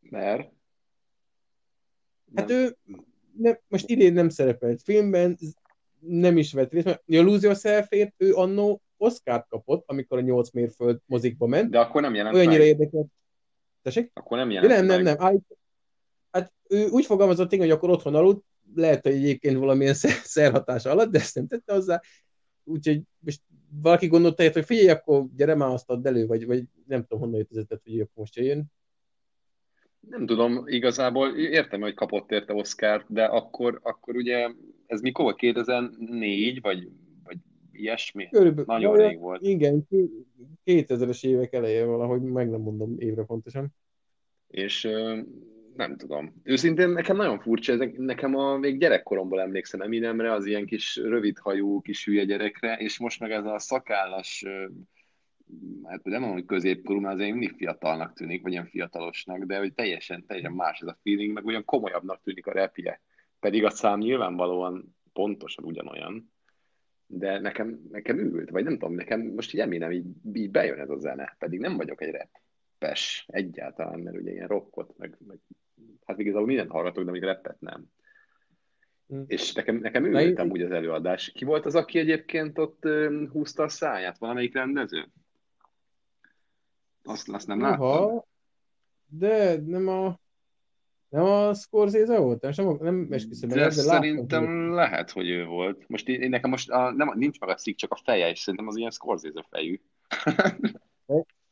Mert? 0.00 0.52
Hát 2.34 2.50
ő 2.50 2.76
ne, 3.36 3.52
most 3.68 3.88
idén 3.88 4.12
nem 4.12 4.28
szerepelt 4.28 4.82
filmben, 4.82 5.38
nem 6.00 6.36
is 6.36 6.52
vett 6.52 6.72
részt, 6.72 6.84
mert 6.84 7.02
a 7.06 7.22
Lose 7.22 7.46
Yourself-ért 7.46 8.14
ő 8.16 8.32
annó 8.32 8.82
Oscar 8.96 9.46
kapott, 9.48 9.84
amikor 9.86 10.18
a 10.18 10.20
nyolc 10.20 10.50
mérföld 10.50 11.00
mozikba 11.06 11.46
ment. 11.46 11.70
De 11.70 11.78
akkor 11.78 12.02
nem 12.02 12.14
jelent 12.14 12.34
Olyannyira 12.36 12.58
meg. 12.58 12.66
érdekelt. 12.66 13.06
Tessék? 13.82 14.10
Akkor 14.14 14.38
nem 14.38 14.50
jelent 14.50 14.72
Nem, 14.72 14.86
nem, 14.86 15.02
nem. 15.02 15.16
Állít, 15.18 15.56
hát 16.30 16.52
ő 16.68 16.88
úgy 16.88 17.06
fogalmazott 17.06 17.54
hogy 17.54 17.70
akkor 17.70 17.90
otthon 17.90 18.14
aludt, 18.14 18.44
lehet, 18.74 19.02
hogy 19.02 19.12
egyébként 19.12 19.58
valamilyen 19.58 19.94
szerhatás 20.36 20.84
alatt, 20.84 21.10
de 21.10 21.18
ezt 21.18 21.34
nem 21.34 21.46
tette 21.46 21.72
hozzá. 21.72 22.00
Úgyhogy 22.64 23.02
most 23.18 23.40
valaki 23.82 24.06
gondolta, 24.06 24.42
hogy 24.52 24.64
figyelj, 24.64 24.88
akkor 24.88 25.26
gyere 25.36 25.54
már 25.54 25.68
azt 25.72 25.90
add 25.90 26.06
elő, 26.06 26.26
vagy, 26.26 26.46
vagy 26.46 26.64
nem 26.86 27.00
tudom, 27.00 27.18
honnan 27.18 27.38
jött 27.38 27.56
ez 27.56 27.78
hogy 27.84 28.00
akkor 28.00 28.10
most 28.14 28.36
jöjjön. 28.36 28.64
Nem 30.00 30.26
tudom, 30.26 30.62
igazából 30.66 31.36
értem, 31.36 31.80
hogy 31.80 31.94
kapott 31.94 32.30
érte 32.30 32.54
Oscar, 32.54 33.04
de 33.08 33.24
akkor, 33.24 33.80
akkor 33.82 34.16
ugye 34.16 34.50
ez 34.86 35.00
mikor 35.00 35.24
volt? 35.24 35.36
2004, 35.36 36.60
vagy, 36.60 36.82
vagy 36.82 36.92
ilyesmi? 37.80 38.28
Körülbelül, 38.28 38.64
Nagyon 38.66 38.96
rég 38.96 39.18
volt. 39.18 39.42
Igen, 39.42 39.86
2000-es 40.64 41.26
évek 41.26 41.52
eleje 41.52 41.84
valahogy, 41.84 42.22
meg 42.22 42.50
nem 42.50 42.60
mondom 42.60 42.94
évre 42.98 43.24
pontosan. 43.24 43.68
És 44.48 44.88
nem 45.76 45.96
tudom. 45.96 46.40
Őszintén 46.42 46.88
nekem 46.88 47.16
nagyon 47.16 47.38
furcsa, 47.38 47.72
ez 47.72 47.90
nekem 47.96 48.36
a, 48.36 48.56
még 48.56 48.78
gyerekkoromból 48.78 49.40
emlékszem 49.40 49.80
Eminemre, 49.80 50.32
az 50.32 50.46
ilyen 50.46 50.66
kis 50.66 50.96
rövidhajú, 50.96 51.80
kis 51.80 52.04
hülye 52.04 52.24
gyerekre, 52.24 52.76
és 52.76 52.98
most 52.98 53.20
meg 53.20 53.30
ez 53.30 53.44
a 53.44 53.58
szakállas, 53.58 54.44
hát 55.84 56.04
nem 56.04 56.20
mondom, 56.20 56.38
hogy 56.38 56.46
középkorú, 56.46 57.00
mert 57.00 57.14
azért 57.14 57.30
mindig 57.30 57.52
fiatalnak 57.56 58.12
tűnik, 58.12 58.42
vagy 58.42 58.52
ilyen 58.52 58.66
fiatalosnak, 58.66 59.44
de 59.44 59.58
hogy 59.58 59.74
teljesen, 59.74 60.26
teljesen 60.26 60.52
más 60.52 60.80
ez 60.80 60.88
a 60.88 60.98
feeling, 61.02 61.32
meg 61.32 61.46
olyan 61.46 61.64
komolyabbnak 61.64 62.20
tűnik 62.22 62.46
a 62.46 62.52
repje. 62.52 63.00
Pedig 63.40 63.64
a 63.64 63.70
szám 63.70 63.98
nyilvánvalóan 63.98 64.96
pontosan 65.12 65.64
ugyanolyan, 65.64 66.32
de 67.06 67.38
nekem, 67.40 67.80
nekem 67.90 68.18
ült, 68.18 68.50
vagy 68.50 68.64
nem 68.64 68.78
tudom, 68.78 68.94
nekem 68.94 69.20
most 69.20 69.54
így 69.54 69.60
Eminem 69.60 69.92
így, 69.92 70.06
így 70.32 70.50
bejön 70.50 70.78
ez 70.78 70.90
a 70.90 70.98
zene, 70.98 71.36
pedig 71.38 71.60
nem 71.60 71.76
vagyok 71.76 72.02
egy 72.02 72.10
rappes 72.10 73.26
egyáltalán, 73.28 74.00
mert 74.00 74.16
ugye 74.16 74.32
ilyen 74.32 74.48
rockot, 74.48 74.98
meg, 74.98 75.16
meg 75.26 75.38
hát 76.04 76.18
igazából 76.18 76.46
mindent 76.46 76.70
hallgatok, 76.70 77.04
de 77.04 77.10
még 77.10 77.22
rappet 77.22 77.60
nem. 77.60 77.84
Mm. 79.14 79.22
És 79.26 79.52
nekem, 79.52 79.76
nekem 79.76 80.04
ültem 80.04 80.50
úgy 80.50 80.62
az 80.62 80.70
előadás. 80.70 81.32
Ki 81.34 81.44
volt 81.44 81.66
az, 81.66 81.74
aki 81.74 81.98
egyébként 81.98 82.58
ott 82.58 82.88
húzta 83.32 83.62
a 83.62 83.68
száját? 83.68 84.18
Valamelyik 84.18 84.54
rendező? 84.54 85.08
Azt, 87.02 87.28
azt 87.28 87.46
nem 87.46 87.60
láttam. 87.60 88.24
De 89.06 89.56
nem 89.66 89.88
a 89.88 90.18
nem 91.08 91.24
a 91.24 91.54
Scorsese 91.54 92.18
volt? 92.18 92.40
Nem, 92.40 92.52
nem, 92.56 92.76
nem 92.80 93.08
esküszöm 93.10 93.48
de, 93.48 93.54
de 93.54 93.70
szerintem 93.70 94.42
láttam, 94.42 94.74
lehet, 94.74 95.10
hogy 95.10 95.28
ő 95.28 95.44
volt. 95.44 95.88
Most 95.88 96.08
én, 96.08 96.22
én 96.22 96.28
nekem 96.28 96.50
most 96.50 96.70
a, 96.70 96.90
nem, 96.90 97.12
nincs 97.14 97.38
meg 97.38 97.48
a 97.48 97.54
cikk, 97.54 97.76
csak 97.76 97.92
a 97.92 98.00
feje, 98.04 98.30
és 98.30 98.38
szerintem 98.38 98.68
az 98.68 98.76
ilyen 98.76 98.90
Scorsese 98.90 99.46
fejű. 99.50 99.80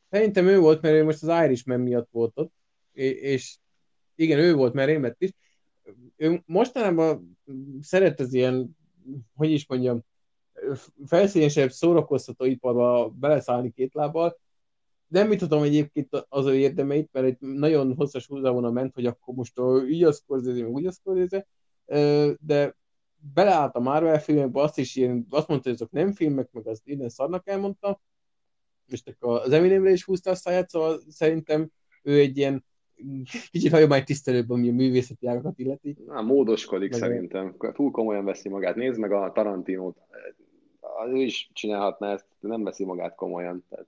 Szerintem 0.09 0.47
ő 0.47 0.59
volt, 0.59 0.81
mert 0.81 0.95
ő 0.95 1.03
most 1.03 1.23
az 1.23 1.43
Irishman 1.45 1.79
miatt 1.79 2.09
volt 2.11 2.31
ott, 2.35 2.53
és 2.93 3.57
igen, 4.15 4.39
ő 4.39 4.53
volt, 4.53 4.73
mert 4.73 4.89
én 4.89 5.01
lett 5.01 5.21
is. 5.21 5.29
Ő 6.15 6.41
mostanában 6.45 7.37
szeret 7.81 8.19
az 8.19 8.33
ilyen, 8.33 8.77
hogy 9.35 9.51
is 9.51 9.67
mondjam, 9.67 10.03
felszínesebb 11.05 11.71
szórakoztató 11.71 12.45
iparba 12.45 13.09
beleszállni 13.09 13.71
két 13.71 13.93
lábbal. 13.93 14.39
Nem 15.07 15.27
mit 15.27 15.39
tudom 15.39 15.63
egyébként 15.63 16.25
az 16.29 16.45
ő 16.45 16.55
érdemeit, 16.55 17.09
mert 17.11 17.25
egy 17.25 17.37
nagyon 17.39 17.95
hosszas 17.95 18.27
húzavona 18.27 18.71
ment, 18.71 18.93
hogy 18.93 19.05
akkor 19.05 19.35
most 19.35 19.53
így 19.89 20.03
az 20.03 20.17
Scorsese, 20.17 20.61
meg 20.61 20.71
úgy 20.71 20.85
az 20.85 20.95
Scorsese, 20.95 21.47
de 22.39 22.75
beleállt 23.33 23.75
a 23.75 23.79
Marvel 23.79 24.21
filmekbe, 24.21 24.61
azt 24.61 24.77
is 24.77 24.95
ilyen, 24.95 25.25
azt 25.29 25.47
mondta, 25.47 25.69
hogy 25.69 25.77
azok 25.77 25.91
nem 25.91 26.11
filmek, 26.11 26.51
meg 26.51 26.67
az 26.67 26.81
innen 26.83 27.09
szarnak 27.09 27.47
elmondta, 27.47 28.01
és 28.87 29.03
az 29.19 29.51
Eminemre 29.51 29.91
is 29.91 30.03
húzta 30.03 30.31
a 30.31 30.35
száját, 30.35 30.69
szóval 30.69 30.99
szerintem 31.09 31.71
ő 32.03 32.19
egy 32.19 32.37
ilyen 32.37 32.65
kicsit 33.51 33.71
hagyomány 33.71 34.03
tisztelőbb, 34.03 34.49
ami 34.49 34.69
a 34.69 34.73
művészeti 34.73 35.27
ágakat 35.27 35.59
illeti. 35.59 35.97
Na, 36.05 36.21
módoskodik 36.21 36.91
meg 36.91 36.99
szerintem. 36.99 37.55
Túl 37.73 37.91
komolyan 37.91 38.25
veszi 38.25 38.49
magát. 38.49 38.75
Nézd 38.75 38.99
meg 38.99 39.11
a 39.11 39.31
Tarantinót. 39.31 39.97
Ő 41.07 41.15
is 41.15 41.49
csinálhatná 41.53 42.11
ezt, 42.11 42.25
de 42.39 42.47
nem 42.47 42.63
veszi 42.63 42.85
magát 42.85 43.15
komolyan. 43.15 43.65
Tehát 43.69 43.87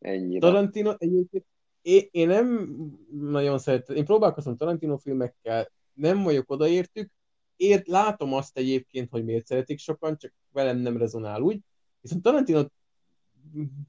ennyi. 0.00 0.38
Tarantino 0.38 0.94
egyébként 0.98 1.44
én, 1.82 2.08
én 2.10 2.28
nem 2.28 2.76
nagyon 3.10 3.58
szeretem, 3.58 3.96
én 3.96 4.04
próbálkozom 4.04 4.56
Tarantino 4.56 4.96
filmekkel, 4.96 5.70
nem 5.92 6.22
vagyok 6.22 6.50
odaértük, 6.50 7.10
ért, 7.56 7.86
látom 7.86 8.32
azt 8.32 8.58
egyébként, 8.58 9.10
hogy 9.10 9.24
miért 9.24 9.46
szeretik 9.46 9.78
sokan, 9.78 10.16
csak 10.18 10.32
velem 10.52 10.78
nem 10.78 10.96
rezonál 10.96 11.40
úgy. 11.40 11.60
Viszont 12.00 12.22
Tarantino 12.22 12.64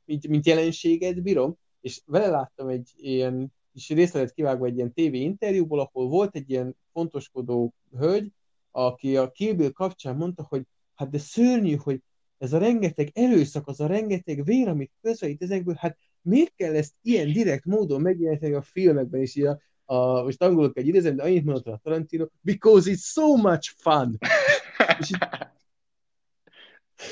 mint, 0.05 0.27
mint 0.27 0.45
jelenséget 0.45 1.21
bírom, 1.21 1.57
és 1.81 2.01
vele 2.05 2.27
láttam 2.27 2.67
egy 2.67 2.91
ilyen 2.95 3.53
és 3.73 3.89
részletet 3.89 4.33
kivágva 4.33 4.65
egy 4.65 4.75
ilyen 4.75 4.93
TV 4.93 5.13
interjúból, 5.13 5.79
ahol 5.79 6.07
volt 6.07 6.35
egy 6.35 6.49
ilyen 6.49 6.75
fontoskodó 6.91 7.73
hölgy, 7.97 8.31
aki 8.71 9.17
a 9.17 9.31
Kill 9.31 9.53
Bill 9.53 9.71
kapcsán 9.71 10.15
mondta, 10.15 10.45
hogy 10.49 10.63
hát 10.95 11.09
de 11.09 11.17
szörnyű, 11.17 11.75
hogy 11.75 12.01
ez 12.41 12.53
a 12.53 12.57
rengeteg 12.57 13.09
erőszak, 13.13 13.67
az 13.67 13.79
a 13.79 13.87
rengeteg 13.87 14.43
vér, 14.43 14.67
amit 14.67 14.91
közvetít 15.01 15.41
ezekből, 15.41 15.75
hát 15.77 15.97
miért 16.21 16.53
kell 16.55 16.75
ezt 16.75 16.93
ilyen 17.01 17.31
direkt 17.33 17.65
módon 17.65 18.01
megjeleníteni 18.01 18.53
a 18.53 18.61
filmekben, 18.61 19.21
és 19.21 19.35
a, 19.35 19.61
a, 19.93 20.23
most 20.23 20.41
angolok 20.41 20.77
egy 20.77 20.87
idézem, 20.87 21.15
de 21.15 21.23
annyit 21.23 21.43
mondott 21.43 21.67
a 21.67 21.79
Tarantino, 21.83 22.25
because 22.41 22.91
it's 22.91 22.99
so 22.99 23.35
much 23.35 23.73
fun. 23.77 24.17
és, 24.99 25.11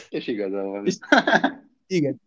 és 0.09 0.27
igazán 0.27 0.65
van. 0.65 0.85
És, 0.85 0.97
igen, 1.87 2.21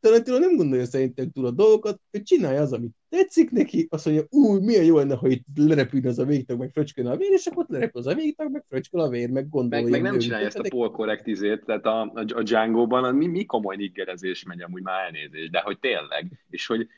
Tarantino 0.00 0.38
nem 0.38 0.56
gondolja 0.56 0.84
szerintem 0.84 1.30
túl 1.30 1.46
a 1.46 1.50
dolgokat, 1.50 2.00
ő 2.10 2.22
csinálja 2.22 2.60
az, 2.60 2.72
amit 2.72 2.92
tetszik 3.08 3.50
neki, 3.50 3.86
azt 3.90 4.06
mondja, 4.06 4.24
ú, 4.30 4.60
milyen 4.60 4.84
jó 4.84 4.96
lenne, 4.96 5.14
ha 5.14 5.28
itt 5.28 5.44
lerepülne 5.54 6.08
az 6.08 6.18
a 6.18 6.24
végtag, 6.24 6.58
meg 6.58 6.70
fröcskölne 6.70 7.10
a 7.10 7.16
vér, 7.16 7.32
és 7.32 7.46
akkor 7.46 7.64
lerepül 7.68 8.00
az 8.00 8.06
a 8.06 8.14
végtag, 8.14 8.50
meg 8.52 8.64
fröcsköl 8.68 9.00
a 9.00 9.08
vér, 9.08 9.30
meg 9.30 9.48
gondolja. 9.48 9.88
Meg, 9.88 10.02
meg 10.02 10.10
nem 10.10 10.20
csinálja 10.20 10.46
ezt 10.46 10.58
a 10.58 10.68
polkorrekt 10.68 11.26
izét, 11.26 11.64
tehát 11.64 11.86
a, 11.86 12.00
a, 12.00 12.24
a 12.34 12.42
Django-ban 12.42 13.14
mi, 13.14 13.26
mi 13.26 13.44
komoly 13.44 13.76
niggerezés 13.76 14.42
megy 14.42 14.62
amúgy 14.62 14.82
már 14.82 15.04
elnézés, 15.04 15.50
de 15.50 15.60
hogy 15.60 15.78
tényleg, 15.78 16.44
és 16.50 16.66
hogy 16.66 16.88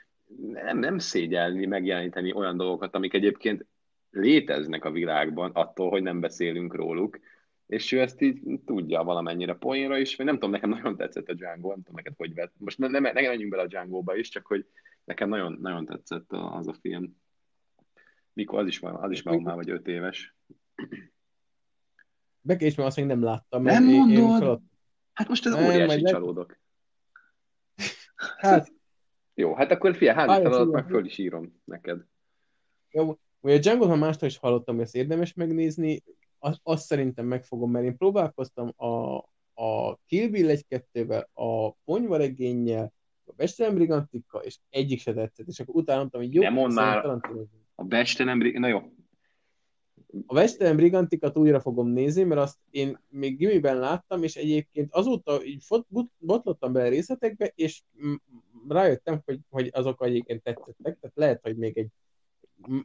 nem, 0.52 0.78
nem 0.78 0.98
szégyelni, 0.98 1.66
megjeleníteni 1.66 2.32
olyan 2.32 2.56
dolgokat, 2.56 2.94
amik 2.94 3.14
egyébként 3.14 3.66
léteznek 4.10 4.84
a 4.84 4.90
világban, 4.90 5.50
attól, 5.50 5.90
hogy 5.90 6.02
nem 6.02 6.20
beszélünk 6.20 6.74
róluk, 6.74 7.18
és 7.70 7.92
ő 7.92 8.00
ezt 8.00 8.20
így 8.20 8.60
tudja 8.64 9.02
valamennyire 9.02 9.54
poénra 9.54 9.98
is, 9.98 10.16
vagy 10.16 10.26
nem 10.26 10.34
tudom, 10.34 10.50
nekem 10.50 10.70
nagyon 10.70 10.96
tetszett 10.96 11.28
a 11.28 11.34
Django, 11.34 11.68
nem 11.68 11.78
tudom 11.78 11.94
neked, 11.94 12.14
hogy 12.16 12.34
vett. 12.34 12.52
Most 12.56 12.78
nem, 12.78 12.90
nem, 12.90 13.02
nem 13.02 13.12
menjünk 13.14 13.50
bele 13.50 13.62
a 13.62 13.66
Django-ba 13.66 14.16
is, 14.16 14.28
csak 14.28 14.46
hogy 14.46 14.66
nekem 15.04 15.28
nagyon, 15.28 15.58
nagyon 15.60 15.84
tetszett 15.84 16.32
az 16.32 16.68
a 16.68 16.74
film. 16.80 17.16
Mikor 18.32 18.58
az 18.58 18.66
is 18.66 18.78
van, 18.78 18.94
az 18.94 19.10
is 19.10 19.22
van 19.22 19.42
már 19.42 19.54
vagy 19.54 19.70
öt 19.70 19.86
éves. 19.86 20.36
Bekés, 22.40 22.74
mert 22.74 22.88
azt 22.88 22.96
még 22.96 23.06
nem 23.06 23.22
láttam. 23.22 23.62
Nem 23.62 23.88
én, 23.88 23.96
mondod? 23.96 24.60
Én 24.60 24.70
Hát 25.12 25.28
most 25.28 25.46
ez 25.46 25.54
óriási 25.54 26.02
csalódok. 26.02 26.58
Hát. 28.38 28.72
Jó, 29.34 29.54
hát 29.54 29.70
akkor 29.70 29.96
fia, 29.96 30.14
házi 30.14 30.42
feladat, 30.42 30.72
meg 30.72 30.86
föl 30.86 31.04
is 31.04 31.18
írom 31.18 31.60
neked. 31.64 32.04
Jó, 32.90 33.18
vagy 33.40 33.52
a 33.52 33.58
Django-t 33.58 33.88
már 33.88 33.98
mástól 33.98 34.28
is 34.28 34.36
hallottam, 34.36 34.80
ezt 34.80 34.94
érdemes 34.94 35.34
megnézni 35.34 36.02
azt, 36.40 36.60
azt 36.62 36.86
szerintem 36.86 37.26
megfogom, 37.26 37.70
mert 37.70 37.84
én 37.84 37.96
próbálkoztam 37.96 38.72
a, 38.76 39.16
a 39.62 39.98
Kill 40.06 40.28
Bill 40.28 40.48
1 40.48 40.66
2 40.66 41.26
a 41.32 41.70
ponyvaregénnyel, 41.70 42.92
a 43.24 43.32
Bestelem 43.36 43.74
Brigantika, 43.74 44.38
és 44.38 44.58
egyik 44.70 45.00
se 45.00 45.12
tetszett, 45.12 45.46
és 45.46 45.60
akkor 45.60 45.74
utána 45.74 45.98
mondtam, 45.98 46.20
hogy 46.20 46.34
jó, 46.34 46.42
Nem 46.42 46.52
mond 46.52 46.72
már, 46.72 47.04
a 47.74 47.84
Bestelem 47.84 48.38
na 48.38 48.68
jó. 48.68 48.78
A 50.26 50.34
Bestelem 50.34 50.76
Brigantikat 50.76 51.36
újra 51.36 51.60
fogom 51.60 51.88
nézni, 51.88 52.22
mert 52.22 52.40
azt 52.40 52.58
én 52.70 52.98
még 53.08 53.36
gimiben 53.36 53.78
láttam, 53.78 54.22
és 54.22 54.36
egyébként 54.36 54.94
azóta 54.94 55.44
így 55.44 55.64
botlottam 56.18 56.72
bele 56.72 56.88
részletekbe, 56.88 57.52
és 57.54 57.82
rájöttem, 58.68 59.22
hogy, 59.24 59.38
hogy 59.48 59.70
azok 59.72 60.04
egyébként 60.04 60.42
tetszettek, 60.42 60.98
tehát 61.00 61.16
lehet, 61.16 61.42
hogy 61.42 61.56
még 61.56 61.78
egy 61.78 61.88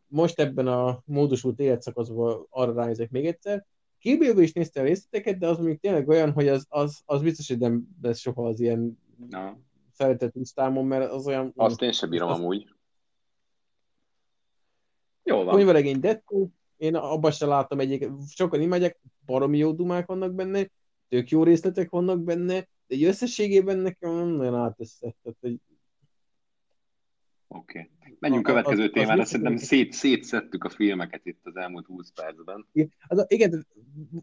most 0.07 0.39
ebben 0.39 0.67
a 0.67 1.01
módosult 1.05 1.59
életszakaszban 1.59 2.45
arra 2.49 2.73
ránézek 2.73 3.09
még 3.09 3.25
egyszer. 3.25 3.65
Kill 3.99 4.37
is 4.37 4.53
néztem 4.53 4.83
a 4.83 4.87
részleteket, 4.87 5.37
de 5.37 5.47
az 5.47 5.57
még 5.57 5.79
tényleg 5.79 6.07
olyan, 6.07 6.31
hogy 6.31 6.47
az, 6.47 6.65
az, 6.69 7.01
az 7.05 7.21
biztos, 7.21 7.47
hogy 7.47 7.57
nem 7.57 7.87
lesz 8.01 8.19
soha 8.19 8.47
az 8.47 8.59
ilyen 8.59 8.99
Na. 9.29 9.59
szeretett 9.91 10.33
listámon, 10.33 10.85
mert 10.85 11.11
az 11.11 11.27
olyan... 11.27 11.51
Azt 11.55 11.81
én 11.81 11.91
sem 11.91 12.09
bírom 12.09 12.29
az... 12.29 12.39
amúgy. 12.39 12.73
Jó 15.23 15.43
van. 15.43 15.55
Könyveregény 15.55 15.99
Deadpool, 15.99 16.49
én 16.77 16.95
abban 16.95 17.31
sem 17.31 17.49
láttam 17.49 17.79
egyik, 17.79 18.09
sokan 18.27 18.61
imádják, 18.61 18.99
baromi 19.25 19.57
jó 19.57 19.71
dumák 19.71 20.07
vannak 20.07 20.33
benne, 20.33 20.69
tök 21.07 21.29
jó 21.29 21.43
részletek 21.43 21.89
vannak 21.89 22.23
benne, 22.23 22.53
de 22.87 22.95
egy 22.95 23.03
összességében 23.03 23.77
nekem 23.77 24.15
nem 24.15 24.27
nagyon 24.27 24.75
össze. 24.77 25.15
Tehát, 25.21 25.37
hogy 25.41 25.59
Oké. 27.47 27.79
Okay. 27.79 28.15
Menjünk 28.19 28.47
a, 28.47 28.49
következő 28.49 28.83
az, 28.83 28.89
témára, 28.93 29.21
az 29.21 29.27
szerintem 29.27 29.57
szét, 29.57 29.93
szétszettük 29.93 30.63
a 30.63 30.69
filmeket 30.69 31.25
itt 31.25 31.39
az 31.43 31.55
elmúlt 31.55 31.85
20 31.85 32.11
percben. 32.11 32.67
Igen, 32.71 32.91
az, 33.07 33.25
igen 33.27 33.65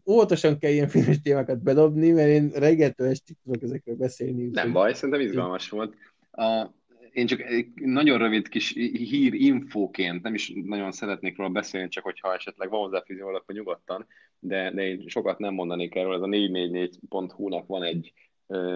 óvatosan 0.05 0.57
kell 0.57 0.71
ilyen 0.71 0.87
filmes 0.87 1.21
témákat 1.21 1.63
bedobni, 1.63 2.11
mert 2.11 2.29
én 2.29 2.49
reggeltől 2.49 3.07
estig 3.07 3.35
tudok 3.43 3.63
ezekről 3.63 3.95
beszélni. 3.95 4.49
Nem 4.51 4.71
baj, 4.71 4.93
szerintem 4.93 5.19
izgalmas 5.19 5.69
volt. 5.69 5.95
A, 6.31 6.67
én 7.11 7.27
csak 7.27 7.41
egy 7.41 7.67
nagyon 7.73 8.17
rövid 8.17 8.47
kis 8.47 8.73
hír 8.93 9.33
infóként, 9.33 10.21
nem 10.21 10.33
is 10.33 10.53
nagyon 10.63 10.91
szeretnék 10.91 11.37
róla 11.37 11.49
beszélni, 11.49 11.87
csak 11.87 12.03
hogyha 12.03 12.33
esetleg 12.33 12.69
van 12.69 12.79
hozzáfűzni 12.79 13.23
valaki 13.23 13.53
nyugodtan, 13.53 14.07
de, 14.39 14.71
de 14.71 14.87
én 14.87 15.07
sokat 15.07 15.39
nem 15.39 15.53
mondanék 15.53 15.95
erről, 15.95 16.15
ez 16.15 16.21
a 16.21 16.27
444.hu-nak 16.27 17.67
van 17.67 17.83
egy 17.83 18.13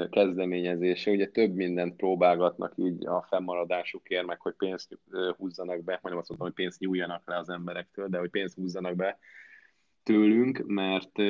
kezdeményezése, 0.10 1.12
ugye 1.12 1.28
több 1.28 1.54
mindent 1.54 1.96
próbálgatnak 1.96 2.74
így 2.76 3.08
a 3.08 3.26
fennmaradásukért, 3.30 4.26
meg 4.26 4.42
hogy 4.42 4.54
pénzt 4.54 4.98
húzzanak 5.38 5.84
be, 5.84 6.00
majdnem 6.02 6.18
azt 6.18 6.30
mondtam, 6.30 6.48
hogy 6.48 6.54
pénzt 6.54 6.80
nyújjanak 6.80 7.22
le 7.26 7.38
az 7.38 7.50
emberektől, 7.50 8.08
de 8.08 8.18
hogy 8.18 8.30
pénzt 8.30 8.56
húzzanak 8.56 8.96
be 8.96 9.20
tőlünk, 10.04 10.64
mert 10.66 11.22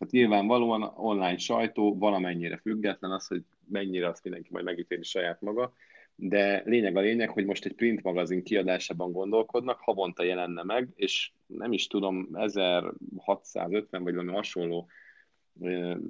hát 0.00 0.10
nyilvánvalóan 0.10 0.82
online 0.82 1.38
sajtó 1.38 1.98
valamennyire 1.98 2.56
független, 2.56 3.10
az, 3.10 3.26
hogy 3.26 3.42
mennyire 3.68 4.08
azt 4.08 4.22
mindenki 4.22 4.48
majd 4.52 4.64
megítéli 4.64 5.02
saját 5.02 5.40
maga, 5.40 5.72
de 6.14 6.62
lényeg 6.64 6.96
a 6.96 7.00
lényeg, 7.00 7.30
hogy 7.30 7.44
most 7.44 7.64
egy 7.64 7.74
print 7.74 8.02
magazin 8.02 8.42
kiadásában 8.42 9.12
gondolkodnak, 9.12 9.78
havonta 9.80 10.22
jelenne 10.22 10.62
meg, 10.62 10.88
és 10.94 11.30
nem 11.46 11.72
is 11.72 11.86
tudom, 11.86 12.28
1650 12.32 14.02
vagy 14.02 14.14
valami 14.14 14.32
hasonló 14.32 14.88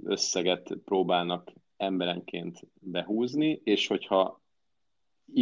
összeget 0.05 0.77
próbálnak 0.85 1.53
emberenként 1.83 2.61
behúzni, 2.81 3.61
és 3.65 3.87
hogyha 3.87 4.43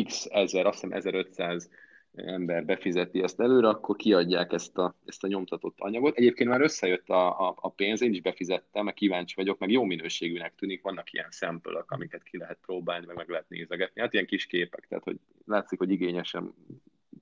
x 0.05 0.27
ezer, 0.31 0.67
azt 0.67 0.81
hiszem 0.81 0.97
1500 0.97 1.71
ember 2.15 2.65
befizeti 2.65 3.23
ezt 3.23 3.41
előre, 3.41 3.69
akkor 3.69 3.97
kiadják 3.97 4.53
ezt 4.53 4.79
a, 4.79 4.95
ezt 5.05 5.25
a 5.25 5.27
nyomtatott 5.27 5.75
anyagot. 5.79 6.17
Egyébként 6.17 6.49
már 6.49 6.61
összejött 6.61 7.09
a, 7.09 7.49
a, 7.49 7.55
a 7.57 7.69
pénz, 7.69 8.03
én 8.03 8.13
is 8.13 8.21
befizettem, 8.21 8.85
meg 8.85 8.95
kíváncsi 8.95 9.35
vagyok, 9.37 9.59
meg 9.59 9.71
jó 9.71 9.85
minőségűnek 9.85 10.55
tűnik, 10.55 10.83
vannak 10.83 11.13
ilyen 11.13 11.31
szempölök, 11.31 11.91
amiket 11.91 12.23
ki 12.23 12.37
lehet 12.39 12.59
próbálni, 12.61 13.07
meg 13.07 13.17
meg 13.17 13.29
lehet 13.29 13.49
nézegetni. 13.49 14.01
Hát 14.01 14.13
ilyen 14.13 14.27
kis 14.27 14.47
képek, 14.47 14.87
tehát 14.89 15.05
hogy 15.05 15.19
látszik, 15.45 15.79
hogy 15.79 15.91
igényesen 15.91 16.55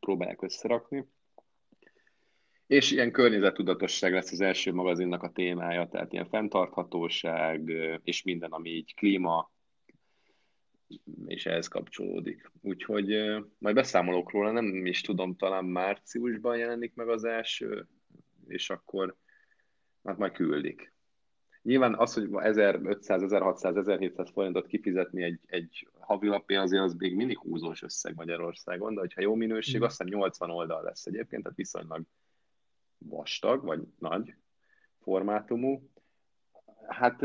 próbálják 0.00 0.42
összerakni. 0.42 1.04
És 2.68 2.90
ilyen 2.90 3.12
környezettudatosság 3.12 4.12
lesz 4.12 4.32
az 4.32 4.40
első 4.40 4.72
magazinnak 4.72 5.22
a 5.22 5.32
témája, 5.32 5.88
tehát 5.88 6.12
ilyen 6.12 6.28
fenntarthatóság, 6.28 7.68
és 8.04 8.22
minden, 8.22 8.50
ami 8.50 8.70
így 8.70 8.94
klíma, 8.94 9.50
és 11.26 11.46
ehhez 11.46 11.68
kapcsolódik. 11.68 12.50
Úgyhogy 12.60 13.06
majd 13.58 13.74
beszámolok 13.74 14.30
róla, 14.30 14.50
nem 14.50 14.86
is 14.86 15.00
tudom, 15.00 15.36
talán 15.36 15.64
márciusban 15.64 16.56
jelenik 16.56 16.94
meg 16.94 17.08
az 17.08 17.24
első, 17.24 17.86
és 18.46 18.70
akkor 18.70 19.16
hát 20.04 20.18
majd 20.18 20.32
küldik. 20.32 20.92
Nyilván 21.62 21.94
az, 21.94 22.14
hogy 22.14 22.28
1500, 22.32 23.22
1600, 23.22 23.76
1700 23.76 24.30
forintot 24.30 24.66
kifizetni 24.66 25.22
egy, 25.22 25.40
egy 25.46 25.88
havilapé, 25.98 26.54
azért 26.54 26.82
az 26.82 26.94
még 26.94 27.14
mindig 27.14 27.38
húzós 27.38 27.82
összeg 27.82 28.14
Magyarországon, 28.14 28.94
de 28.94 29.00
hogyha 29.00 29.20
jó 29.20 29.34
minőség, 29.34 29.80
mm. 29.80 29.82
azt 29.82 29.98
hiszem 29.98 30.18
80 30.18 30.50
oldal 30.50 30.82
lesz 30.82 31.06
egyébként, 31.06 31.42
tehát 31.42 31.58
viszonylag 31.58 32.06
vastag, 32.98 33.64
vagy 33.64 33.80
nagy 33.98 34.34
formátumú, 35.00 35.82
hát 36.88 37.24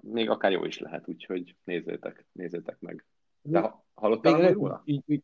még 0.00 0.30
akár 0.30 0.52
jó 0.52 0.64
is 0.64 0.78
lehet, 0.78 1.08
úgyhogy 1.08 1.56
nézzétek, 1.64 2.26
nézzétek 2.32 2.80
meg. 2.80 3.06
De 3.42 3.74
hallottál 3.94 4.38
még 4.38 4.52
róla? 4.52 4.82
Így, 4.84 5.02
így, 5.06 5.22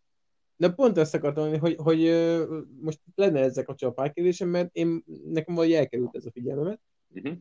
de 0.57 0.71
pont 0.71 0.99
ezt 0.99 1.15
akartam 1.15 1.49
mondani, 1.49 1.63
hogy, 1.63 1.77
hogy 1.85 2.01
most 2.81 3.01
lenne 3.15 3.41
ezzel 3.41 3.65
kapcsolatban 3.65 4.05
párkérdésem, 4.05 4.49
mert 4.49 4.75
én, 4.77 5.05
nekem 5.25 5.55
valahogy 5.55 5.77
elkerült 5.77 6.17
ez 6.17 6.27
a 6.27 6.31
figyelmemet. 6.31 6.81
Uh-huh. 7.15 7.37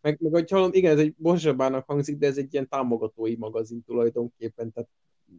Meg, 0.00 0.18
meg 0.20 0.32
ahogy 0.32 0.50
hallom, 0.50 0.70
igen, 0.72 0.92
ez 0.92 0.98
egy 0.98 1.14
borzsabának 1.16 1.86
hangzik, 1.86 2.18
de 2.18 2.26
ez 2.26 2.38
egy 2.38 2.52
ilyen 2.52 2.68
támogatói 2.68 3.36
magazin 3.36 3.82
tulajdonképpen, 3.82 4.72
tehát 4.72 4.88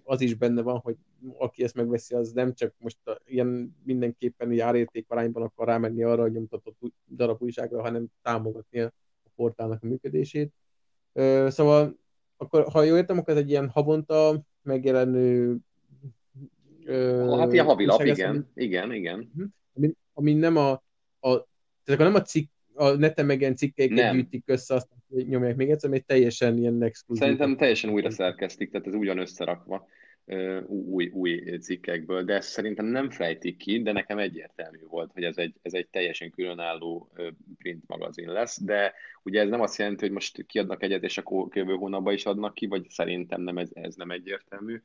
az 0.03 0.21
is 0.21 0.35
benne 0.35 0.61
van, 0.61 0.77
hogy 0.77 0.95
aki 1.37 1.63
ezt 1.63 1.75
megveszi, 1.75 2.15
az 2.15 2.31
nem 2.31 2.53
csak 2.53 2.73
most 2.77 3.07
a, 3.07 3.21
ilyen 3.25 3.75
mindenképpen 3.83 4.51
így 4.51 4.59
árértékarányban 4.59 5.43
akar 5.43 5.67
rámenni 5.67 6.03
arra, 6.03 6.21
hogy 6.21 6.31
nyomtatott 6.31 6.77
darab 7.15 7.41
újságra, 7.41 7.81
hanem 7.81 8.07
támogatni 8.21 8.79
a 8.79 8.91
portálnak 9.35 9.83
a 9.83 9.87
működését. 9.87 10.53
Szóval, 11.47 11.99
akkor, 12.37 12.65
ha 12.71 12.83
jól 12.83 12.97
értem, 12.97 13.17
akkor 13.17 13.33
ez 13.33 13.39
egy 13.39 13.49
ilyen 13.49 13.69
havonta 13.69 14.41
megjelenő 14.61 15.57
Hát 17.37 17.53
ilyen 17.53 17.65
havilap, 17.65 18.05
igen. 18.05 18.49
igen, 18.53 18.93
igen. 18.93 19.31
Mhm. 19.33 19.45
Ami, 19.73 19.93
ami 20.13 20.33
nem 20.33 20.57
a, 20.57 20.71
a 21.19 21.47
akkor 21.85 22.05
nem 22.05 22.15
a 22.15 22.21
cikk, 22.21 22.51
a 22.79 22.95
neten 22.97 23.25
meg 23.25 23.39
ilyen 23.39 23.55
cikkeiket 23.55 24.11
gyűjtik 24.13 24.43
össze, 24.45 24.73
azt 24.73 24.87
nyomják 25.09 25.55
még 25.55 25.69
egyszer, 25.69 25.89
mert 25.89 26.05
teljesen 26.05 26.57
ilyen 26.57 26.83
exkluzív. 26.83 27.23
Szerintem 27.23 27.55
teljesen 27.57 27.89
újra 27.89 28.09
szerkesztik, 28.09 28.71
tehát 28.71 28.87
ez 28.87 28.93
ugyan 28.93 29.17
összerakva 29.17 29.87
új, 30.67 31.09
új 31.13 31.57
cikkekből, 31.61 32.23
de 32.23 32.33
ezt 32.33 32.49
szerintem 32.49 32.85
nem 32.85 33.09
fejtik 33.09 33.57
ki, 33.57 33.81
de 33.81 33.91
nekem 33.91 34.17
egyértelmű 34.17 34.79
volt, 34.89 35.11
hogy 35.13 35.23
ez 35.23 35.37
egy, 35.37 35.53
ez 35.61 35.73
egy 35.73 35.87
teljesen 35.87 36.31
különálló 36.31 37.11
print 37.57 37.83
magazin 37.87 38.31
lesz, 38.31 38.63
de 38.63 38.93
ugye 39.23 39.41
ez 39.41 39.49
nem 39.49 39.61
azt 39.61 39.77
jelenti, 39.77 40.01
hogy 40.01 40.13
most 40.13 40.45
kiadnak 40.45 40.83
egyet, 40.83 41.03
és 41.03 41.17
akkor 41.17 41.47
jövő 41.53 41.73
hónapban 41.73 42.13
is 42.13 42.25
adnak 42.25 42.53
ki, 42.53 42.65
vagy 42.67 42.89
szerintem 42.89 43.41
nem 43.41 43.57
ez, 43.57 43.69
ez 43.73 43.95
nem 43.95 44.11
egyértelmű. 44.11 44.81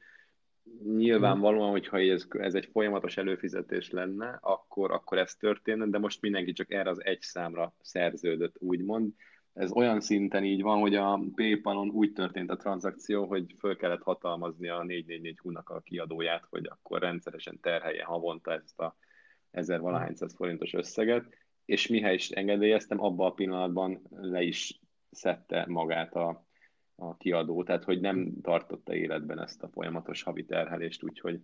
Nyilvánvalóan, 0.85 1.71
hogyha 1.71 1.99
ez, 1.99 2.27
ez 2.39 2.55
egy 2.55 2.69
folyamatos 2.73 3.17
előfizetés 3.17 3.91
lenne, 3.91 4.39
akkor, 4.43 4.91
akkor 4.91 5.19
ez 5.19 5.35
történne, 5.35 5.87
de 5.87 5.99
most 5.99 6.21
mindenki 6.21 6.53
csak 6.53 6.73
erre 6.73 6.91
az 6.91 7.05
egy 7.05 7.21
számra 7.21 7.75
szerződött, 7.81 8.57
úgymond. 8.59 9.13
Ez 9.53 9.73
olyan 9.73 10.01
szinten 10.01 10.45
így 10.45 10.63
van, 10.63 10.81
hogy 10.81 10.95
a 10.95 11.21
PayPal-on 11.35 11.89
úgy 11.91 12.13
történt 12.13 12.51
a 12.51 12.57
tranzakció, 12.57 13.27
hogy 13.27 13.55
föl 13.59 13.77
kellett 13.77 14.03
hatalmazni 14.03 14.69
a 14.69 14.83
444 14.83 15.39
húnak 15.39 15.69
a 15.69 15.81
kiadóját, 15.81 16.47
hogy 16.51 16.67
akkor 16.67 17.01
rendszeresen 17.01 17.61
terhelje 17.61 18.05
havonta 18.05 18.53
ezt 18.53 18.81
a 18.81 18.97
1000 19.51 19.81
valahány 19.81 20.15
forintos 20.37 20.73
összeget, 20.73 21.25
és 21.65 21.87
mihely 21.87 22.15
is 22.15 22.31
engedélyeztem, 22.31 23.01
abban 23.01 23.27
a 23.27 23.35
pillanatban 23.35 24.03
le 24.11 24.43
is 24.43 24.81
szedte 25.11 25.65
magát 25.69 26.15
a, 26.15 26.44
a 26.97 27.17
kiadó, 27.17 27.63
tehát 27.63 27.85
hogy 27.85 28.01
nem 28.01 28.41
tartotta 28.43 28.95
életben 28.95 29.41
ezt 29.41 29.63
a 29.63 29.69
folyamatos 29.69 30.23
havi 30.23 30.45
terhelést, 30.45 31.03
úgyhogy 31.03 31.41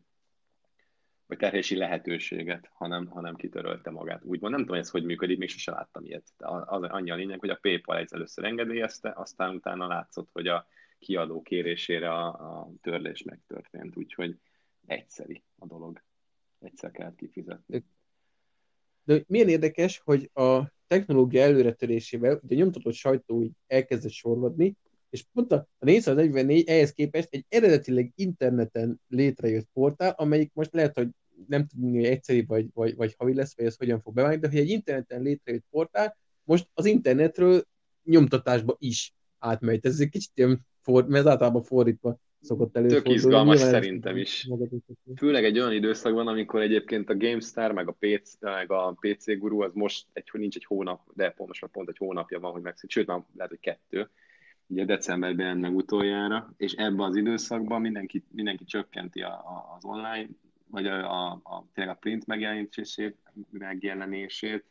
vagy 1.31 1.39
terhési 1.39 1.77
lehetőséget, 1.77 2.71
hanem, 2.73 3.07
hanem 3.07 3.37
kitörölte 3.37 3.91
magát. 3.91 4.25
Úgymond 4.25 4.53
nem 4.53 4.61
tudom, 4.61 4.77
hogy 4.77 4.85
ez 4.85 4.91
hogy 4.91 5.05
működik, 5.05 5.39
még 5.39 5.49
sosem 5.49 5.75
láttam 5.75 6.05
ilyet. 6.05 6.33
De 6.39 6.47
az 6.49 6.83
annyi 6.83 7.11
a 7.11 7.15
lényeg, 7.15 7.41
hogy 7.41 7.51
a 7.51 7.59
PayPal 7.61 7.97
egy 7.97 8.09
először 8.13 8.45
engedélyezte, 8.45 9.13
aztán 9.17 9.55
utána 9.55 9.87
látszott, 9.87 10.29
hogy 10.33 10.47
a 10.47 10.67
kiadó 10.99 11.43
kérésére 11.43 12.13
a, 12.13 12.27
a 12.27 12.71
törlés 12.83 13.23
megtörtént, 13.23 13.97
úgyhogy 13.97 14.39
egyszeri 14.87 15.43
a 15.59 15.67
dolog. 15.67 16.03
Egyszer 16.61 16.91
kellett 16.91 17.17
kifizetni. 17.17 17.85
De 19.05 19.23
milyen 19.27 19.49
érdekes, 19.49 19.99
hogy 20.05 20.31
a 20.35 20.73
technológia 20.87 21.43
előretörésével 21.43 22.41
ugye 22.43 22.55
a 22.55 22.59
nyomtatott 22.59 22.95
sajtó 22.95 23.43
így 23.43 23.53
elkezdett 23.67 24.13
sorvadni, 24.13 24.77
és 25.11 25.25
pont 25.33 25.53
a 25.53 25.69
444 25.79 26.69
ehhez 26.69 26.93
képest 26.93 27.29
egy 27.31 27.45
eredetileg 27.49 28.13
interneten 28.15 29.01
létrejött 29.09 29.69
portál, 29.73 30.15
amelyik 30.17 30.51
most 30.55 30.73
lehet, 30.73 30.95
hogy 30.95 31.09
nem 31.49 31.67
tudom, 31.67 31.91
hogy 31.95 32.05
egyszerű 32.05 32.47
vagy, 32.47 32.67
vagy, 32.75 32.97
vagy 32.97 33.15
havi 33.19 33.35
lesz, 33.35 33.57
vagy 33.57 33.67
ez 33.67 33.77
hogyan 33.77 34.01
fog 34.01 34.15
beválni, 34.15 34.37
de 34.37 34.49
hogy 34.49 34.59
egy 34.59 34.69
interneten 34.69 35.23
létrejött 35.23 35.65
portál 35.71 36.17
most 36.45 36.69
az 36.75 36.85
internetről 36.85 37.63
nyomtatásba 38.05 38.77
is 38.79 39.15
átmegy. 39.39 39.87
Ez 39.87 40.01
egy 40.01 40.09
kicsit 40.09 40.31
ilyen, 40.35 40.67
for, 40.81 41.07
mert 41.07 41.27
általában 41.27 41.63
fordítva 41.63 42.19
szokott 42.41 42.77
előfordulni. 42.77 43.09
Tök 43.09 43.25
izgalmas 43.25 43.57
Nyilván 43.57 43.83
szerintem 43.83 44.17
is. 44.17 44.49
Főleg 45.17 45.45
egy 45.45 45.59
olyan 45.59 45.73
időszakban, 45.73 46.29
amikor 46.29 46.61
egyébként 46.61 47.11
a 47.11 47.17
GameStar, 47.17 47.73
meg 47.73 47.89
a 47.89 47.97
PC, 47.99 48.41
meg 48.41 48.71
a 48.71 48.97
PC 49.01 49.39
Guru, 49.39 49.63
az 49.63 49.73
most 49.73 50.07
egy, 50.13 50.31
nincs 50.33 50.57
egy 50.57 50.65
hónap, 50.65 51.01
de 51.15 51.31
pont 51.31 51.49
most 51.49 51.61
már 51.61 51.71
pont 51.71 51.89
egy 51.89 51.97
hónapja 51.97 52.41
van, 52.41 52.53
hogy 52.53 52.63
megszűnt, 52.63 52.93
sőt, 52.93 53.07
már 53.07 53.23
lehet, 53.35 53.51
hogy 53.51 53.61
kettő, 53.61 54.11
ugye 54.71 54.85
decemberben 54.85 55.47
jelent 55.47 55.61
meg 55.61 55.75
utoljára, 55.75 56.55
és 56.57 56.73
ebben 56.73 57.07
az 57.07 57.17
időszakban 57.17 57.81
mindenki, 57.81 58.25
mindenki 58.31 58.65
csökkenti 58.65 59.21
a, 59.21 59.33
a, 59.33 59.75
az 59.77 59.85
online 59.85 60.29
vagy 60.71 60.87
a, 60.87 61.13
a, 61.13 61.41
a, 61.43 61.65
tényleg 61.75 61.95
a 61.95 61.99
print 61.99 62.27
megjelenítését, 62.27 63.17
megjelenését, 63.51 64.65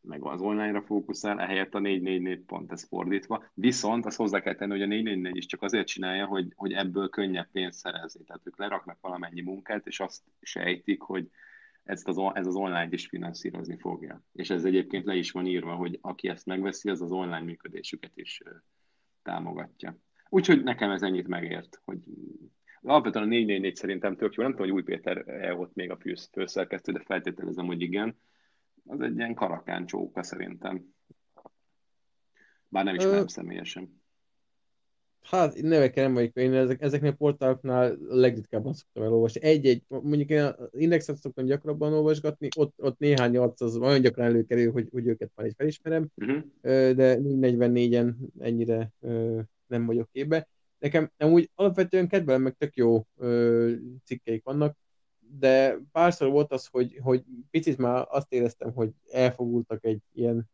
meg 0.00 0.24
az 0.24 0.40
online-ra 0.40 0.82
fókuszál, 0.82 1.40
ehelyett 1.40 1.74
a 1.74 1.78
444 1.78 2.40
pont 2.40 2.72
ez 2.72 2.84
fordítva. 2.84 3.44
Viszont 3.54 4.06
azt 4.06 4.16
hozzá 4.16 4.40
kell 4.40 4.54
tenni, 4.54 4.70
hogy 4.70 4.82
a 4.82 4.86
444 4.86 5.36
is 5.36 5.46
csak 5.46 5.62
azért 5.62 5.86
csinálja, 5.86 6.26
hogy, 6.26 6.52
hogy 6.54 6.72
ebből 6.72 7.08
könnyebb 7.08 7.48
pénzt 7.52 7.78
szerezni. 7.78 8.24
Tehát 8.24 8.46
ők 8.46 8.58
leraknak 8.58 8.98
valamennyi 9.00 9.40
munkát, 9.40 9.86
és 9.86 10.00
azt 10.00 10.22
sejtik, 10.40 11.00
hogy 11.00 11.30
ezt 11.84 12.08
az, 12.08 12.20
ez 12.32 12.46
az 12.46 12.54
online 12.54 12.88
is 12.90 13.06
finanszírozni 13.06 13.76
fogja. 13.76 14.22
És 14.32 14.50
ez 14.50 14.64
egyébként 14.64 15.04
le 15.04 15.14
is 15.14 15.30
van 15.30 15.46
írva, 15.46 15.74
hogy 15.74 15.98
aki 16.00 16.28
ezt 16.28 16.46
megveszi, 16.46 16.90
az 16.90 17.00
az 17.00 17.12
online 17.12 17.40
működésüket 17.40 18.12
is 18.14 18.42
támogatja. 19.24 19.96
Úgyhogy 20.28 20.62
nekem 20.62 20.90
ez 20.90 21.02
ennyit 21.02 21.28
megért, 21.28 21.80
hogy 21.84 21.98
Alapvetően 22.86 23.24
a 23.24 23.28
444 23.28 23.76
szerintem 23.76 24.16
tök 24.16 24.34
jó. 24.34 24.42
Nem 24.42 24.52
tudom, 24.52 24.66
hogy 24.66 24.76
Új 24.76 24.82
Péter 24.82 25.28
-e 25.28 25.54
ott 25.54 25.74
még 25.74 25.90
a 25.90 25.98
főszerkesztő, 26.32 26.92
de 26.92 27.00
feltételezem, 27.00 27.66
hogy 27.66 27.80
igen. 27.80 28.18
Az 28.86 29.00
egy 29.00 29.16
ilyen 29.16 29.34
karakán 29.34 29.86
csóka 29.86 30.22
szerintem. 30.22 30.94
Bár 32.68 32.84
nem 32.84 32.94
ismerem 32.94 33.22
Ö... 33.22 33.26
személyesen. 33.26 34.02
Hát 35.24 35.62
nevekkel 35.62 36.04
nem 36.04 36.14
vagyok, 36.14 36.36
én 36.36 36.54
ezek, 36.54 36.82
ezeknél 36.82 37.10
a 37.10 37.14
portáloknál 37.14 37.96
legritkábban 38.08 38.72
szoktam 38.72 39.02
elolvasni. 39.02 39.42
Egy-egy, 39.42 39.82
mondjuk 39.88 40.30
én 40.30 40.42
az 40.42 40.68
indexet 40.72 41.16
szoktam 41.16 41.44
gyakrabban 41.44 41.92
olvasgatni, 41.92 42.48
ott, 42.56 42.74
ott 42.76 42.98
néhány 42.98 43.36
arc 43.36 43.60
az 43.60 43.74
nagyon 43.74 44.00
gyakran 44.00 44.26
előkerül, 44.26 44.72
hogy, 44.72 44.88
hogy 44.92 45.06
őket 45.06 45.30
már 45.34 45.46
egy 45.46 45.54
felismerem, 45.56 46.08
uh-huh. 46.16 46.42
de 46.92 47.18
44-en 47.20 48.14
ennyire 48.38 48.92
nem 49.66 49.86
vagyok 49.86 50.08
képbe. 50.12 50.48
Nekem 50.78 51.10
úgy 51.18 51.50
alapvetően 51.54 52.08
kedvelem, 52.08 52.42
meg 52.42 52.54
tök 52.58 52.76
jó 52.76 53.06
cikkeik 54.04 54.44
vannak, 54.44 54.76
de 55.38 55.78
párszor 55.92 56.30
volt 56.30 56.52
az, 56.52 56.66
hogy, 56.66 56.98
hogy 57.02 57.24
picit 57.50 57.78
már 57.78 58.06
azt 58.08 58.32
éreztem, 58.32 58.72
hogy 58.72 58.90
elfogultak 59.10 59.84
egy 59.84 60.00
ilyen 60.12 60.50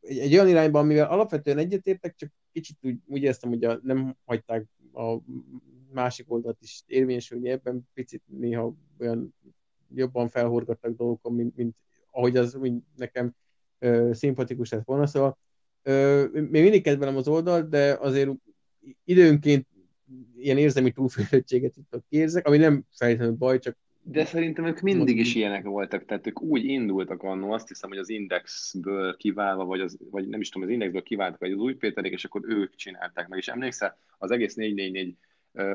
egy, 0.00 0.18
egy 0.18 0.32
olyan 0.32 0.48
irányban, 0.48 0.82
amivel 0.82 1.10
alapvetően 1.10 1.58
egyetértek, 1.58 2.14
csak 2.16 2.30
kicsit 2.52 2.76
úgy, 2.82 2.98
úgy 3.06 3.22
éreztem, 3.22 3.50
hogy 3.50 3.64
a, 3.64 3.80
nem 3.82 4.16
hagyták 4.24 4.66
a 4.92 5.16
másik 5.92 6.30
oldalt 6.32 6.60
is 6.60 6.82
érvényesülni 6.86 7.48
ebben, 7.48 7.88
picit 7.94 8.22
néha 8.26 8.74
olyan 8.98 9.34
jobban 9.94 10.28
felhorgattak 10.28 10.96
dolgokon, 10.96 11.34
mint, 11.34 11.56
mint 11.56 11.76
ahogy 12.10 12.36
az 12.36 12.54
mint 12.54 12.84
nekem 12.96 13.34
ö, 13.78 14.10
szimpatikus 14.12 14.70
lett 14.70 14.84
volna. 14.84 15.06
Szóval 15.06 15.38
ö, 15.82 16.26
még 16.32 16.62
mindig 16.62 16.82
kedvelem 16.82 17.16
az 17.16 17.28
oldalt, 17.28 17.68
de 17.68 17.92
azért 18.00 18.30
időnként 19.04 19.66
ilyen 20.36 20.58
érzelmi 20.58 20.92
túlfűtöttséget 20.92 21.76
itt 21.76 22.04
érzek, 22.08 22.46
ami 22.46 22.56
nem 22.56 22.84
feltétlenül 22.90 23.34
baj, 23.34 23.58
csak 23.58 23.76
de 24.04 24.24
szerintem 24.24 24.66
ők 24.66 24.80
mindig 24.80 25.18
is 25.18 25.34
ilyenek 25.34 25.64
voltak, 25.64 26.04
tehát 26.04 26.26
ők 26.26 26.42
úgy 26.42 26.64
indultak 26.64 27.22
annó, 27.22 27.52
azt 27.52 27.68
hiszem, 27.68 27.88
hogy 27.88 27.98
az 27.98 28.08
Indexből 28.08 29.16
kiválva, 29.16 29.64
vagy, 29.64 29.80
az, 29.80 29.98
vagy 30.10 30.28
nem 30.28 30.40
is 30.40 30.48
tudom, 30.48 30.68
az 30.68 30.72
Indexből 30.74 31.02
kiváltak, 31.02 31.40
vagy 31.40 31.52
az 31.52 31.58
új 31.58 31.74
Péterék, 31.74 32.12
és 32.12 32.24
akkor 32.24 32.42
ők 32.44 32.74
csinálták 32.74 33.28
meg. 33.28 33.38
És 33.38 33.48
emlékszel, 33.48 33.96
az 34.18 34.30
egész 34.30 34.54
444 34.54 35.16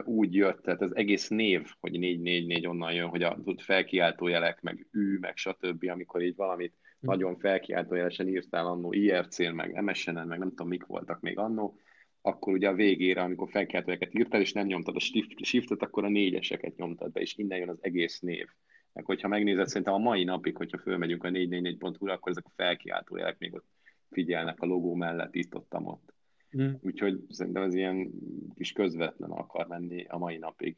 úgy 0.03 0.35
jött, 0.35 0.63
tehát 0.63 0.81
az 0.81 0.95
egész 0.95 1.27
név, 1.27 1.67
hogy 1.79 1.99
444 1.99 2.67
onnan 2.67 2.93
jön, 2.93 3.07
hogy 3.07 3.23
a 3.23 3.37
felkiáltó 3.57 4.27
jelek, 4.27 4.61
meg 4.61 4.87
ű, 4.91 5.17
meg 5.19 5.37
stb., 5.37 5.89
amikor 5.89 6.21
így 6.21 6.35
valamit 6.35 6.73
hm. 6.99 7.07
nagyon 7.07 7.37
felkiáltójelesen 7.37 8.27
írtál 8.27 8.65
annó 8.65 8.93
IRC-n, 8.93 9.53
meg 9.53 9.81
MSN-en, 9.81 10.27
meg 10.27 10.39
nem 10.39 10.49
tudom, 10.49 10.67
mik 10.67 10.85
voltak 10.85 11.19
még 11.19 11.37
annó, 11.37 11.77
akkor 12.21 12.53
ugye 12.53 12.69
a 12.69 12.73
végére, 12.73 13.21
amikor 13.21 13.49
felkeltőeket 13.49 14.13
írtál, 14.13 14.41
és 14.41 14.53
nem 14.53 14.65
nyomtad 14.65 14.95
a 14.95 15.23
shiftet, 15.43 15.81
akkor 15.81 16.03
a 16.03 16.09
négyeseket 16.09 16.75
nyomtad 16.75 17.11
be, 17.11 17.21
és 17.21 17.37
innen 17.37 17.57
jön 17.57 17.69
az 17.69 17.77
egész 17.81 18.19
név. 18.19 18.47
Meg 18.93 19.05
hogyha 19.05 19.27
megnézed, 19.27 19.67
szerintem 19.67 19.93
a 19.93 19.97
mai 19.97 20.23
napig, 20.23 20.57
hogyha 20.57 20.77
fölmegyünk 20.77 21.23
a 21.23 21.29
444.hu-ra, 21.29 22.13
akkor 22.13 22.31
ezek 22.31 22.45
a 22.45 22.51
felkiáltó 22.55 23.17
jelek 23.17 23.37
még 23.37 23.53
ott 23.53 23.65
figyelnek 24.09 24.61
a 24.61 24.65
logó 24.65 24.95
mellett, 24.95 25.35
itt 25.35 25.55
ott, 25.55 25.73
ott. 25.83 26.13
Mm. 26.57 26.73
Úgyhogy 26.81 27.23
szerintem 27.29 27.63
ez 27.63 27.73
ilyen 27.73 28.11
kis 28.55 28.71
közvetlen 28.71 29.31
akar 29.31 29.67
menni 29.67 30.05
a 30.05 30.17
mai 30.17 30.37
napig. 30.37 30.77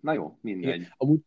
Na 0.00 0.12
jó, 0.12 0.38
mindegy. 0.40 0.86
Amúgy, 0.96 1.20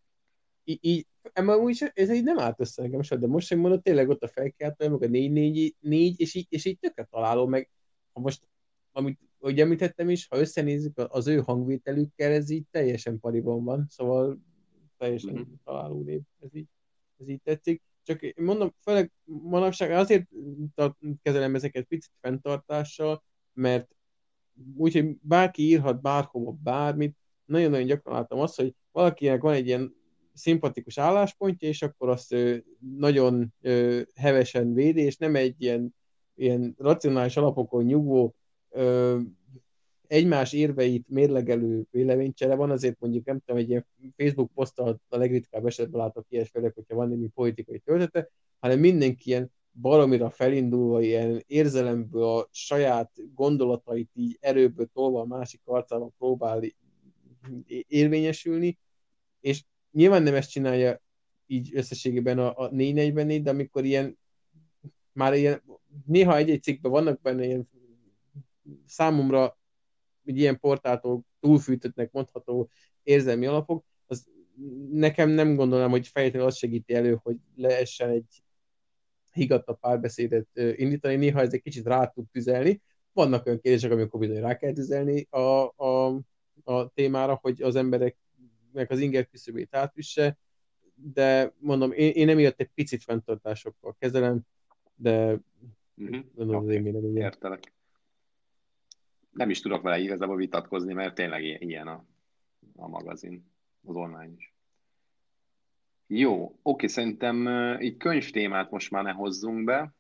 így, 0.64 0.80
így 0.82 1.08
amúgy 1.34 1.92
ez 1.94 2.14
így 2.14 2.24
nem 2.24 2.40
állt 2.40 2.60
össze 2.60 2.82
nekem 2.82 3.20
de 3.20 3.28
most 3.28 3.48
sem 3.48 3.60
mondod, 3.60 3.82
tényleg 3.82 4.10
ott 4.10 4.24
a 4.24 4.28
felkiáltó, 4.28 4.90
meg 4.90 5.04
a 5.04 5.08
444, 5.08 6.20
és 6.20 6.36
így, 6.36 6.46
és 6.50 6.66
így 6.66 6.80
tökre 6.80 7.04
találom, 7.04 7.50
meg 7.50 7.70
ha 8.14 8.20
most 8.20 8.48
amit 8.96 9.20
ugye 9.40 9.64
említettem 9.64 10.10
is, 10.10 10.28
ha 10.28 10.40
összenézzük 10.40 10.94
az 11.08 11.28
ő 11.28 11.38
hangvételükkel, 11.38 12.32
ez 12.32 12.50
így 12.50 12.66
teljesen 12.72 13.20
pariban 13.20 13.64
van, 13.64 13.86
szóval 13.90 14.40
teljesen 14.98 15.34
mm-hmm. 15.34 15.54
találó 15.64 16.02
név, 16.02 16.22
ez 16.40 16.56
így, 16.56 16.68
ez 17.18 17.28
így 17.28 17.42
tetszik. 17.42 17.82
Csak 18.04 18.34
mondom, 18.36 18.74
főleg 18.82 19.12
manapság 19.26 19.92
azért 19.92 20.28
kezelem 21.22 21.56
ezeket 21.56 21.86
picit 21.86 22.12
fenntartással, 22.22 23.24
mert 23.54 23.96
úgyhogy 24.76 25.18
bárki 25.22 25.62
írhat 25.62 26.02
bárhova 26.02 26.52
bármit, 26.64 27.18
nagyon-nagyon 27.46 27.88
gyakran 27.88 28.16
láttam 28.16 28.40
azt, 28.40 28.56
hogy 28.56 28.76
valakinek 28.92 29.42
van 29.42 29.54
egy 29.54 29.68
ilyen 29.68 29.96
szimpatikus 30.34 30.98
álláspontja, 30.98 31.68
és 31.68 31.82
akkor 31.82 32.10
azt 32.10 32.34
ő 32.34 32.66
nagyon 32.98 33.54
ö, 33.62 34.02
hevesen 34.16 34.74
védi, 34.74 35.02
és 35.02 35.18
nem 35.18 35.36
egy 35.36 35.62
ilyen, 35.62 35.96
ilyen 36.36 36.76
racionális 36.78 37.38
alapokon 37.38 37.84
nyugvó 37.84 38.36
ö, 38.76 39.20
egymás 40.08 40.54
érveit 40.54 41.10
mérlegelő 41.10 41.86
véleménycsere 41.92 42.56
van, 42.56 42.72
azért 42.72 43.00
mondjuk 43.00 43.26
nem 43.26 43.40
tudom, 43.40 43.62
egy 43.62 43.70
ilyen 43.70 43.86
Facebook 44.18 44.52
poszttal 44.54 45.00
a 45.08 45.18
legritkább 45.18 45.66
esetben 45.66 46.02
látok 46.02 46.26
ilyesfélek, 46.30 46.74
hogyha 46.76 46.96
van 46.96 47.10
némi 47.10 47.28
politikai 47.28 47.80
töltete, 47.80 48.30
hanem 48.60 48.80
mindenki 48.80 49.30
ilyen 49.30 49.52
baromira 49.82 50.30
felindulva, 50.30 51.02
ilyen 51.02 51.44
érzelemből 51.48 52.24
a 52.24 52.48
saját 52.52 53.12
gondolatait 53.34 54.10
így 54.14 54.38
erőből 54.40 54.90
tolva 54.94 55.20
a 55.20 55.26
másik 55.26 55.62
arcában 55.64 56.14
próbál 56.18 56.62
érvényesülni, 57.88 58.78
és 59.40 59.64
nyilván 59.92 60.24
nem 60.24 60.36
ezt 60.36 60.50
csinálja 60.50 61.02
így 61.48 61.76
összességében 61.76 62.40
a, 62.40 62.58
a 62.58 62.70
444, 62.72 63.44
de 63.44 63.50
amikor 63.50 63.86
ilyen 63.86 64.18
már 65.12 65.34
ilyen, 65.34 65.62
néha 66.06 66.38
egy-egy 66.38 66.64
cikkben 66.64 66.92
vannak 66.92 67.22
benne 67.22 67.46
ilyen 67.46 67.70
számomra 68.86 69.58
egy 70.26 70.38
ilyen 70.38 70.60
portáltól 70.60 71.22
túlfűtöttnek 71.40 72.12
mondható 72.12 72.70
érzelmi 73.04 73.46
alapok, 73.46 73.86
az 74.06 74.28
nekem 74.92 75.30
nem 75.30 75.56
gondolom, 75.56 75.92
hogy 75.92 76.08
fejletlenül 76.08 76.48
azt 76.48 76.58
segíti 76.58 76.94
elő, 76.94 77.20
hogy 77.24 77.38
lehessen 77.56 78.10
egy 78.10 78.44
higgadtabb 79.32 79.80
párbeszédet 79.80 80.48
indítani, 80.54 81.16
néha 81.16 81.42
ez 81.42 81.54
egy 81.54 81.62
kicsit 81.62 81.86
rá 81.86 82.08
tud 82.08 82.26
tüzelni. 82.32 82.82
Vannak 83.14 83.46
olyan 83.46 83.60
kérdések, 83.60 83.92
amikor 83.92 84.20
bizony 84.20 84.40
rá 84.40 84.58
kell 84.58 84.74
tüzelni 84.74 85.28
a, 85.30 85.74
a, 85.76 86.22
a 86.64 86.90
témára, 86.94 87.40
hogy 87.42 87.62
az 87.62 87.76
embereknek 87.76 88.90
az 88.90 89.00
inger 89.00 89.28
küszöbét 89.28 89.76
átüsse, 89.76 90.38
de 90.94 91.54
mondom, 91.58 91.92
én, 91.92 92.12
én 92.12 92.30
emiatt 92.30 92.60
egy 92.60 92.70
picit 92.74 93.04
fenntartásokkal 93.04 93.96
kezelem, 94.00 94.42
de 94.96 95.40
gondolom 96.36 96.64
okay. 96.64 96.68
az 96.68 96.76
én 96.76 96.84
véleményem. 96.84 97.24
Értelek 97.24 97.75
nem 99.36 99.50
is 99.50 99.62
tudok 99.62 99.82
vele 99.82 100.00
igazából 100.00 100.36
vitatkozni, 100.36 100.94
mert 100.94 101.16
tényleg 101.16 101.44
ilyen 101.44 101.88
a, 101.88 102.06
a 102.76 102.88
magazin, 102.88 103.52
az 103.84 103.96
online 103.96 104.34
is. 104.38 104.54
Jó, 106.08 106.60
oké, 106.62 106.88
szerintem 106.88 107.48
így 107.82 107.98
könyvtémát 107.98 108.72
most 108.72 108.92
már 108.92 109.04
ne 109.04 109.12
hozzunk 109.12 109.64
be. 109.64 109.94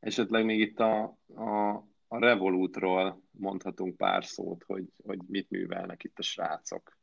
Esetleg 0.00 0.44
még 0.44 0.60
itt 0.60 0.80
a, 0.80 1.18
a, 1.34 1.70
a 2.08 2.18
Revolutról 2.18 3.22
mondhatunk 3.30 3.96
pár 3.96 4.24
szót, 4.24 4.64
hogy, 4.64 4.84
hogy 5.02 5.18
mit 5.26 5.50
művelnek 5.50 6.04
itt 6.04 6.18
a 6.18 6.22
srácok. 6.22 6.98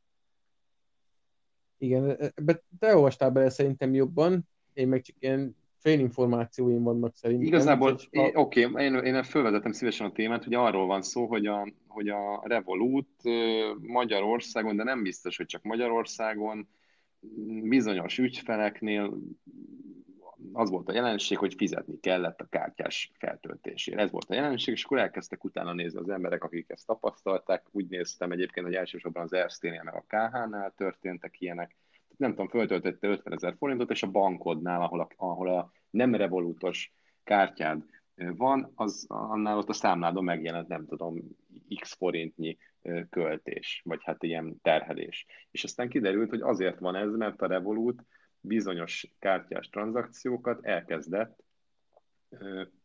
Igen, 1.78 2.32
te 2.78 2.96
olvastál 2.96 3.30
bele 3.30 3.50
szerintem 3.50 3.94
jobban, 3.94 4.48
én 4.72 4.88
meg 4.88 5.02
csak 5.02 5.16
ilyen 5.18 5.56
félinformációim 5.82 6.82
vannak 6.82 7.14
szerintem. 7.14 7.46
Igazából, 7.46 7.98
a... 8.10 8.30
oké, 8.34 8.64
okay, 8.64 8.84
én, 8.84 8.94
én 8.94 9.22
felvezetem 9.22 9.72
szívesen 9.72 10.06
a 10.06 10.12
témát, 10.12 10.44
hogy 10.44 10.54
arról 10.54 10.86
van 10.86 11.02
szó, 11.02 11.26
hogy 11.26 11.46
a, 11.46 11.68
hogy 11.86 12.08
a 12.08 12.42
Revolut 12.44 13.22
Magyarországon, 13.80 14.76
de 14.76 14.82
nem 14.82 15.02
biztos, 15.02 15.36
hogy 15.36 15.46
csak 15.46 15.62
Magyarországon, 15.62 16.68
bizonyos 17.62 18.18
ügyfeleknél 18.18 19.18
az 20.52 20.70
volt 20.70 20.88
a 20.88 20.92
jelenség, 20.92 21.38
hogy 21.38 21.54
fizetni 21.54 22.00
kellett 22.00 22.40
a 22.40 22.48
kártyás 22.50 23.12
feltöltésére. 23.18 24.02
Ez 24.02 24.10
volt 24.10 24.30
a 24.30 24.34
jelenség, 24.34 24.74
és 24.74 24.84
akkor 24.84 24.98
elkezdtek 24.98 25.44
utána 25.44 25.72
nézni 25.72 25.98
az 25.98 26.08
emberek, 26.08 26.44
akik 26.44 26.70
ezt 26.70 26.86
tapasztalták. 26.86 27.66
Úgy 27.70 27.86
néztem 27.88 28.30
egyébként, 28.30 28.66
hogy 28.66 28.74
elsősorban 28.74 29.22
az 29.22 29.32
Erszténél 29.32 29.82
meg 29.82 29.94
a 29.94 30.04
KH-nál 30.06 30.74
történtek 30.76 31.40
ilyenek 31.40 31.76
nem 32.22 32.30
tudom, 32.30 32.48
föltöltötte 32.48 33.08
50 33.08 33.32
ezer 33.32 33.54
forintot, 33.58 33.90
és 33.90 34.02
a 34.02 34.10
bankodnál, 34.10 34.82
ahol 34.82 35.00
a, 35.00 35.08
ahol 35.16 35.48
a 35.48 35.72
nem 35.90 36.14
revolútos 36.14 36.92
kártyád 37.24 37.84
van, 38.14 38.72
az 38.74 39.04
annál 39.08 39.58
ott 39.58 39.68
a 39.68 39.72
számládon 39.72 40.24
megjelent, 40.24 40.68
nem 40.68 40.86
tudom, 40.86 41.18
x 41.80 41.92
forintnyi 41.92 42.58
költés, 43.10 43.82
vagy 43.84 44.00
hát 44.02 44.22
ilyen 44.22 44.58
terhelés. 44.62 45.26
És 45.50 45.64
aztán 45.64 45.88
kiderült, 45.88 46.30
hogy 46.30 46.40
azért 46.40 46.78
van 46.78 46.94
ez, 46.94 47.14
mert 47.14 47.42
a 47.42 47.46
Revolut 47.46 48.04
bizonyos 48.40 49.14
kártyás 49.18 49.68
tranzakciókat 49.68 50.64
elkezdett 50.64 51.44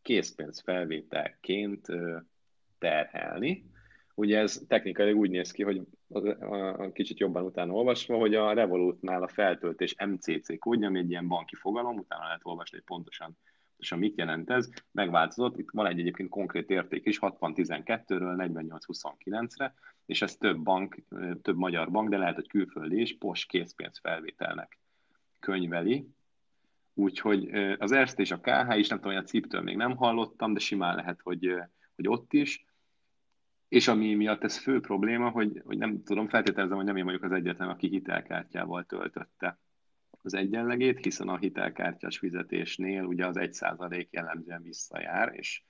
készpénzfelvételként 0.02 1.88
terhelni, 2.78 3.66
Ugye 4.18 4.40
ez 4.40 4.62
technikailag 4.68 5.16
úgy 5.16 5.30
néz 5.30 5.52
ki, 5.52 5.64
hogy 5.64 5.82
a, 6.10 6.92
kicsit 6.92 7.20
jobban 7.20 7.44
utána 7.44 7.74
olvasva, 7.74 8.18
hogy 8.18 8.36
a 8.36 8.54
Revolutnál 8.54 9.24
a 9.24 9.28
feltöltés 9.28 9.96
MCC 10.06 10.60
kódja, 10.60 10.88
ami 10.88 11.00
egy 11.00 11.10
ilyen 11.10 11.28
banki 11.28 11.56
fogalom, 11.56 11.98
utána 11.98 12.24
lehet 12.24 12.42
olvasni, 12.44 12.78
hogy 12.78 12.86
pontosan, 12.86 13.38
pontosan 13.70 14.00
mit 14.00 14.18
jelent 14.18 14.50
ez, 14.50 14.70
megváltozott, 14.92 15.58
itt 15.58 15.70
van 15.72 15.86
egy 15.86 16.00
egyébként 16.00 16.30
konkrét 16.30 16.70
érték 16.70 17.06
is, 17.06 17.18
60-12-ről 17.22 18.52
48-29-re, 18.88 19.74
és 20.06 20.22
ez 20.22 20.36
több 20.36 20.60
bank, 20.60 20.98
több 21.42 21.58
magyar 21.58 21.92
bank, 21.92 22.10
de 22.10 22.18
lehet, 22.18 22.36
hogy 22.36 22.48
külföldi 22.48 23.02
is, 23.02 23.18
POS 23.18 23.46
készpénzfelvételnek 23.46 24.80
könyveli. 25.40 26.08
Úgyhogy 26.94 27.50
az 27.78 27.92
Erste 27.92 28.22
és 28.22 28.32
a 28.32 28.40
KH 28.40 28.78
is, 28.78 28.88
nem 28.88 29.00
tudom, 29.00 29.14
hogy 29.14 29.24
a 29.24 29.28
CIP-től 29.28 29.62
még 29.62 29.76
nem 29.76 29.96
hallottam, 29.96 30.54
de 30.54 30.60
simán 30.60 30.96
lehet, 30.96 31.22
hogy, 31.22 31.54
hogy 31.96 32.08
ott 32.08 32.34
is. 32.34 32.66
És 33.68 33.88
ami 33.88 34.16
miatt 34.16 34.44
ez 34.44 34.58
fő 34.58 34.80
probléma, 34.80 35.30
hogy, 35.30 35.62
hogy 35.66 35.78
nem 35.78 36.04
tudom, 36.04 36.28
feltételezem, 36.28 36.76
hogy 36.76 36.86
nem 36.86 36.96
én 36.96 37.06
vagyok 37.06 37.24
az 37.24 37.32
egyetlen, 37.32 37.70
aki 37.70 37.88
hitelkártyával 37.88 38.86
töltötte 38.86 39.60
az 40.22 40.34
egyenlegét, 40.34 41.04
hiszen 41.04 41.28
a 41.28 41.38
hitelkártyás 41.38 42.18
fizetésnél 42.18 43.04
ugye 43.04 43.26
az 43.26 43.36
1% 43.40 44.10
jellemzően 44.10 44.62
visszajár, 44.62 45.34
és 45.34 45.64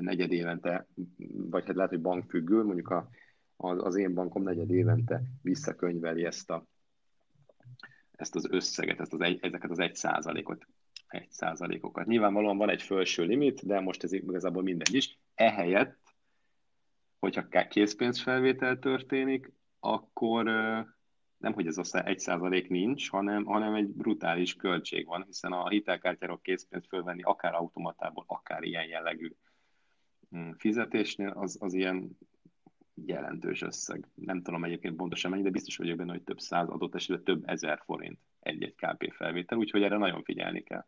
negyed 0.00 0.32
évente, 0.32 0.86
vagy 1.28 1.66
hát 1.66 1.76
lehet, 1.76 1.90
hogy 1.90 2.00
bankfüggő, 2.00 2.62
mondjuk 2.62 2.88
a, 2.88 3.08
az, 3.56 3.84
az 3.84 3.96
én 3.96 4.14
bankom 4.14 4.42
negyed 4.42 4.70
évente 4.70 5.22
visszakönyveli 5.42 6.24
ezt, 6.24 6.50
a, 6.50 6.66
ezt 8.12 8.34
az 8.34 8.48
összeget, 8.50 9.00
ezt 9.00 9.12
az 9.12 9.20
egy, 9.20 9.38
ezeket 9.42 9.70
az 9.70 9.78
egy 9.78 9.94
százalékot, 9.94 10.66
egy 11.08 11.30
százalékokat. 11.30 12.06
Nyilvánvalóan 12.06 12.56
van 12.56 12.70
egy 12.70 12.82
felső 12.82 13.24
limit, 13.24 13.66
de 13.66 13.80
most 13.80 14.02
ez 14.02 14.12
igazából 14.12 14.62
mindegy 14.62 14.94
is. 14.94 15.18
Ehelyett, 15.34 16.03
hogyha 17.24 17.68
készpénzfelvétel 17.68 18.78
történik, 18.78 19.52
akkor 19.80 20.44
nem, 21.36 21.52
hogy 21.52 21.66
ez 21.66 21.78
az 21.78 21.94
egy 21.94 22.18
százalék 22.18 22.68
nincs, 22.68 23.10
hanem, 23.10 23.44
hanem 23.44 23.74
egy 23.74 23.88
brutális 23.88 24.54
költség 24.54 25.06
van, 25.06 25.24
hiszen 25.26 25.52
a 25.52 25.68
hitelkártyáról 25.68 26.40
készpénzt 26.42 26.86
fölvenni 26.86 27.22
akár 27.22 27.54
automatából, 27.54 28.24
akár 28.26 28.62
ilyen 28.62 28.86
jellegű 28.86 29.30
mm, 30.36 30.50
fizetésnél, 30.50 31.28
az, 31.28 31.58
az 31.60 31.74
ilyen 31.74 32.18
jelentős 32.94 33.62
összeg. 33.62 34.08
Nem 34.14 34.42
tudom 34.42 34.64
egyébként 34.64 34.96
pontosan 34.96 35.30
mennyi, 35.30 35.42
de 35.42 35.50
biztos 35.50 35.76
vagyok 35.76 35.96
benne, 35.96 36.12
hogy 36.12 36.22
több 36.22 36.38
száz 36.38 36.68
adott 36.68 36.94
esetben 36.94 37.24
több 37.24 37.48
ezer 37.48 37.82
forint 37.84 38.18
egy-egy 38.40 38.74
KP 38.74 39.12
felvétel, 39.12 39.58
úgyhogy 39.58 39.82
erre 39.82 39.96
nagyon 39.96 40.22
figyelni 40.22 40.62
kell. 40.62 40.86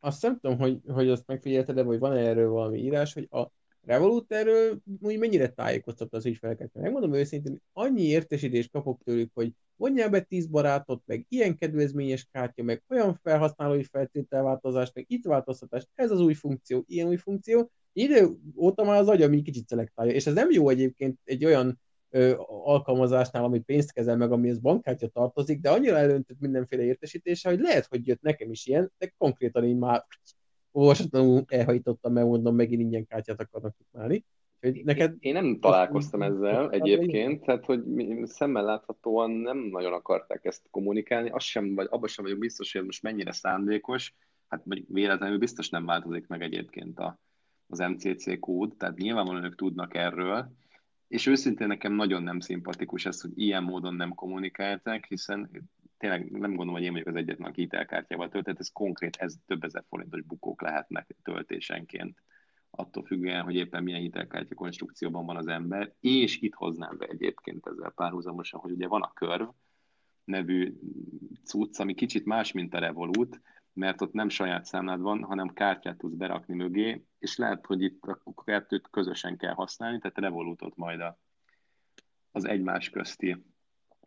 Azt 0.00 0.22
nem 0.22 0.38
tudom, 0.40 0.58
hogy, 0.58 0.80
hogy 0.86 1.08
azt 1.08 1.26
megfigyelted, 1.26 1.84
vagy 1.84 1.98
van 1.98 2.16
erről 2.16 2.50
valami 2.50 2.78
írás, 2.78 3.12
hogy 3.12 3.28
a 3.30 3.50
Revolut 3.88 4.32
erről 4.32 4.78
úgy 5.00 5.18
mennyire 5.18 5.48
tájékoztatta 5.48 6.16
az 6.16 6.26
ügyfeleket. 6.26 6.70
Megmondom 6.72 7.14
őszintén, 7.14 7.62
annyi 7.72 8.02
értesítést 8.02 8.70
kapok 8.70 9.02
tőlük, 9.04 9.30
hogy 9.34 9.52
vonjál 9.76 10.10
be 10.10 10.20
tíz 10.20 10.46
barátot, 10.46 11.02
meg 11.06 11.26
ilyen 11.28 11.56
kedvezményes 11.56 12.28
kártya, 12.32 12.62
meg 12.62 12.82
olyan 12.88 13.20
felhasználói 13.22 13.84
feltételváltozás, 13.84 14.90
meg 14.94 15.04
itt 15.08 15.24
változtatás, 15.24 15.86
ez 15.94 16.10
az 16.10 16.20
új 16.20 16.34
funkció, 16.34 16.84
ilyen 16.86 17.08
új 17.08 17.16
funkció. 17.16 17.70
Idő 17.92 18.28
óta 18.56 18.84
már 18.84 19.00
az 19.00 19.08
agyam 19.08 19.32
így 19.32 19.44
kicsit 19.44 19.68
szelektálja, 19.68 20.12
és 20.12 20.26
ez 20.26 20.34
nem 20.34 20.50
jó 20.50 20.68
egyébként 20.68 21.18
egy 21.24 21.44
olyan 21.44 21.80
ö, 22.10 22.34
alkalmazásnál, 22.46 23.44
ami 23.44 23.58
pénzt 23.58 23.92
kezel 23.92 24.16
meg, 24.16 24.32
amihez 24.32 24.58
bankkártya 24.58 25.08
tartozik, 25.08 25.60
de 25.60 25.70
annyira 25.70 25.96
elöntött 25.96 26.40
mindenféle 26.40 26.82
értesítése, 26.82 27.48
hogy 27.48 27.60
lehet, 27.60 27.86
hogy 27.86 28.06
jött 28.06 28.22
nekem 28.22 28.50
is 28.50 28.66
ilyen, 28.66 28.92
de 28.98 29.14
konkrétan 29.18 29.64
így 29.64 29.78
már 29.78 30.06
olvasatlanul 30.72 31.44
elhajtottam, 31.46 32.12
mert 32.12 32.26
mondom, 32.26 32.54
megint 32.54 32.80
ingyen 32.80 33.06
kártyát 33.06 33.40
akarnak 33.40 33.74
tudni. 33.92 34.24
Neked... 34.60 35.14
Én 35.20 35.32
nem 35.32 35.58
találkoztam 35.60 36.22
ezzel 36.22 36.70
egyébként, 36.70 37.44
tehát 37.44 37.64
hogy 37.64 37.82
szemmel 38.24 38.64
láthatóan 38.64 39.30
nem 39.30 39.58
nagyon 39.58 39.92
akarták 39.92 40.44
ezt 40.44 40.62
kommunikálni, 40.70 41.30
azt 41.30 41.46
sem, 41.46 41.74
vagy 41.74 41.86
abban 41.90 42.08
sem 42.08 42.24
vagyok 42.24 42.38
biztos, 42.38 42.72
hogy 42.72 42.84
most 42.84 43.02
mennyire 43.02 43.32
szándékos, 43.32 44.14
hát 44.48 44.62
véletlenül 44.88 45.38
biztos 45.38 45.68
nem 45.68 45.86
változik 45.86 46.26
meg 46.26 46.42
egyébként 46.42 46.98
a, 46.98 47.18
az 47.66 47.78
MCC 47.78 48.38
kód, 48.38 48.76
tehát 48.76 48.98
nyilvánvalóan 48.98 49.44
ők 49.44 49.54
tudnak 49.54 49.94
erről, 49.94 50.52
és 51.08 51.26
őszintén 51.26 51.66
nekem 51.66 51.92
nagyon 51.92 52.22
nem 52.22 52.40
szimpatikus 52.40 53.06
ez, 53.06 53.20
hogy 53.20 53.30
ilyen 53.34 53.62
módon 53.62 53.94
nem 53.94 54.14
kommunikálták, 54.14 55.06
hiszen 55.06 55.68
tényleg 55.98 56.30
nem 56.30 56.50
gondolom, 56.50 56.74
hogy 56.74 56.82
én 56.82 56.92
vagyok 56.92 57.06
az 57.06 57.14
egyetlen, 57.14 57.48
aki 57.48 57.60
hitelkártyával 57.60 58.28
töltött, 58.28 58.58
ez 58.58 58.72
konkrét, 58.72 59.16
ez 59.16 59.34
több 59.46 59.64
ezer 59.64 59.84
forintos 59.88 60.22
bukók 60.22 60.62
lehetnek 60.62 61.16
töltésenként, 61.22 62.22
attól 62.70 63.04
függően, 63.04 63.42
hogy 63.42 63.54
éppen 63.54 63.82
milyen 63.82 64.00
hitelkártya 64.00 64.54
konstrukcióban 64.54 65.26
van 65.26 65.36
az 65.36 65.46
ember, 65.46 65.92
és 66.00 66.40
itt 66.40 66.54
hoznám 66.54 66.96
be 66.96 67.06
egyébként 67.06 67.66
ezzel 67.66 67.90
párhuzamosan, 67.90 68.60
hogy 68.60 68.70
ugye 68.70 68.86
van 68.86 69.02
a 69.02 69.12
Curve 69.14 69.54
nevű 70.24 70.78
cucc, 71.44 71.78
ami 71.78 71.94
kicsit 71.94 72.24
más, 72.24 72.52
mint 72.52 72.74
a 72.74 72.78
Revolut, 72.78 73.40
mert 73.78 74.00
ott 74.00 74.12
nem 74.12 74.28
saját 74.28 74.64
számlád 74.64 75.00
van, 75.00 75.22
hanem 75.22 75.52
kártyát 75.52 75.98
tudsz 75.98 76.14
berakni 76.16 76.54
mögé, 76.54 77.04
és 77.18 77.36
lehet, 77.36 77.66
hogy 77.66 77.82
itt 77.82 78.02
a 78.02 78.44
kettőt 78.44 78.88
közösen 78.90 79.36
kell 79.36 79.54
használni, 79.54 79.98
tehát 79.98 80.18
Revolutot 80.18 80.76
majd 80.76 81.00
a, 81.00 81.18
az 82.30 82.44
egymás 82.44 82.90
közti 82.90 83.44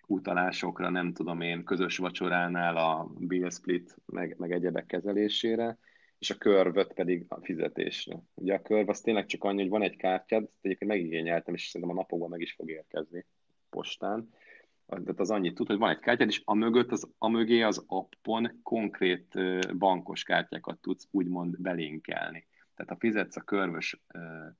utalásokra, 0.08 0.90
nem 0.90 1.14
tudom 1.14 1.42
én, 1.42 1.64
közös 1.64 1.98
vacsoránál 1.98 2.78
a 2.78 3.12
bill 3.20 3.50
split, 3.50 3.96
meg, 4.06 4.36
meg 4.38 4.52
egyebek 4.52 4.86
kezelésére, 4.86 5.78
és 6.20 6.30
a 6.30 6.38
körvöt 6.38 6.94
pedig 6.94 7.26
a 7.28 7.40
fizetésre. 7.42 8.24
Ugye 8.34 8.54
a 8.54 8.62
körv 8.62 8.90
az 8.90 9.02
tényleg 9.02 9.26
csak 9.26 9.44
annyi, 9.44 9.62
hogy 9.62 9.70
van 9.70 9.82
egy 9.82 9.96
kártyád, 9.96 10.44
ezt 10.44 10.54
egyébként 10.62 10.92
megigényeltem, 10.92 11.54
és 11.54 11.68
szerintem 11.68 11.98
a 11.98 12.00
napokban 12.00 12.30
meg 12.30 12.42
is 12.42 12.54
fog 12.54 12.70
érkezni 12.70 13.26
postán. 13.70 14.30
Tehát 15.00 15.20
az 15.20 15.32
annyit 15.32 15.56
tud, 15.56 15.68
hogy 15.68 15.78
van 15.78 15.89
egy 15.89 16.00
kártyád, 16.00 16.30
és 16.30 16.42
a 16.46 16.54
mögött, 16.54 16.92
az, 16.92 17.12
a 17.18 17.28
mögé 17.28 17.62
az 17.62 17.84
appon 17.88 18.60
konkrét 18.64 19.38
bankos 19.78 20.24
kártyákat 20.24 20.80
tudsz 20.80 21.08
úgymond 21.12 21.62
belinkelni. 21.62 22.48
Tehát 22.76 22.92
ha 22.92 22.98
fizetsz 22.98 23.36
a 23.36 23.42
körvös 23.42 24.02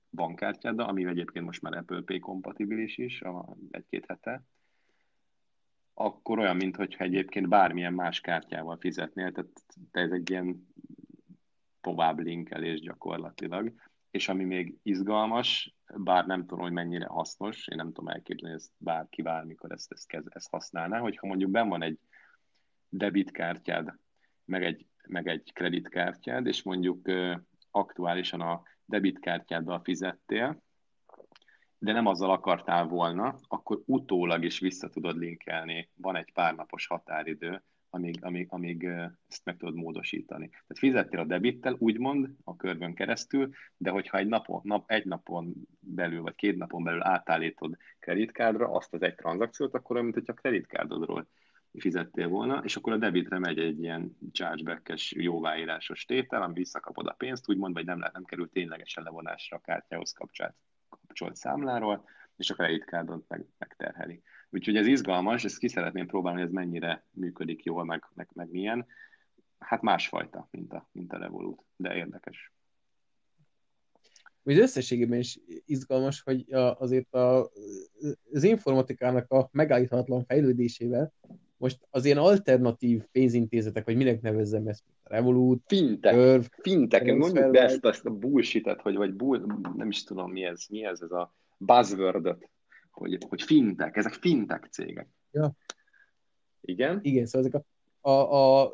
bankkártyáddal, 0.09 0.88
ami 0.88 1.05
egyébként 1.05 1.45
most 1.45 1.61
már 1.61 1.77
Apple 1.77 2.01
Pay 2.01 2.19
kompatibilis 2.19 2.97
is, 2.97 3.21
egy-két 3.71 4.05
hete, 4.05 4.43
akkor 5.93 6.39
olyan, 6.39 6.55
mintha 6.55 6.86
egyébként 6.97 7.47
bármilyen 7.47 7.93
más 7.93 8.21
kártyával 8.21 8.77
fizetnél, 8.77 9.32
tehát 9.32 9.51
ez 9.91 10.11
egy 10.11 10.29
ilyen 10.29 10.67
tovább 11.82 12.19
linkelés 12.19 12.79
gyakorlatilag. 12.79 13.73
És 14.11 14.29
ami 14.29 14.43
még 14.43 14.77
izgalmas, 14.84 15.75
bár 15.95 16.25
nem 16.25 16.41
tudom, 16.41 16.59
hogy 16.59 16.71
mennyire 16.71 17.05
hasznos, 17.05 17.67
én 17.67 17.77
nem 17.77 17.87
tudom 17.87 18.07
elképzelni, 18.07 18.55
ezt 18.55 18.71
bárki 18.77 19.21
bármikor 19.21 19.71
ezt, 19.71 19.91
ezt, 19.91 20.13
ezt, 20.13 20.27
ezt 20.29 20.49
használná, 20.49 20.99
hogyha 20.99 21.27
mondjuk 21.27 21.51
ben 21.51 21.69
van 21.69 21.81
egy 21.81 21.99
debitkártyád, 22.89 23.93
meg 24.45 24.63
egy, 24.63 24.85
meg 25.07 25.27
egy 25.27 25.51
kreditkártyád, 25.53 26.45
és 26.45 26.63
mondjuk 26.63 27.07
aktuálisan 27.71 28.41
a 28.41 28.61
debitkártyáddal 28.85 29.81
fizettél, 29.83 30.63
de 31.77 31.91
nem 31.91 32.05
azzal 32.05 32.31
akartál 32.31 32.85
volna, 32.85 33.35
akkor 33.47 33.81
utólag 33.85 34.43
is 34.43 34.59
vissza 34.59 34.89
tudod 34.89 35.17
linkelni. 35.17 35.89
Van 35.95 36.15
egy 36.15 36.31
pár 36.33 36.55
napos 36.55 36.87
határidő, 36.87 37.63
amíg, 37.93 38.23
amíg, 38.23 38.47
amíg 38.49 38.83
ezt 39.27 39.45
meg 39.45 39.57
tudod 39.57 39.75
módosítani. 39.75 40.49
Tehát 40.49 40.77
fizettél 40.77 41.19
a 41.19 41.25
debittel, 41.25 41.75
úgymond, 41.77 42.29
a 42.43 42.55
körben 42.55 42.93
keresztül, 42.93 43.49
de 43.77 43.89
hogyha 43.89 44.17
egy 44.17 44.27
napon, 44.27 44.61
nap, 44.63 44.91
egy 44.91 45.05
napon 45.05 45.53
belül, 45.79 46.21
vagy 46.21 46.35
két 46.35 46.57
napon 46.57 46.83
belül 46.83 47.03
átállítod 47.03 47.77
kreditkádra 47.99 48.71
azt 48.71 48.93
az 48.93 49.01
egy 49.01 49.15
tranzakciót, 49.15 49.73
akkor 49.73 49.91
olyan, 49.91 50.03
mint 50.03 50.17
hogyha 50.17 50.33
a 50.33 50.41
kreditkádodról 50.41 51.27
fizettél 51.79 52.27
volna, 52.27 52.61
és 52.63 52.75
akkor 52.75 52.93
a 52.93 52.97
debitre 52.97 53.39
megy 53.39 53.59
egy 53.59 53.81
ilyen 53.81 54.17
chargeback-es 54.31 55.11
jóváírásos 55.11 56.05
tétel, 56.05 56.41
ami 56.41 56.53
visszakapod 56.53 57.07
a 57.07 57.13
pénzt, 57.13 57.49
úgymond, 57.49 57.73
vagy 57.73 57.85
nem, 57.85 57.99
nem 58.13 58.23
kerül 58.23 58.49
ténylegesen 58.49 59.03
levonásra 59.03 59.57
a 59.57 59.61
kártyához 59.61 60.11
kapcsolat 60.11 60.55
kapcsolt 60.89 61.35
számláról, 61.35 62.03
és 62.37 62.49
a 62.49 62.53
kreditkádot 62.53 63.27
meg, 63.27 63.45
megterheli. 63.57 64.21
Úgyhogy 64.51 64.75
ez 64.75 64.87
izgalmas, 64.87 65.43
ezt 65.43 65.57
ki 65.57 65.67
szeretném 65.67 66.07
próbálni, 66.07 66.39
hogy 66.39 66.47
ez 66.47 66.53
mennyire 66.53 67.05
működik 67.11 67.63
jól, 67.63 67.85
meg, 67.85 68.03
meg, 68.13 68.29
meg 68.33 68.51
milyen. 68.51 68.85
Hát 69.59 69.81
másfajta, 69.81 70.47
mint 70.51 70.73
a, 70.73 70.89
mint 70.91 71.13
a 71.13 71.17
Revolut, 71.17 71.63
de 71.75 71.95
érdekes. 71.95 72.53
Az 74.43 74.57
összességében 74.57 75.19
is 75.19 75.39
izgalmas, 75.65 76.21
hogy 76.21 76.45
azért 76.53 77.13
a, 77.13 77.49
az 78.33 78.43
informatikának 78.43 79.31
a 79.31 79.49
megállíthatatlan 79.51 80.25
fejlődésével 80.25 81.13
most 81.61 81.79
az 81.89 82.05
ilyen 82.05 82.17
alternatív 82.17 83.03
pénzintézetek, 83.11 83.85
vagy 83.85 83.95
minek 83.95 84.21
nevezzem 84.21 84.67
ezt, 84.67 84.83
Revolut, 85.03 85.63
Fintek, 85.65 86.13
Curve, 86.13 86.45
fintek, 86.61 87.15
mondjuk 87.15 87.51
be 87.51 87.61
ezt, 87.61 87.85
ezt 87.85 88.05
a 88.05 88.09
bullshit 88.09 88.67
hogy 88.81 88.95
vagy 88.95 89.13
bull, 89.13 89.45
nem 89.75 89.89
is 89.89 90.03
tudom 90.03 90.31
mi 90.31 90.43
ez, 90.43 90.65
mi 90.69 90.83
ez, 90.83 91.01
ez 91.01 91.11
a 91.11 91.33
buzzword 91.57 92.37
hogy, 92.91 93.17
hogy 93.29 93.41
fintek, 93.41 93.97
ezek 93.97 94.13
fintek 94.13 94.67
cégek. 94.71 95.07
Ja. 95.31 95.55
Igen? 96.61 96.99
Igen, 97.01 97.25
szóval 97.25 97.47
ezek 97.47 97.61
a, 98.01 98.09
a, 98.09 98.63
a 98.63 98.71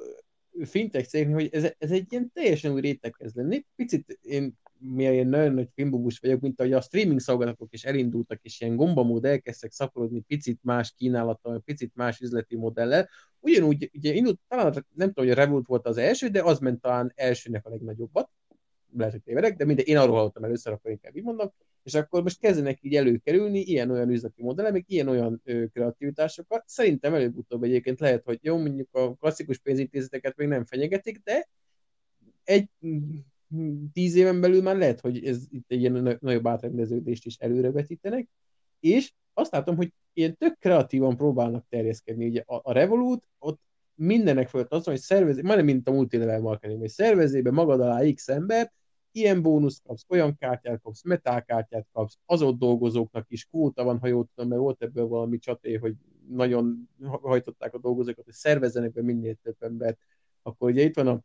fintech 0.64 1.08
cégek, 1.08 1.34
hogy 1.34 1.50
ez, 1.52 1.74
ez 1.78 1.92
egy 1.92 2.06
ilyen 2.10 2.32
teljesen 2.34 2.72
új 2.72 2.82
réteg 2.82 3.12
kezd 3.12 3.36
lenni. 3.36 3.66
Picit 3.76 4.20
én 4.22 4.58
mivel 4.80 5.14
én 5.14 5.28
nagyon 5.28 5.54
nagy 5.54 5.70
filmbubus 5.74 6.20
vagyok, 6.20 6.40
mint 6.40 6.60
ahogy 6.60 6.74
a 6.74 6.82
streaming 6.82 7.20
szolgáltatók 7.20 7.74
is 7.74 7.84
elindultak, 7.84 8.40
és 8.42 8.62
ilyen 8.62 8.76
gombamód 8.76 9.26
elkezdtek 9.26 9.72
szaporodni 9.72 10.20
picit 10.20 10.60
más 10.64 10.94
kínálattal, 10.98 11.60
picit 11.60 11.96
más 11.96 12.20
üzleti 12.20 12.56
modellel. 12.56 13.10
Ugyanúgy, 13.40 13.90
ugye 13.94 14.14
indult, 14.14 14.40
talán 14.48 14.86
nem 14.94 15.08
tudom, 15.08 15.26
hogy 15.26 15.30
a 15.30 15.34
Revolt 15.34 15.68
volt 15.68 15.86
az 15.86 15.98
első, 15.98 16.28
de 16.28 16.44
az 16.44 16.60
ment 16.60 16.82
talán 16.82 17.12
elsőnek 17.16 17.66
a 17.66 17.70
legnagyobbat, 17.70 18.30
lehet, 18.98 19.14
hogy 19.14 19.22
tévedek, 19.22 19.56
de 19.56 19.66
minden, 19.66 19.86
én 19.86 19.98
arról 19.98 20.16
hallottam 20.16 20.44
először, 20.44 20.74
akkor 20.74 20.92
inkább 20.92 21.16
így 21.16 21.24
mondom, 21.24 21.54
és 21.88 21.94
akkor 21.94 22.24
most 22.24 22.40
kezdenek 22.40 22.78
így 22.82 22.96
előkerülni 22.96 23.60
ilyen-olyan 23.60 24.10
üzleti 24.10 24.42
modellek, 24.42 24.84
ilyen-olyan 24.88 25.42
kreativitásokat. 25.74 26.64
Szerintem 26.66 27.14
előbb-utóbb 27.14 27.64
egyébként 27.64 28.00
lehet, 28.00 28.24
hogy 28.24 28.40
jó, 28.42 28.58
mondjuk 28.58 28.88
a 28.92 29.16
klasszikus 29.16 29.58
pénzintézeteket 29.58 30.38
még 30.38 30.48
nem 30.48 30.66
fenyegetik, 30.66 31.22
de 31.24 31.48
egy 32.44 32.70
tíz 33.94 34.16
éven 34.16 34.42
belül 34.42 34.62
már 34.62 34.76
lehet, 34.76 35.00
hogy 35.00 35.26
ez 35.26 35.44
itt 35.50 35.72
egy 35.72 35.80
ilyen 35.80 36.18
nagyobb 36.22 36.48
átrendeződést 36.48 37.26
is 37.26 37.38
előrevetítenek, 37.38 38.28
és 38.80 39.14
azt 39.34 39.52
látom, 39.52 39.76
hogy 39.76 39.94
ilyen 40.14 40.38
tök 40.38 40.58
kreatívan 40.60 41.18
próbálnak 41.18 41.66
terjeszkedni. 41.70 42.28
Ugye 42.28 42.44
a, 42.46 42.60
a 42.64 42.72
Revolut, 42.72 43.28
ott 43.40 43.62
mindenek 43.96 44.48
fölött 44.48 44.72
az, 44.72 44.84
hogy 44.84 45.00
szervezi, 45.00 45.42
majdnem 45.42 45.66
mint 45.66 45.88
a 45.88 45.92
multilevel 45.92 46.40
marketing, 46.40 46.80
hogy 46.80 46.90
szervezébe 46.90 47.52
magad 47.52 47.82
alá 47.82 48.12
X 48.14 48.28
ember, 48.28 48.72
ilyen 49.18 49.42
bónusz 49.42 49.82
kapsz, 49.84 50.06
olyan 50.10 50.36
kártyát 50.40 50.82
kapsz, 50.82 51.04
metálkártyát 51.04 51.88
kapsz, 51.92 52.18
az 52.26 52.42
ott 52.42 52.58
dolgozóknak 52.58 53.26
is 53.30 53.46
kvóta 53.46 53.84
van, 53.84 54.00
ha 54.00 54.08
jól 54.08 54.28
tudom, 54.36 54.50
mert 54.50 54.62
volt 54.62 54.82
ebből 54.82 55.08
valami 55.08 55.38
csaté, 55.38 55.74
hogy 55.74 55.96
nagyon 56.30 56.90
hajtották 57.22 57.74
a 57.74 57.80
dolgozókat, 57.80 58.26
hogy 58.26 58.34
szervezzenek 58.34 58.92
be 58.92 59.02
minél 59.02 59.36
több 59.44 59.56
embert. 59.60 59.98
Akkor 60.42 60.70
ugye 60.70 60.84
itt 60.84 60.96
van 60.96 61.08
a, 61.08 61.22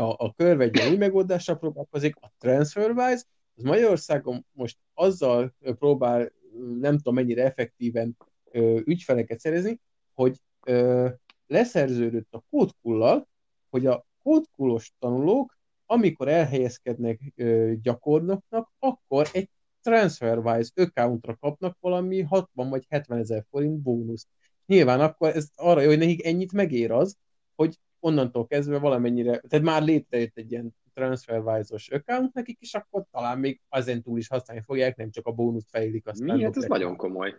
a, 0.00 0.14
a 0.18 0.32
körve 0.36 0.64
egy 0.64 0.90
új 0.90 0.96
megoldással 0.96 1.58
próbálkozik, 1.58 2.16
a 2.20 2.32
TransferWise, 2.38 3.24
az 3.54 3.62
Magyarországon 3.62 4.46
most 4.52 4.78
azzal 4.94 5.54
próbál 5.60 6.32
nem 6.80 6.96
tudom 6.96 7.14
mennyire 7.14 7.44
effektíven 7.44 8.16
ö, 8.44 8.80
ügyfeleket 8.84 9.40
szerezni, 9.40 9.80
hogy 10.14 10.40
ö, 10.66 11.08
leszerződött 11.46 12.34
a 12.34 12.44
kódkullal, 12.50 13.28
hogy 13.70 13.86
a 13.86 14.06
kódkullos 14.22 14.92
tanulók, 14.98 15.58
amikor 15.90 16.28
elhelyezkednek 16.28 17.32
ö, 17.36 17.72
gyakornoknak, 17.82 18.72
akkor 18.78 19.28
egy 19.32 19.48
TransferWise 19.82 20.70
accountra 20.74 21.36
kapnak 21.36 21.76
valami 21.80 22.20
60 22.20 22.68
vagy 22.68 22.86
70 22.88 23.18
ezer 23.18 23.44
forint 23.50 23.80
bónuszt. 23.80 24.28
Nyilván 24.66 25.00
akkor 25.00 25.36
ez 25.36 25.48
arra 25.54 25.80
jó, 25.80 25.88
hogy 25.88 25.98
nekik 25.98 26.24
ennyit 26.24 26.52
megér 26.52 26.90
az, 26.90 27.16
hogy 27.54 27.78
onnantól 28.00 28.46
kezdve 28.46 28.78
valamennyire, 28.78 29.38
tehát 29.38 29.64
már 29.64 29.82
létrejött 29.82 30.36
egy 30.36 30.50
ilyen 30.50 30.74
TransferWise-os 30.94 31.88
account 31.88 32.34
nekik, 32.34 32.60
és 32.60 32.74
akkor 32.74 33.04
talán 33.10 33.38
még 33.38 33.60
ezen 33.68 34.02
túl 34.02 34.18
is 34.18 34.28
használni 34.28 34.62
fogják, 34.62 34.96
nem 34.96 35.10
csak 35.10 35.26
a 35.26 35.32
bónuszt 35.32 35.70
fejlik. 35.70 36.06
Aztán 36.06 36.36
Mi? 36.36 36.42
Hát 36.42 36.56
ez 36.56 36.64
nagyon 36.64 36.96
komoly. 36.96 37.36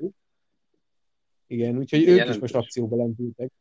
Igen, 1.47 1.77
úgyhogy 1.77 2.07
ők 2.07 2.29
is 2.29 2.39
most 2.39 2.55
akcióba 2.55 2.95
lendültek. 2.95 3.51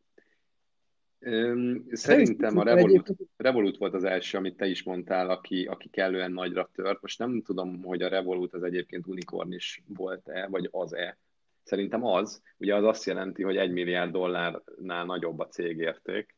Szerintem 1.90 2.58
a 2.58 2.62
Revolut, 2.62 3.16
Revolut 3.36 3.76
volt 3.76 3.94
az 3.94 4.04
első, 4.04 4.38
amit 4.38 4.56
te 4.56 4.66
is 4.66 4.82
mondtál, 4.82 5.30
aki, 5.30 5.66
aki 5.66 5.88
kellően 5.88 6.32
nagyra 6.32 6.70
tört. 6.74 7.02
Most 7.02 7.18
nem 7.18 7.42
tudom, 7.42 7.82
hogy 7.82 8.02
a 8.02 8.08
Revolut 8.08 8.54
az 8.54 8.62
egyébként 8.62 9.06
unikorn 9.06 9.52
is 9.52 9.82
volt-e, 9.86 10.46
vagy 10.46 10.68
az-e. 10.70 11.18
Szerintem 11.62 12.04
az. 12.04 12.42
Ugye 12.56 12.74
az 12.74 12.84
azt 12.84 13.04
jelenti, 13.04 13.42
hogy 13.42 13.56
egy 13.56 13.72
milliárd 13.72 14.12
dollárnál 14.12 15.04
nagyobb 15.04 15.38
a 15.38 15.48
cégérték, 15.48 16.36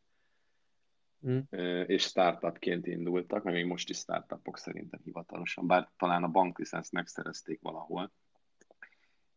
mm. 1.29 1.39
és 1.87 2.03
startupként 2.03 2.87
indultak, 2.87 3.43
mert 3.43 3.57
még 3.57 3.67
most 3.67 3.91
is 3.91 3.97
startupok 3.97 4.59
szerintem 4.59 5.01
hivatalosan, 5.05 5.67
bár 5.67 5.91
talán 5.97 6.23
a 6.23 6.29
banklicenszt 6.29 6.93
megszerezték 6.93 7.59
valahol. 7.63 8.13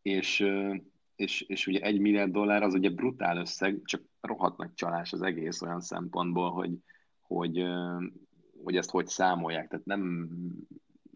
És, 0.02 0.46
és, 1.16 1.40
és 1.40 1.66
ugye 1.66 1.80
egy 1.80 2.00
milliárd 2.00 2.32
dollár 2.32 2.62
az 2.62 2.74
ugye 2.74 2.90
brutál 2.90 3.36
összeg, 3.36 3.80
csak 3.84 4.02
rohadt 4.20 4.74
csalás 4.74 5.12
az 5.12 5.22
egész 5.22 5.62
olyan 5.62 5.80
szempontból, 5.80 6.50
hogy, 6.50 6.72
hogy, 7.20 7.64
hogy 8.64 8.76
ezt 8.76 8.90
hogy 8.90 9.06
számolják. 9.06 9.68
Tehát 9.68 9.84
nem 9.84 10.28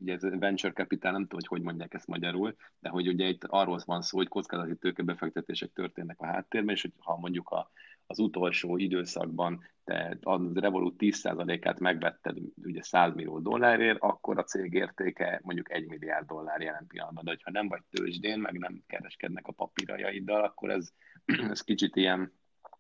ugye 0.01 0.13
ez 0.13 0.23
venture 0.23 0.73
capital, 0.73 1.13
nem 1.13 1.23
tudom, 1.23 1.39
hogy 1.39 1.47
hogy 1.47 1.63
mondják 1.63 1.95
ezt 1.95 2.07
magyarul, 2.07 2.57
de 2.79 2.89
hogy 2.89 3.09
ugye 3.09 3.29
itt 3.29 3.45
arról 3.45 3.81
van 3.85 4.03
szó, 4.03 4.17
hogy 4.17 4.29
kockázati 4.29 4.77
tőkebefektetések 4.77 5.73
történnek 5.73 6.21
a 6.21 6.27
háttérben, 6.27 6.75
és 6.75 6.83
hogy 6.83 6.93
ha 6.99 7.17
mondjuk 7.17 7.49
a, 7.49 7.71
az 8.11 8.19
utolsó 8.19 8.77
időszakban 8.77 9.65
te 9.85 10.17
a 10.21 10.61
Revolut 10.61 10.95
10%-át 10.99 11.81
megvetted 11.81 12.37
ugye 12.63 12.83
100 12.83 13.15
millió 13.15 13.39
dollárért, 13.39 13.99
akkor 14.01 14.39
a 14.39 14.45
cég 14.45 14.73
értéke 14.73 15.41
mondjuk 15.43 15.73
1 15.73 15.87
milliárd 15.87 16.27
dollár 16.27 16.61
jelen 16.61 16.87
pillanatban. 16.87 17.25
De 17.25 17.37
ha 17.43 17.51
nem 17.51 17.69
vagy 17.69 17.83
tőzsdén, 17.91 18.39
meg 18.39 18.59
nem 18.59 18.83
kereskednek 18.87 19.47
a 19.47 19.53
papírjaiddal, 19.53 20.45
akkor 20.45 20.71
ez, 20.71 20.93
ez 21.51 21.61
kicsit 21.61 21.97
ilyen 21.97 22.33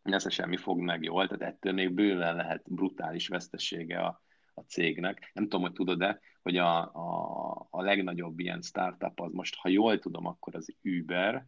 nesze 0.02 0.30
semmi 0.30 0.56
fog 0.56 0.80
meg 0.80 1.02
jól, 1.02 1.26
tehát 1.28 1.54
ettől 1.54 1.72
még 1.72 1.92
bőven 1.92 2.36
lehet 2.36 2.72
brutális 2.72 3.28
vesztesége 3.28 3.98
a, 3.98 4.22
a 4.54 4.60
cégnek. 4.60 5.30
Nem 5.34 5.44
tudom, 5.44 5.60
hogy 5.60 5.72
tudod-e, 5.72 6.20
hogy 6.42 6.56
a, 6.56 6.78
a, 6.78 7.66
a 7.70 7.82
legnagyobb 7.82 8.38
ilyen 8.38 8.62
startup 8.62 9.20
az 9.20 9.32
most, 9.32 9.56
ha 9.56 9.68
jól 9.68 9.98
tudom, 9.98 10.26
akkor 10.26 10.54
az 10.54 10.74
Uber, 10.82 11.46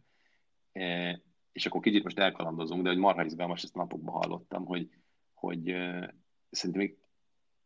e, 0.71 1.21
és 1.53 1.65
akkor 1.65 1.81
kicsit 1.81 2.03
most 2.03 2.19
elkalandozunk, 2.19 2.83
de 2.83 2.89
hogy 2.89 2.97
marha 2.97 3.25
izgalmas, 3.25 3.63
ezt 3.63 3.75
napokban 3.75 4.13
hallottam, 4.13 4.65
hogy, 4.65 4.89
hogy 5.33 5.63
szerintem 6.49 6.81
még 6.81 6.97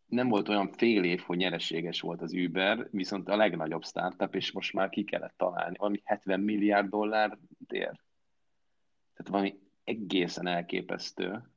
nem 0.05 0.27
volt 0.27 0.49
olyan 0.49 0.71
fél 0.71 1.03
év, 1.03 1.19
hogy 1.19 1.37
nyereséges 1.37 2.01
volt 2.01 2.21
az 2.21 2.33
Uber, 2.33 2.87
viszont 2.91 3.29
a 3.29 3.35
legnagyobb 3.35 3.83
startup, 3.83 4.35
és 4.35 4.51
most 4.51 4.73
már 4.73 4.89
ki 4.89 5.03
kellett 5.03 5.37
találni, 5.37 5.77
valami 5.77 6.01
70 6.03 6.39
milliárd 6.39 6.89
dollár 6.89 7.37
ér. 7.67 7.99
Tehát 9.13 9.29
valami 9.29 9.59
egészen 9.83 10.47
elképesztő, 10.47 11.51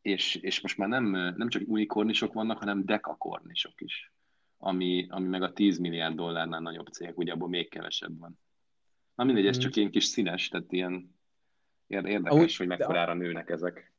és, 0.00 0.34
és 0.34 0.60
most 0.60 0.76
már 0.76 0.88
nem, 0.88 1.04
nem 1.36 1.48
csak 1.48 1.62
unikornisok 1.66 2.32
vannak, 2.32 2.58
hanem 2.58 2.84
dekakornisok 2.84 3.80
is, 3.80 4.12
ami, 4.58 5.06
ami 5.08 5.28
meg 5.28 5.42
a 5.42 5.52
10 5.52 5.78
milliárd 5.78 6.14
dollárnál 6.14 6.60
nagyobb 6.60 6.86
cég, 6.86 7.18
ugye 7.18 7.32
abból 7.32 7.48
még 7.48 7.68
kevesebb 7.68 8.18
van. 8.18 8.38
Na 9.14 9.24
mindegy, 9.24 9.46
ez 9.46 9.56
mm. 9.56 9.60
csak 9.60 9.76
ilyen 9.76 9.90
kis 9.90 10.04
színes, 10.04 10.48
tehát 10.48 10.72
ilyen 10.72 11.15
érdekes, 11.86 12.30
Ahogy, 12.30 12.56
hogy 12.56 12.66
mekkorára 12.66 13.14
nőnek 13.14 13.50
ezek. 13.50 13.92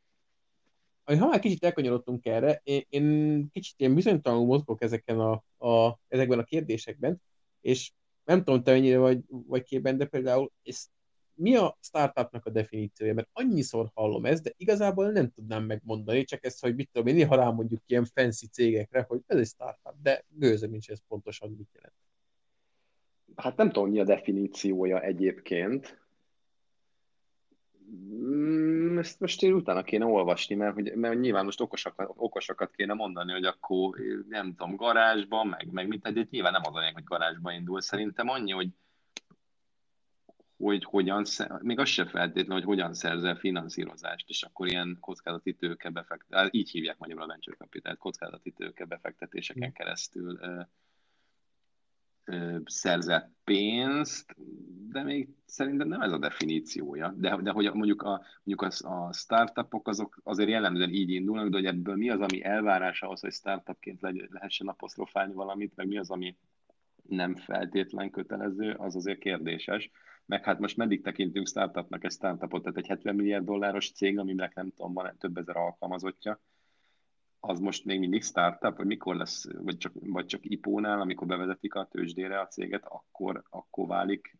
Ha 1.03 1.27
már 1.27 1.39
kicsit 1.39 1.63
elkanyarodtunk 1.63 2.25
erre, 2.25 2.61
én, 2.63 2.85
én 2.89 3.47
kicsit 3.51 3.79
ilyen 3.79 3.95
bizonytalanul 3.95 4.45
mozgok 4.45 4.81
ezeken 4.81 5.19
a, 5.19 5.43
a, 5.67 5.99
ezekben 6.07 6.39
a 6.39 6.43
kérdésekben, 6.43 7.21
és 7.61 7.91
nem 8.23 8.43
tudom, 8.43 8.63
te 8.63 8.71
mennyire 8.71 8.97
vagy, 8.97 9.19
vagy 9.27 9.63
képben, 9.63 9.97
de 9.97 10.05
például 10.05 10.51
ezt 10.63 10.89
mi 11.33 11.55
a 11.55 11.77
startupnak 11.81 12.45
a 12.45 12.49
definíciója? 12.49 13.13
Mert 13.13 13.29
annyiszor 13.33 13.91
hallom 13.93 14.25
ezt, 14.25 14.43
de 14.43 14.53
igazából 14.57 15.11
nem 15.11 15.31
tudnám 15.31 15.63
megmondani, 15.63 16.23
csak 16.23 16.45
ezt, 16.45 16.61
hogy 16.61 16.75
mit 16.75 16.89
tudom 16.91 17.07
én, 17.07 17.27
ha 17.27 17.35
rá 17.35 17.49
mondjuk 17.49 17.81
ilyen 17.85 18.05
fancy 18.05 18.47
cégekre, 18.47 19.05
hogy 19.07 19.21
ez 19.27 19.37
egy 19.37 19.47
startup, 19.47 19.93
de 20.01 20.23
gőzöm 20.27 20.69
nincs 20.69 20.89
ez 20.89 20.99
pontosan 21.07 21.49
mit 21.57 21.69
jelent. 21.73 21.93
Hát 23.35 23.57
nem 23.57 23.71
tudom, 23.71 23.89
mi 23.89 23.99
a 23.99 24.03
definíciója 24.03 25.01
egyébként. 25.01 26.06
Mm, 27.91 28.97
ezt 28.97 29.19
most 29.19 29.43
én 29.43 29.53
utána 29.53 29.83
kéne 29.83 30.05
olvasni, 30.05 30.55
mert, 30.55 30.73
hogy, 30.73 30.95
mert 30.95 31.19
nyilván 31.19 31.45
most 31.45 31.61
okosakat, 31.61 32.09
okosakat 32.15 32.71
kéne 32.75 32.93
mondani, 32.93 33.31
hogy 33.31 33.45
akkor 33.45 33.97
nem 34.29 34.55
tudom, 34.55 34.75
garázsban, 34.75 35.47
meg, 35.47 35.71
meg 35.71 35.87
mit, 35.87 36.13
de 36.13 36.27
nyilván 36.29 36.51
nem 36.51 36.61
az 36.65 36.75
a 36.75 36.91
hogy 36.93 37.03
garázsban 37.03 37.53
indul. 37.53 37.81
Szerintem 37.81 38.29
annyi, 38.29 38.51
hogy 38.51 38.69
hogy 40.57 40.83
hogyan, 40.83 41.25
még 41.61 41.79
az 41.79 41.89
se 41.89 42.05
feltétlenül, 42.05 42.53
hogy 42.53 42.63
hogyan 42.63 42.93
szerzel 42.93 43.35
finanszírozást, 43.35 44.29
és 44.29 44.43
akkor 44.43 44.67
ilyen 44.67 44.97
kockázati 44.99 45.53
tőke 45.53 45.89
befektetés, 45.89 46.49
így 46.51 46.69
hívják 46.69 46.97
magyarul 46.97 47.23
a 47.23 47.27
venture 47.27 47.55
capital, 47.55 47.95
kockázati 47.95 48.51
tőke 48.51 48.85
befektetéseken 48.85 49.73
keresztül 49.73 50.39
szerzett 52.65 53.29
pénzt, 53.43 54.35
de 54.89 55.03
még 55.03 55.29
szerintem 55.45 55.87
nem 55.87 56.01
ez 56.01 56.11
a 56.11 56.17
definíciója. 56.17 57.13
De, 57.17 57.37
de 57.41 57.51
hogy 57.51 57.73
mondjuk 57.73 58.01
a, 58.01 58.21
mondjuk 58.43 58.61
a, 58.61 58.89
a 58.89 59.13
startupok 59.13 59.87
azok 59.87 60.19
azért 60.23 60.49
jellemzően 60.49 60.89
így 60.89 61.09
indulnak, 61.09 61.49
de 61.49 61.55
hogy 61.55 61.65
ebből 61.65 61.95
mi 61.95 62.09
az, 62.09 62.19
ami 62.19 62.43
elvárás 62.43 63.01
ahhoz, 63.01 63.19
hogy 63.19 63.33
startupként 63.33 63.99
lehessen 64.29 64.67
apostrofálni 64.67 65.33
valamit, 65.33 65.75
meg 65.75 65.87
mi 65.87 65.97
az, 65.97 66.09
ami 66.09 66.35
nem 67.07 67.35
feltétlen 67.35 68.09
kötelező, 68.09 68.71
az 68.71 68.95
azért 68.95 69.19
kérdéses. 69.19 69.91
Meg 70.25 70.43
hát 70.43 70.59
most 70.59 70.77
meddig 70.77 71.01
tekintünk 71.01 71.47
startupnak 71.47 72.03
egy 72.03 72.11
startupot, 72.11 72.61
tehát 72.61 72.77
egy 72.77 72.87
70 72.87 73.15
milliárd 73.15 73.45
dolláros 73.45 73.91
cég, 73.91 74.19
aminek 74.19 74.55
nem 74.55 74.69
tudom, 74.69 74.93
van 74.93 75.15
több 75.17 75.37
ezer 75.37 75.57
alkalmazottja, 75.57 76.39
az 77.39 77.59
most 77.59 77.85
még 77.85 77.99
mindig 77.99 78.23
startup, 78.23 78.77
vagy 78.77 78.85
mikor 78.85 79.15
lesz, 79.15 79.45
vagy 79.61 79.77
csak, 79.77 79.93
vagy 79.99 80.25
csak 80.25 80.39
IPO-nál, 80.43 81.01
amikor 81.01 81.27
bevezetik 81.27 81.73
a 81.73 81.87
tőzsdére 81.91 82.39
a 82.39 82.47
céget, 82.47 82.83
akkor, 82.85 83.43
akkor 83.49 83.87
válik 83.87 84.37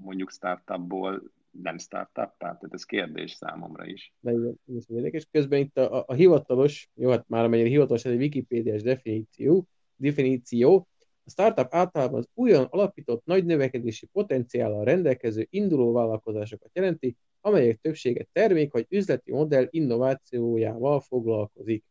mondjuk 0.00 0.30
startupból 0.30 1.22
nem 1.50 1.78
startup 1.78 2.34
tehát 2.38 2.66
ez 2.70 2.84
kérdés 2.84 3.32
számomra 3.32 3.86
is. 3.86 4.14
De 4.20 4.30
igen, 4.30 4.60
ez 4.76 4.84
érdekes. 4.88 5.28
Közben 5.30 5.58
itt 5.58 5.76
a, 5.76 5.98
a, 5.98 6.04
a 6.06 6.12
hivatalos, 6.12 6.90
jó, 6.94 7.10
hát 7.10 7.28
már 7.28 7.44
amennyire 7.44 7.68
hivatalos, 7.68 8.04
ez 8.04 8.12
egy 8.12 8.18
Wikipédiás 8.18 8.82
definíció, 8.82 9.66
definíció, 9.96 10.88
a 11.24 11.30
startup 11.30 11.74
általában 11.74 12.18
az 12.18 12.28
újon 12.34 12.66
alapított 12.70 13.24
nagy 13.24 13.44
növekedési 13.44 14.06
potenciállal 14.06 14.84
rendelkező 14.84 15.46
induló 15.50 15.92
vállalkozásokat 15.92 16.70
jelenti, 16.72 17.16
amelyek 17.40 17.80
többsége 17.80 18.26
termék 18.32 18.72
vagy 18.72 18.86
üzleti 18.88 19.32
modell 19.32 19.66
innovációjával 19.70 21.00
foglalkozik. 21.00 21.84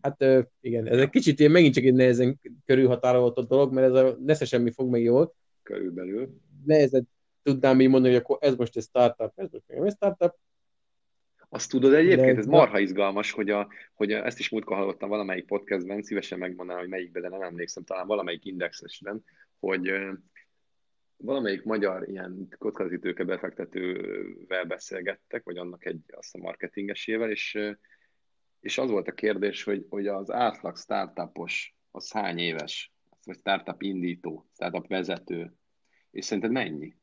Hát 0.00 0.24
igen, 0.60 0.86
ez 0.86 0.98
egy 0.98 1.10
kicsit 1.10 1.38
ilyen, 1.40 1.50
megint 1.50 1.74
csak 1.74 1.84
egy 1.84 1.94
nehezen 1.94 2.40
körülhatározott 2.64 3.48
dolog, 3.48 3.72
mert 3.72 3.94
ez 3.94 4.04
a 4.04 4.16
nesze 4.20 4.44
semmi 4.44 4.70
fog 4.70 4.90
meg 4.90 5.02
jól. 5.02 5.34
körülbelül. 5.62 6.28
Nehezebb 6.64 7.04
tudnám 7.42 7.80
így 7.80 7.88
mondani, 7.88 8.12
hogy 8.12 8.22
akkor 8.22 8.38
ez 8.40 8.54
most 8.54 8.76
egy 8.76 8.82
startup, 8.82 9.32
ez 9.34 9.48
most 9.50 9.64
egy 9.68 9.92
startup. 9.92 10.34
Azt 11.48 11.70
tudod 11.70 11.92
egyébként, 11.94 12.34
De, 12.34 12.38
ez 12.38 12.46
marha 12.46 12.78
izgalmas, 12.78 13.30
hogy, 13.30 13.50
a, 13.50 13.68
hogy 13.94 14.12
a, 14.12 14.24
ezt 14.26 14.38
is 14.38 14.48
múltkor 14.48 14.76
hallottam 14.76 15.08
valamelyik 15.08 15.46
podcastben, 15.46 16.02
szívesen 16.02 16.38
megmondanám, 16.38 16.80
hogy 16.82 16.90
melyikben, 16.90 17.22
de 17.22 17.28
nem 17.28 17.42
emlékszem, 17.42 17.84
talán 17.84 18.06
valamelyik 18.06 18.44
indexesben, 18.44 19.24
hogy 19.58 19.92
valamelyik 21.16 21.64
magyar 21.64 22.08
ilyen 22.08 22.48
kockázatítőke 22.58 23.24
befektetővel 23.24 24.64
beszélgettek, 24.64 25.44
vagy 25.44 25.56
annak 25.56 25.84
egy 25.84 26.00
azt 26.08 26.34
a 26.34 26.38
marketingesével, 26.38 27.30
és, 27.30 27.58
és 28.60 28.78
az 28.78 28.90
volt 28.90 29.08
a 29.08 29.12
kérdés, 29.12 29.62
hogy, 29.62 29.86
hogy 29.88 30.06
az 30.06 30.30
átlag 30.30 30.76
startupos 30.76 31.76
az 31.90 32.12
hány 32.12 32.38
éves, 32.38 32.92
vagy 33.24 33.36
startup 33.36 33.82
indító, 33.82 34.46
startup 34.54 34.86
vezető, 34.86 35.54
és 36.10 36.24
szerinted 36.24 36.50
mennyi? 36.50 36.96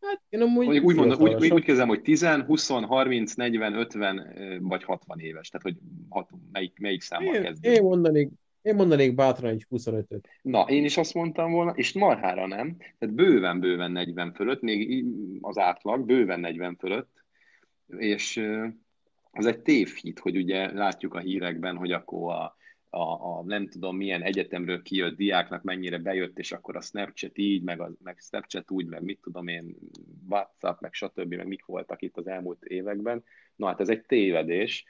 Hát 0.00 0.22
én 0.28 0.40
amúgy 0.40 0.66
úgy, 0.66 0.78
úgy, 0.78 0.96
mondom, 0.96 1.20
úgy, 1.20 1.34
úgy, 1.34 1.52
úgy 1.52 1.64
kezdem, 1.64 1.88
hogy 1.88 2.02
10, 2.02 2.26
20, 2.26 2.68
30, 2.68 3.34
40, 3.34 3.74
50 3.74 4.58
vagy 4.62 4.84
60 4.84 5.18
éves, 5.18 5.48
tehát 5.48 5.66
hogy 5.66 5.76
hat, 6.08 6.30
melyik, 6.52 6.78
melyik 6.78 7.00
számmal 7.00 7.32
kezdődik? 7.32 7.78
Én 7.78 7.82
mondanék, 7.82 8.30
én 8.62 8.74
mondanék 8.74 9.14
bátran 9.14 9.50
egy 9.50 9.66
25-öt. 9.70 10.28
Na, 10.42 10.62
én 10.68 10.84
is 10.84 10.96
azt 10.96 11.14
mondtam 11.14 11.52
volna, 11.52 11.70
és 11.70 11.92
marhára 11.92 12.46
nem, 12.46 12.76
tehát 12.76 13.14
bőven-bőven 13.14 13.92
40 13.92 14.32
fölött, 14.32 14.60
még 14.60 15.04
az 15.40 15.58
átlag 15.58 16.04
bőven 16.04 16.40
40 16.40 16.76
fölött, 16.76 17.24
és 17.86 18.42
az 19.32 19.46
egy 19.46 19.60
tévhit, 19.60 20.18
hogy 20.18 20.36
ugye 20.36 20.72
látjuk 20.72 21.14
a 21.14 21.18
hírekben, 21.18 21.76
hogy 21.76 21.92
akkor 21.92 22.32
a, 22.32 22.56
a, 22.90 23.38
a 23.38 23.42
nem 23.44 23.68
tudom 23.68 23.96
milyen 23.96 24.22
egyetemről 24.22 24.82
kijött 24.82 25.16
diáknak 25.16 25.62
mennyire 25.62 25.98
bejött, 25.98 26.38
és 26.38 26.52
akkor 26.52 26.76
a 26.76 26.80
Snapchat 26.80 27.38
így, 27.38 27.62
meg, 27.62 27.80
a, 27.80 27.92
meg 28.02 28.18
Snapchat 28.18 28.70
úgy, 28.70 28.86
meg 28.86 29.02
mit 29.02 29.20
tudom 29.20 29.48
én, 29.48 29.76
WhatsApp, 30.28 30.80
meg 30.80 30.92
stb., 30.92 31.34
meg 31.34 31.46
mik 31.46 31.64
voltak 31.64 32.02
itt 32.02 32.16
az 32.16 32.26
elmúlt 32.26 32.64
években. 32.64 33.24
Na 33.56 33.66
hát 33.66 33.80
ez 33.80 33.88
egy 33.88 34.02
tévedés, 34.02 34.84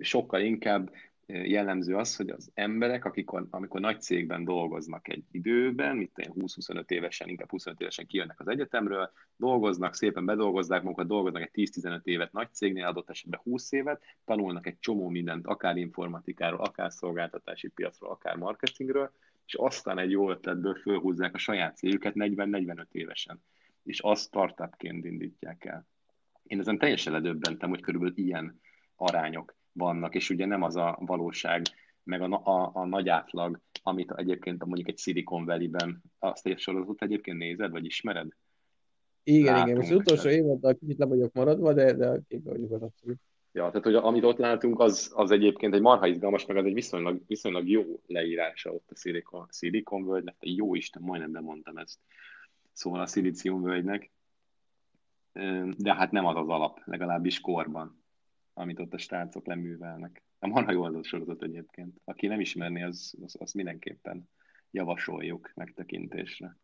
sokkal 0.00 0.40
inkább 0.40 0.92
jellemző 1.32 1.96
az, 1.96 2.16
hogy 2.16 2.28
az 2.28 2.50
emberek, 2.54 3.04
akikor, 3.04 3.46
amikor 3.50 3.80
nagy 3.80 4.00
cégben 4.00 4.44
dolgoznak 4.44 5.08
egy 5.08 5.24
időben, 5.30 5.96
mint 5.96 6.10
20-25 6.16 6.90
évesen, 6.90 7.28
inkább 7.28 7.50
25 7.50 7.80
évesen 7.80 8.06
kijönnek 8.06 8.40
az 8.40 8.48
egyetemről, 8.48 9.12
dolgoznak, 9.36 9.94
szépen 9.94 10.24
bedolgozzák 10.24 10.82
magukat, 10.82 11.06
dolgoznak 11.06 11.42
egy 11.42 11.70
10-15 11.70 12.00
évet 12.04 12.32
nagy 12.32 12.52
cégnél, 12.52 12.86
adott 12.86 13.10
esetben 13.10 13.40
20 13.42 13.72
évet, 13.72 14.02
tanulnak 14.24 14.66
egy 14.66 14.78
csomó 14.78 15.08
mindent, 15.08 15.46
akár 15.46 15.76
informatikáról, 15.76 16.60
akár 16.60 16.92
szolgáltatási 16.92 17.68
piacról, 17.68 18.10
akár 18.10 18.36
marketingről, 18.36 19.12
és 19.46 19.54
aztán 19.54 19.98
egy 19.98 20.10
jó 20.10 20.30
ötletből 20.30 20.74
fölhúzzák 20.74 21.34
a 21.34 21.38
saját 21.38 21.76
cégüket 21.76 22.12
40-45 22.16 22.86
évesen, 22.90 23.42
és 23.82 24.00
azt 24.00 24.26
startupként 24.26 25.04
indítják 25.04 25.64
el. 25.64 25.86
Én 26.42 26.58
ezen 26.58 26.78
teljesen 26.78 27.12
ledöbbentem, 27.12 27.68
hogy 27.68 27.80
körülbelül 27.80 28.16
ilyen 28.16 28.60
arányok 28.96 29.54
vannak, 29.72 30.14
és 30.14 30.30
ugye 30.30 30.46
nem 30.46 30.62
az 30.62 30.76
a 30.76 30.98
valóság, 31.00 31.62
meg 32.04 32.20
a, 32.20 32.40
a, 32.44 32.70
a 32.74 32.86
nagy 32.86 33.08
átlag, 33.08 33.60
amit 33.82 34.12
egyébként 34.16 34.64
mondjuk 34.64 34.88
egy 34.88 34.98
Silicon 34.98 35.44
Valley-ben, 35.44 36.02
azt 36.18 36.46
egy 36.46 36.58
sorozatot 36.58 37.02
egyébként 37.02 37.38
nézed, 37.38 37.70
vagy 37.70 37.84
ismered? 37.84 38.28
Igen, 39.22 39.52
Látunk 39.54 39.66
igen, 39.66 39.78
most 39.78 39.90
az 39.90 39.96
utolsó 39.96 40.28
évadban 40.28 40.78
kicsit 40.78 40.98
le 40.98 41.04
vagyok 41.04 41.32
maradva, 41.32 41.72
de, 41.72 41.92
de 41.92 42.20
képben 42.28 42.52
vagyok 42.52 42.72
az 42.72 42.82
abszolút. 42.82 43.20
Ja, 43.52 43.68
tehát 43.68 43.84
hogy 43.84 43.94
amit 43.94 44.24
ott 44.24 44.38
látunk, 44.38 44.80
az, 44.80 45.12
az 45.14 45.30
egyébként 45.30 45.74
egy 45.74 45.80
marha 45.80 46.06
izgalmas, 46.06 46.46
meg 46.46 46.56
az 46.56 46.64
egy 46.64 46.74
viszonylag, 46.74 47.22
viszonylag 47.26 47.68
jó 47.68 48.00
leírása 48.06 48.72
ott 48.72 48.90
a 48.90 48.96
Silicon, 48.96 49.46
Silicon 49.50 50.06
Völgynek, 50.06 50.36
jó 50.40 50.74
Isten, 50.74 51.02
majdnem 51.02 51.32
bemondtam 51.32 51.76
ezt, 51.76 51.98
szóval 52.72 53.00
a 53.00 53.06
Szilícium 53.06 53.62
völgynek, 53.62 54.10
de 55.76 55.94
hát 55.94 56.10
nem 56.10 56.26
az 56.26 56.36
az 56.36 56.48
alap, 56.48 56.80
legalábbis 56.84 57.40
korban 57.40 58.01
amit 58.54 58.78
ott 58.78 58.92
a 58.92 58.98
srácok 58.98 59.46
leművelnek. 59.46 60.22
A 60.38 60.46
marha 60.46 60.72
jó 60.72 60.82
az 60.82 60.94
a 60.94 61.02
sorozat 61.02 61.42
egyébként. 61.42 62.00
Aki 62.04 62.26
nem 62.26 62.40
ismerni, 62.40 62.82
az, 62.82 63.14
az, 63.24 63.36
az 63.38 63.52
mindenképpen 63.52 64.28
javasoljuk 64.70 65.52
megtekintésre. 65.54 66.56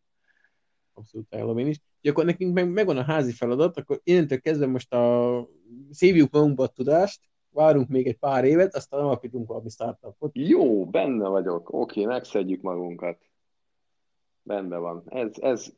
Abszolút 0.93 1.33
ajánlom 1.33 1.57
én 1.57 1.67
is. 1.67 1.77
Úgyhogy 1.77 2.11
akkor 2.11 2.25
nekünk 2.25 2.53
meg, 2.53 2.71
megvan 2.71 2.97
a 2.97 3.03
házi 3.03 3.31
feladat, 3.31 3.77
akkor 3.77 3.99
innentől 4.03 4.39
kezdve 4.39 4.67
most 4.67 4.93
a 4.93 5.47
szívjuk 5.91 6.31
magunkba 6.31 6.63
a 6.63 6.67
tudást, 6.67 7.29
várunk 7.49 7.87
még 7.87 8.07
egy 8.07 8.17
pár 8.17 8.45
évet, 8.45 8.75
aztán 8.75 8.99
alapítunk 8.99 9.47
valami 9.47 9.69
startupot. 9.69 10.31
Jó, 10.33 10.85
benne 10.85 11.27
vagyok. 11.27 11.73
Oké, 11.73 12.05
megszedjük 12.05 12.61
magunkat. 12.61 13.29
Benne 14.41 14.77
van. 14.77 15.03
Ez, 15.05 15.37
ez, 15.39 15.73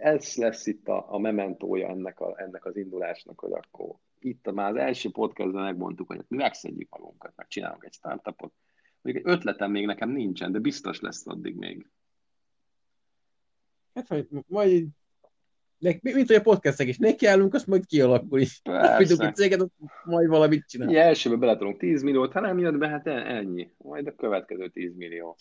ez 0.00 0.34
lesz 0.34 0.66
itt 0.66 0.88
a, 0.88 1.12
a 1.12 1.18
mementója 1.18 1.88
ennek, 1.88 2.20
a, 2.20 2.34
ennek 2.40 2.64
az 2.64 2.76
indulásnak, 2.76 3.40
hogy 3.40 3.52
akkor 3.52 3.94
itt 4.18 4.52
már 4.52 4.70
az 4.70 4.76
első 4.76 5.10
podcastban 5.10 5.62
megmondtuk, 5.62 6.06
hogy 6.06 6.24
mi 6.28 6.36
megszedjük 6.36 6.88
magunkat, 6.88 7.32
meg 7.36 7.46
csinálunk 7.48 7.84
egy 7.84 7.92
startupot. 7.92 8.52
Mondjuk 9.00 9.26
egy 9.26 9.32
ötletem 9.32 9.70
még 9.70 9.86
nekem 9.86 10.10
nincsen, 10.10 10.52
de 10.52 10.58
biztos 10.58 11.00
lesz 11.00 11.26
addig 11.26 11.56
még. 11.56 11.90
Hát, 13.94 14.26
majd 14.46 14.86
mint 15.78 16.26
hogy 16.26 16.36
a 16.36 16.40
podcastek 16.40 16.88
is 16.88 16.98
nekiállunk, 16.98 17.54
azt 17.54 17.66
majd 17.66 17.86
kialakul 17.86 18.40
is. 18.40 18.60
Persze. 18.62 19.26
egy 19.26 19.34
céget, 19.34 19.70
majd 20.04 20.28
valamit 20.28 20.66
csinál. 20.68 20.90
Ja, 20.90 21.00
elsőben 21.00 21.38
beletolunk 21.38 21.78
10 21.78 22.02
milliót, 22.02 22.32
ha 22.32 22.40
nem 22.40 22.58
jött 22.58 22.78
be, 22.78 22.88
hát 22.88 23.06
ennyi. 23.06 23.70
Majd 23.78 24.06
a 24.06 24.14
következő 24.14 24.68
10 24.68 24.94
millió. 24.96 25.36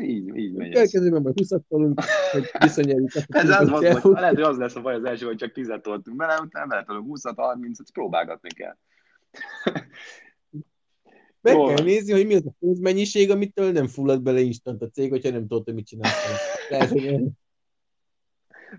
Így, 0.00 0.36
így 0.36 0.52
megy 0.52 0.72
Következőben 0.72 1.22
majd 1.22 1.38
20 1.38 1.48
tolunk, 1.68 2.00
hogy 2.32 2.50
viszonyeljuk. 2.58 3.10
Ez 3.28 3.50
az 3.50 3.68
van, 3.68 4.00
hogy 4.00 4.12
lehet, 4.12 4.34
hogy 4.34 4.44
az 4.44 4.58
lesz 4.58 4.76
a 4.76 4.80
baj 4.80 4.94
az 4.94 5.04
első, 5.04 5.26
hogy 5.26 5.36
csak 5.36 5.52
10 5.52 5.72
toltunk 5.82 6.16
bele, 6.16 6.40
utána 6.40 6.66
beletolunk 6.66 7.06
20 7.06 7.22
30 7.36 7.80
et 7.80 7.90
próbálgatni 7.92 8.48
kell. 8.48 8.76
Meg 11.40 11.56
kell 11.56 11.84
nézni, 11.84 12.12
hogy 12.12 12.26
mi 12.26 12.34
az 12.34 12.46
a 12.46 12.52
pénzmennyiség, 12.58 13.30
amitől 13.30 13.72
nem 13.72 13.86
fullad 13.86 14.22
bele 14.22 14.40
instant 14.40 14.82
a 14.82 14.88
cég, 14.88 15.10
hogyha 15.10 15.30
nem 15.30 15.46
tudod, 15.46 15.64
hogy 15.64 15.74
mit 15.74 15.86
csinálsz. 15.86 16.24
Lehet, 16.70 16.88
hogy 16.88 17.20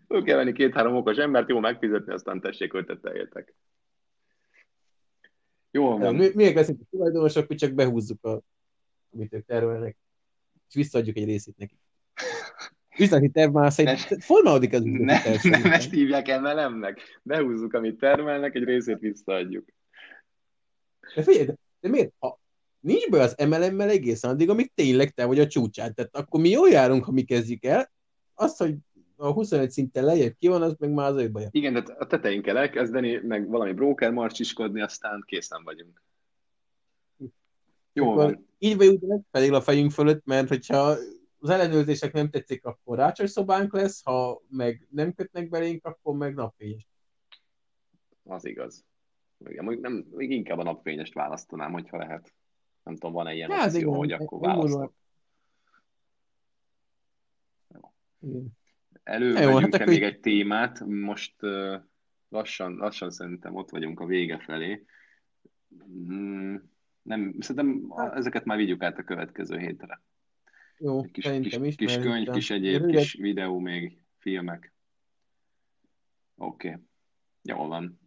Föl 0.08 0.24
kell 0.24 0.36
venni 0.36 0.52
két-három 0.52 0.96
okos 0.96 1.18
embert, 1.18 1.50
jó 1.50 1.60
megfizetni, 1.60 2.14
aztán 2.14 2.42
tessék 2.42 2.74
ötleteljetek. 2.74 3.56
Jó 5.72 5.98
van. 5.98 6.16
Mi, 6.16 6.30
miért 6.34 6.56
leszünk 6.56 6.82
a 6.82 6.86
tulajdonosok, 6.90 7.48
hogy 7.48 7.58
csak 7.58 7.74
behúzzuk, 7.74 8.26
a, 8.26 8.42
amit 9.14 9.34
ők 9.34 9.46
tervelnek 9.46 9.98
és 10.68 10.74
visszaadjuk 10.74 11.18
egy 11.18 11.26
részét 11.26 11.58
neki. 11.58 11.76
Üzleti 13.00 13.30
terv 13.30 13.54
már 13.54 13.72
szerint 13.72 14.24
formálódik 14.24 14.74
az 14.74 14.86
üzleti 14.86 15.04
ne, 15.04 15.22
terv. 15.22 15.44
Nem 15.44 15.72
ezt 15.72 15.92
hívják 15.92 16.28
emelemnek. 16.28 17.20
Behúzzuk, 17.24 17.74
amit 17.74 17.98
termelnek, 17.98 18.56
egy 18.56 18.64
részét 18.64 19.00
visszaadjuk. 19.00 19.66
De 21.16 21.24
figyelj, 21.24 21.46
de, 21.46 21.56
de 21.80 21.90
miért? 21.90 22.14
Ha 22.20 22.40
nincs 22.80 23.10
be 23.10 23.22
az 23.22 23.38
emelemmel 23.38 23.90
egészen 23.90 24.32
addig, 24.32 24.50
amíg 24.50 24.72
tényleg 24.74 25.10
te 25.10 25.26
vagy 25.26 25.40
a 25.40 25.48
csúcsán. 25.48 25.94
Tehát 25.94 26.16
akkor 26.16 26.42
mi 26.42 26.50
jól 26.50 26.70
járunk, 26.70 27.06
ha 27.06 27.12
mi 27.12 27.22
kezdjük 27.24 27.66
el. 27.66 27.92
Azt, 28.34 28.58
hogy 28.58 28.76
a 29.16 29.32
25 29.32 29.72
szinten 29.72 30.04
lejjebb 30.04 30.36
ki 30.40 30.48
van, 30.48 30.62
az 30.62 30.76
meg 30.80 30.92
már 30.92 31.10
az 31.10 31.22
ő 31.22 31.32
baja. 31.32 31.48
Igen, 31.52 31.74
de 31.74 31.84
a 31.98 32.08
tetején 32.08 32.42
kell 32.42 32.58
elkezdeni, 32.58 33.20
meg 33.24 33.48
valami 33.48 33.74
broker 33.74 34.12
marcsiskodni, 34.12 34.82
aztán 34.82 35.24
készen 35.26 35.64
vagyunk. 35.64 36.02
Jó 37.98 38.14
van. 38.14 38.48
Így 38.58 38.78
vagy 38.78 38.88
úgy 38.88 39.22
pedig 39.32 39.54
a 39.54 39.62
fejünk 39.62 39.92
fölött, 39.92 40.26
mert 40.26 40.48
hogyha 40.48 40.96
az 41.40 41.50
ellenőrzések 41.50 42.14
nem 42.14 42.30
tetszik, 42.30 42.66
akkor 42.66 42.98
rácsos 42.98 43.30
szobánk 43.30 43.74
lesz, 43.74 44.04
ha 44.04 44.42
meg 44.50 44.88
nem 44.90 45.14
kötnek 45.14 45.50
belénk, 45.50 45.86
akkor 45.86 46.16
meg 46.16 46.34
napfényes. 46.34 46.88
Az 48.24 48.46
igaz. 48.46 48.86
Igen, 49.46 49.78
nem, 49.82 50.06
még 50.10 50.32
inkább 50.32 50.58
a 50.58 50.64
napfényest 50.64 51.14
választanám, 51.14 51.72
hogyha 51.72 51.98
lehet. 51.98 52.34
Nem 52.84 52.94
tudom, 52.94 53.12
van-e 53.12 53.34
ilyen 53.34 53.50
ja, 53.50 53.66
opció, 53.66 53.94
hogy 53.94 54.12
akkor 54.12 54.40
választok. 54.40 54.94
Elővegyünk 59.04 59.60
hát 59.62 59.74
akkor... 59.74 59.88
még 59.88 60.04
egy 60.04 60.20
témát, 60.20 60.80
most 60.86 61.44
uh, 61.44 61.82
lassan, 62.30 62.76
lassan 62.76 63.12
szerintem 63.12 63.56
ott 63.56 63.70
vagyunk 63.70 64.00
a 64.00 64.06
vége 64.06 64.40
felé. 64.40 64.86
Hmm 65.80 66.76
nem, 67.08 67.36
szerintem 67.40 67.92
hát. 67.96 68.16
ezeket 68.16 68.46
már 68.46 68.58
vigyük 68.58 68.84
át 68.84 68.98
a 68.98 69.04
következő 69.04 69.58
hétre. 69.58 70.02
Jó, 70.78 71.02
kis, 71.02 71.30
kis, 71.42 71.56
is, 71.56 71.76
kis 71.76 71.98
könyv, 71.98 72.30
kis 72.30 72.50
egyéb, 72.50 72.80
rövid. 72.82 72.96
kis 72.96 73.14
videó 73.14 73.60
még, 73.60 74.02
filmek. 74.18 74.74
Oké, 76.36 76.70
okay. 76.70 76.82
jól 77.42 77.68
van. 77.68 78.00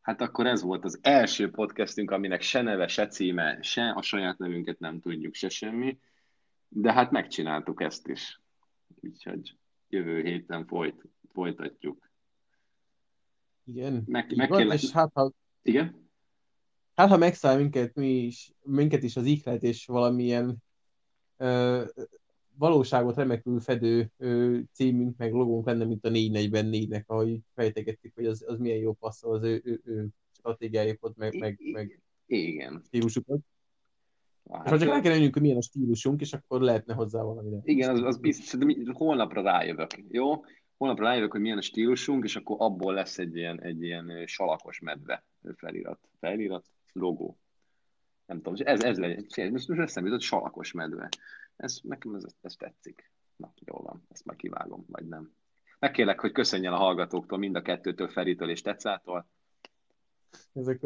Hát 0.00 0.20
akkor 0.20 0.46
ez 0.46 0.62
volt 0.62 0.84
az 0.84 0.98
első 1.02 1.50
podcastünk, 1.50 2.10
aminek 2.10 2.42
se 2.42 2.62
neve, 2.62 2.86
se 2.86 3.06
címe, 3.06 3.58
se 3.62 3.90
a 3.90 4.02
saját 4.02 4.38
nevünket 4.38 4.78
nem 4.78 5.00
tudjuk, 5.00 5.34
se 5.34 5.48
semmi. 5.48 5.98
De 6.68 6.92
hát 6.92 7.10
megcsináltuk 7.10 7.82
ezt 7.82 8.08
is. 8.08 8.40
Úgyhogy 9.00 9.56
jövő 9.88 10.22
héten 10.22 10.66
folyt, 10.66 11.04
folytatjuk. 11.32 12.10
Igen. 13.64 14.02
Meg, 14.06 14.36
meg 14.36 14.48
van, 14.48 14.58
kell... 14.58 14.72
és 14.72 14.90
hát 14.90 15.10
ha... 15.14 15.32
Igen? 15.62 16.07
Hát 16.98 17.08
ha 17.08 17.16
megszáll 17.16 17.56
minket, 17.56 17.94
mi 17.94 18.08
is, 18.08 18.52
minket 18.62 19.02
is 19.02 19.16
az 19.16 19.24
ihlet, 19.24 19.62
és 19.62 19.86
valamilyen 19.86 20.56
ö, 21.36 21.84
valóságot 22.54 23.16
remekül 23.16 23.60
fedő 23.60 24.10
ö, 24.16 24.58
címünk, 24.72 25.16
meg 25.16 25.32
logónk 25.32 25.66
lenne, 25.66 25.84
mint 25.84 26.04
a 26.04 26.10
444-nek, 26.10 27.06
ahogy 27.06 27.38
fejtegettük, 27.54 28.14
hogy 28.14 28.26
az, 28.26 28.44
az 28.46 28.58
milyen 28.58 28.78
jó 28.78 28.92
passzol 28.92 29.34
az 29.34 29.42
ő, 29.42 29.60
ő, 29.64 29.80
ő 29.84 30.06
stratégiájukat, 30.32 31.16
meg, 31.16 31.38
meg, 31.38 31.58
meg 31.72 32.02
Igen. 32.26 32.82
stílusukat. 32.86 33.40
Hát, 34.50 34.64
És 34.64 34.70
ha 34.70 34.78
csak 34.78 34.88
rá 34.88 35.00
kell 35.00 35.18
hogy 35.18 35.40
milyen 35.40 35.56
a 35.56 35.62
stílusunk, 35.62 36.20
és 36.20 36.32
akkor 36.32 36.60
lehetne 36.60 36.94
hozzá 36.94 37.22
valami. 37.22 37.56
Igen, 37.62 37.90
az, 37.90 38.02
az 38.02 38.18
biztos, 38.18 38.46
szerintem 38.46 38.94
holnapra 38.94 39.42
rájövök, 39.42 40.04
jó? 40.08 40.44
Holnapra 40.76 41.04
rájövök, 41.04 41.32
hogy 41.32 41.40
milyen 41.40 41.58
a 41.58 41.62
stílusunk, 41.62 42.24
és 42.24 42.36
akkor 42.36 42.56
abból 42.60 42.94
lesz 42.94 43.18
egy 43.18 43.36
ilyen, 43.36 43.60
egy 43.62 43.82
ilyen 43.82 44.26
salakos 44.26 44.80
medve 44.80 45.24
felirat. 45.56 46.00
Felirat, 46.20 46.64
logó. 46.98 47.38
Nem 48.26 48.42
tudom, 48.42 48.54
ez, 48.66 48.82
ez 48.82 48.98
legyen. 48.98 49.50
Most, 49.50 49.68
most 49.68 49.80
eszembe 49.80 50.08
jutott 50.08 50.24
salakos 50.24 50.72
medve. 50.72 51.08
Ez, 51.56 51.78
nekem 51.82 52.14
ez, 52.14 52.24
ez 52.40 52.54
tetszik. 52.54 53.10
Na, 53.36 53.52
jó 53.64 53.76
van, 53.76 54.06
ezt 54.08 54.24
már 54.24 54.36
kivágom, 54.36 54.84
vagy 54.88 55.08
nem. 55.08 55.32
Megkérlek, 55.78 56.20
hogy 56.20 56.32
köszönjen 56.32 56.72
a 56.72 56.76
hallgatóktól, 56.76 57.38
mind 57.38 57.56
a 57.56 57.62
kettőtől, 57.62 58.08
Feritől 58.08 58.50
és 58.50 58.62
Tetszától. 58.62 59.26
Ezek, 60.52 60.80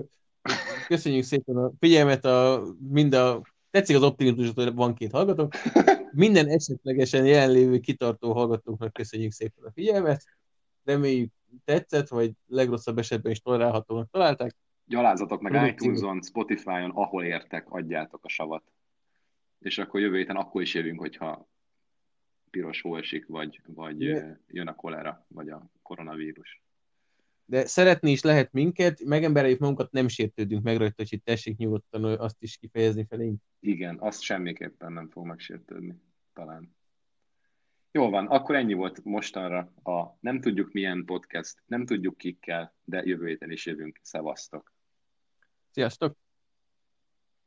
köszönjük 0.87 1.25
szépen 1.25 1.57
a 1.57 1.73
figyelmet, 1.79 2.25
a, 2.25 2.65
mind 2.89 3.15
a, 3.15 3.43
tetszik 3.71 3.97
az 3.97 4.03
optimizmus, 4.03 4.51
hogy 4.55 4.75
van 4.75 4.95
két 4.95 5.11
hallgató. 5.11 5.51
Minden 6.11 6.49
esetlegesen 6.49 7.27
jelenlévő 7.27 7.79
kitartó 7.79 8.33
hallgatóknak 8.33 8.93
köszönjük 8.93 9.33
szépen 9.33 9.65
a 9.65 9.73
figyelmet. 9.73 10.25
Reméljük 10.85 11.33
tetszett, 11.65 12.09
vagy 12.09 12.33
legrosszabb 12.47 12.99
esetben 12.99 13.33
is 13.33 13.41
tolerálhatónak 13.41 14.11
találták. 14.11 14.57
Gyalázatok 14.93 15.41
meg 15.41 15.69
iTunes-on, 15.69 16.23
Spotify-on, 16.23 16.91
ahol 16.91 17.25
értek, 17.25 17.71
adjátok 17.71 18.25
a 18.25 18.29
savat. 18.29 18.73
És 19.59 19.79
akkor 19.79 20.01
jövő 20.01 20.17
héten 20.17 20.37
akkor 20.37 20.63
is 20.63 20.75
jövünk, 20.75 21.01
hogyha 21.01 21.49
piros 22.51 22.81
hó 22.81 22.97
esik, 22.97 23.27
vagy, 23.27 23.61
vagy 23.67 24.01
jön 24.47 24.67
a 24.67 24.75
kolera, 24.75 25.27
vagy 25.29 25.49
a 25.49 25.71
koronavírus. 25.83 26.63
De 27.45 27.67
szeretni 27.67 28.11
is 28.11 28.23
lehet 28.23 28.53
minket, 28.53 29.05
megembereljük 29.05 29.59
magunkat, 29.59 29.93
nem 29.93 30.09
sértődünk 30.09 30.63
meg 30.63 30.77
rajta, 30.77 31.05
hogy 31.09 31.23
tessék 31.23 31.57
nyugodtan 31.57 32.05
azt 32.05 32.43
is 32.43 32.57
kifejezni 32.57 33.07
felénk. 33.09 33.41
Igen, 33.61 33.99
azt 34.01 34.21
semmiképpen 34.21 34.93
nem 34.93 35.09
fog 35.09 35.27
megsértődni, 35.27 35.95
talán. 36.33 36.77
Jól 37.93 38.11
van, 38.11 38.27
akkor 38.27 38.55
ennyi 38.55 38.73
volt 38.75 39.05
mostanra 39.05 39.73
a 39.83 40.17
nem 40.21 40.41
tudjuk 40.41 40.73
milyen 40.73 41.05
podcast, 41.05 41.63
nem 41.67 41.87
tudjuk 41.87 42.17
kikkel, 42.17 42.75
de 42.85 43.03
jövő 43.05 43.27
héten 43.27 43.51
is 43.51 43.67
jövünk. 43.67 43.99
Szevasztok! 44.03 44.72
Sziasztok! 45.73 46.22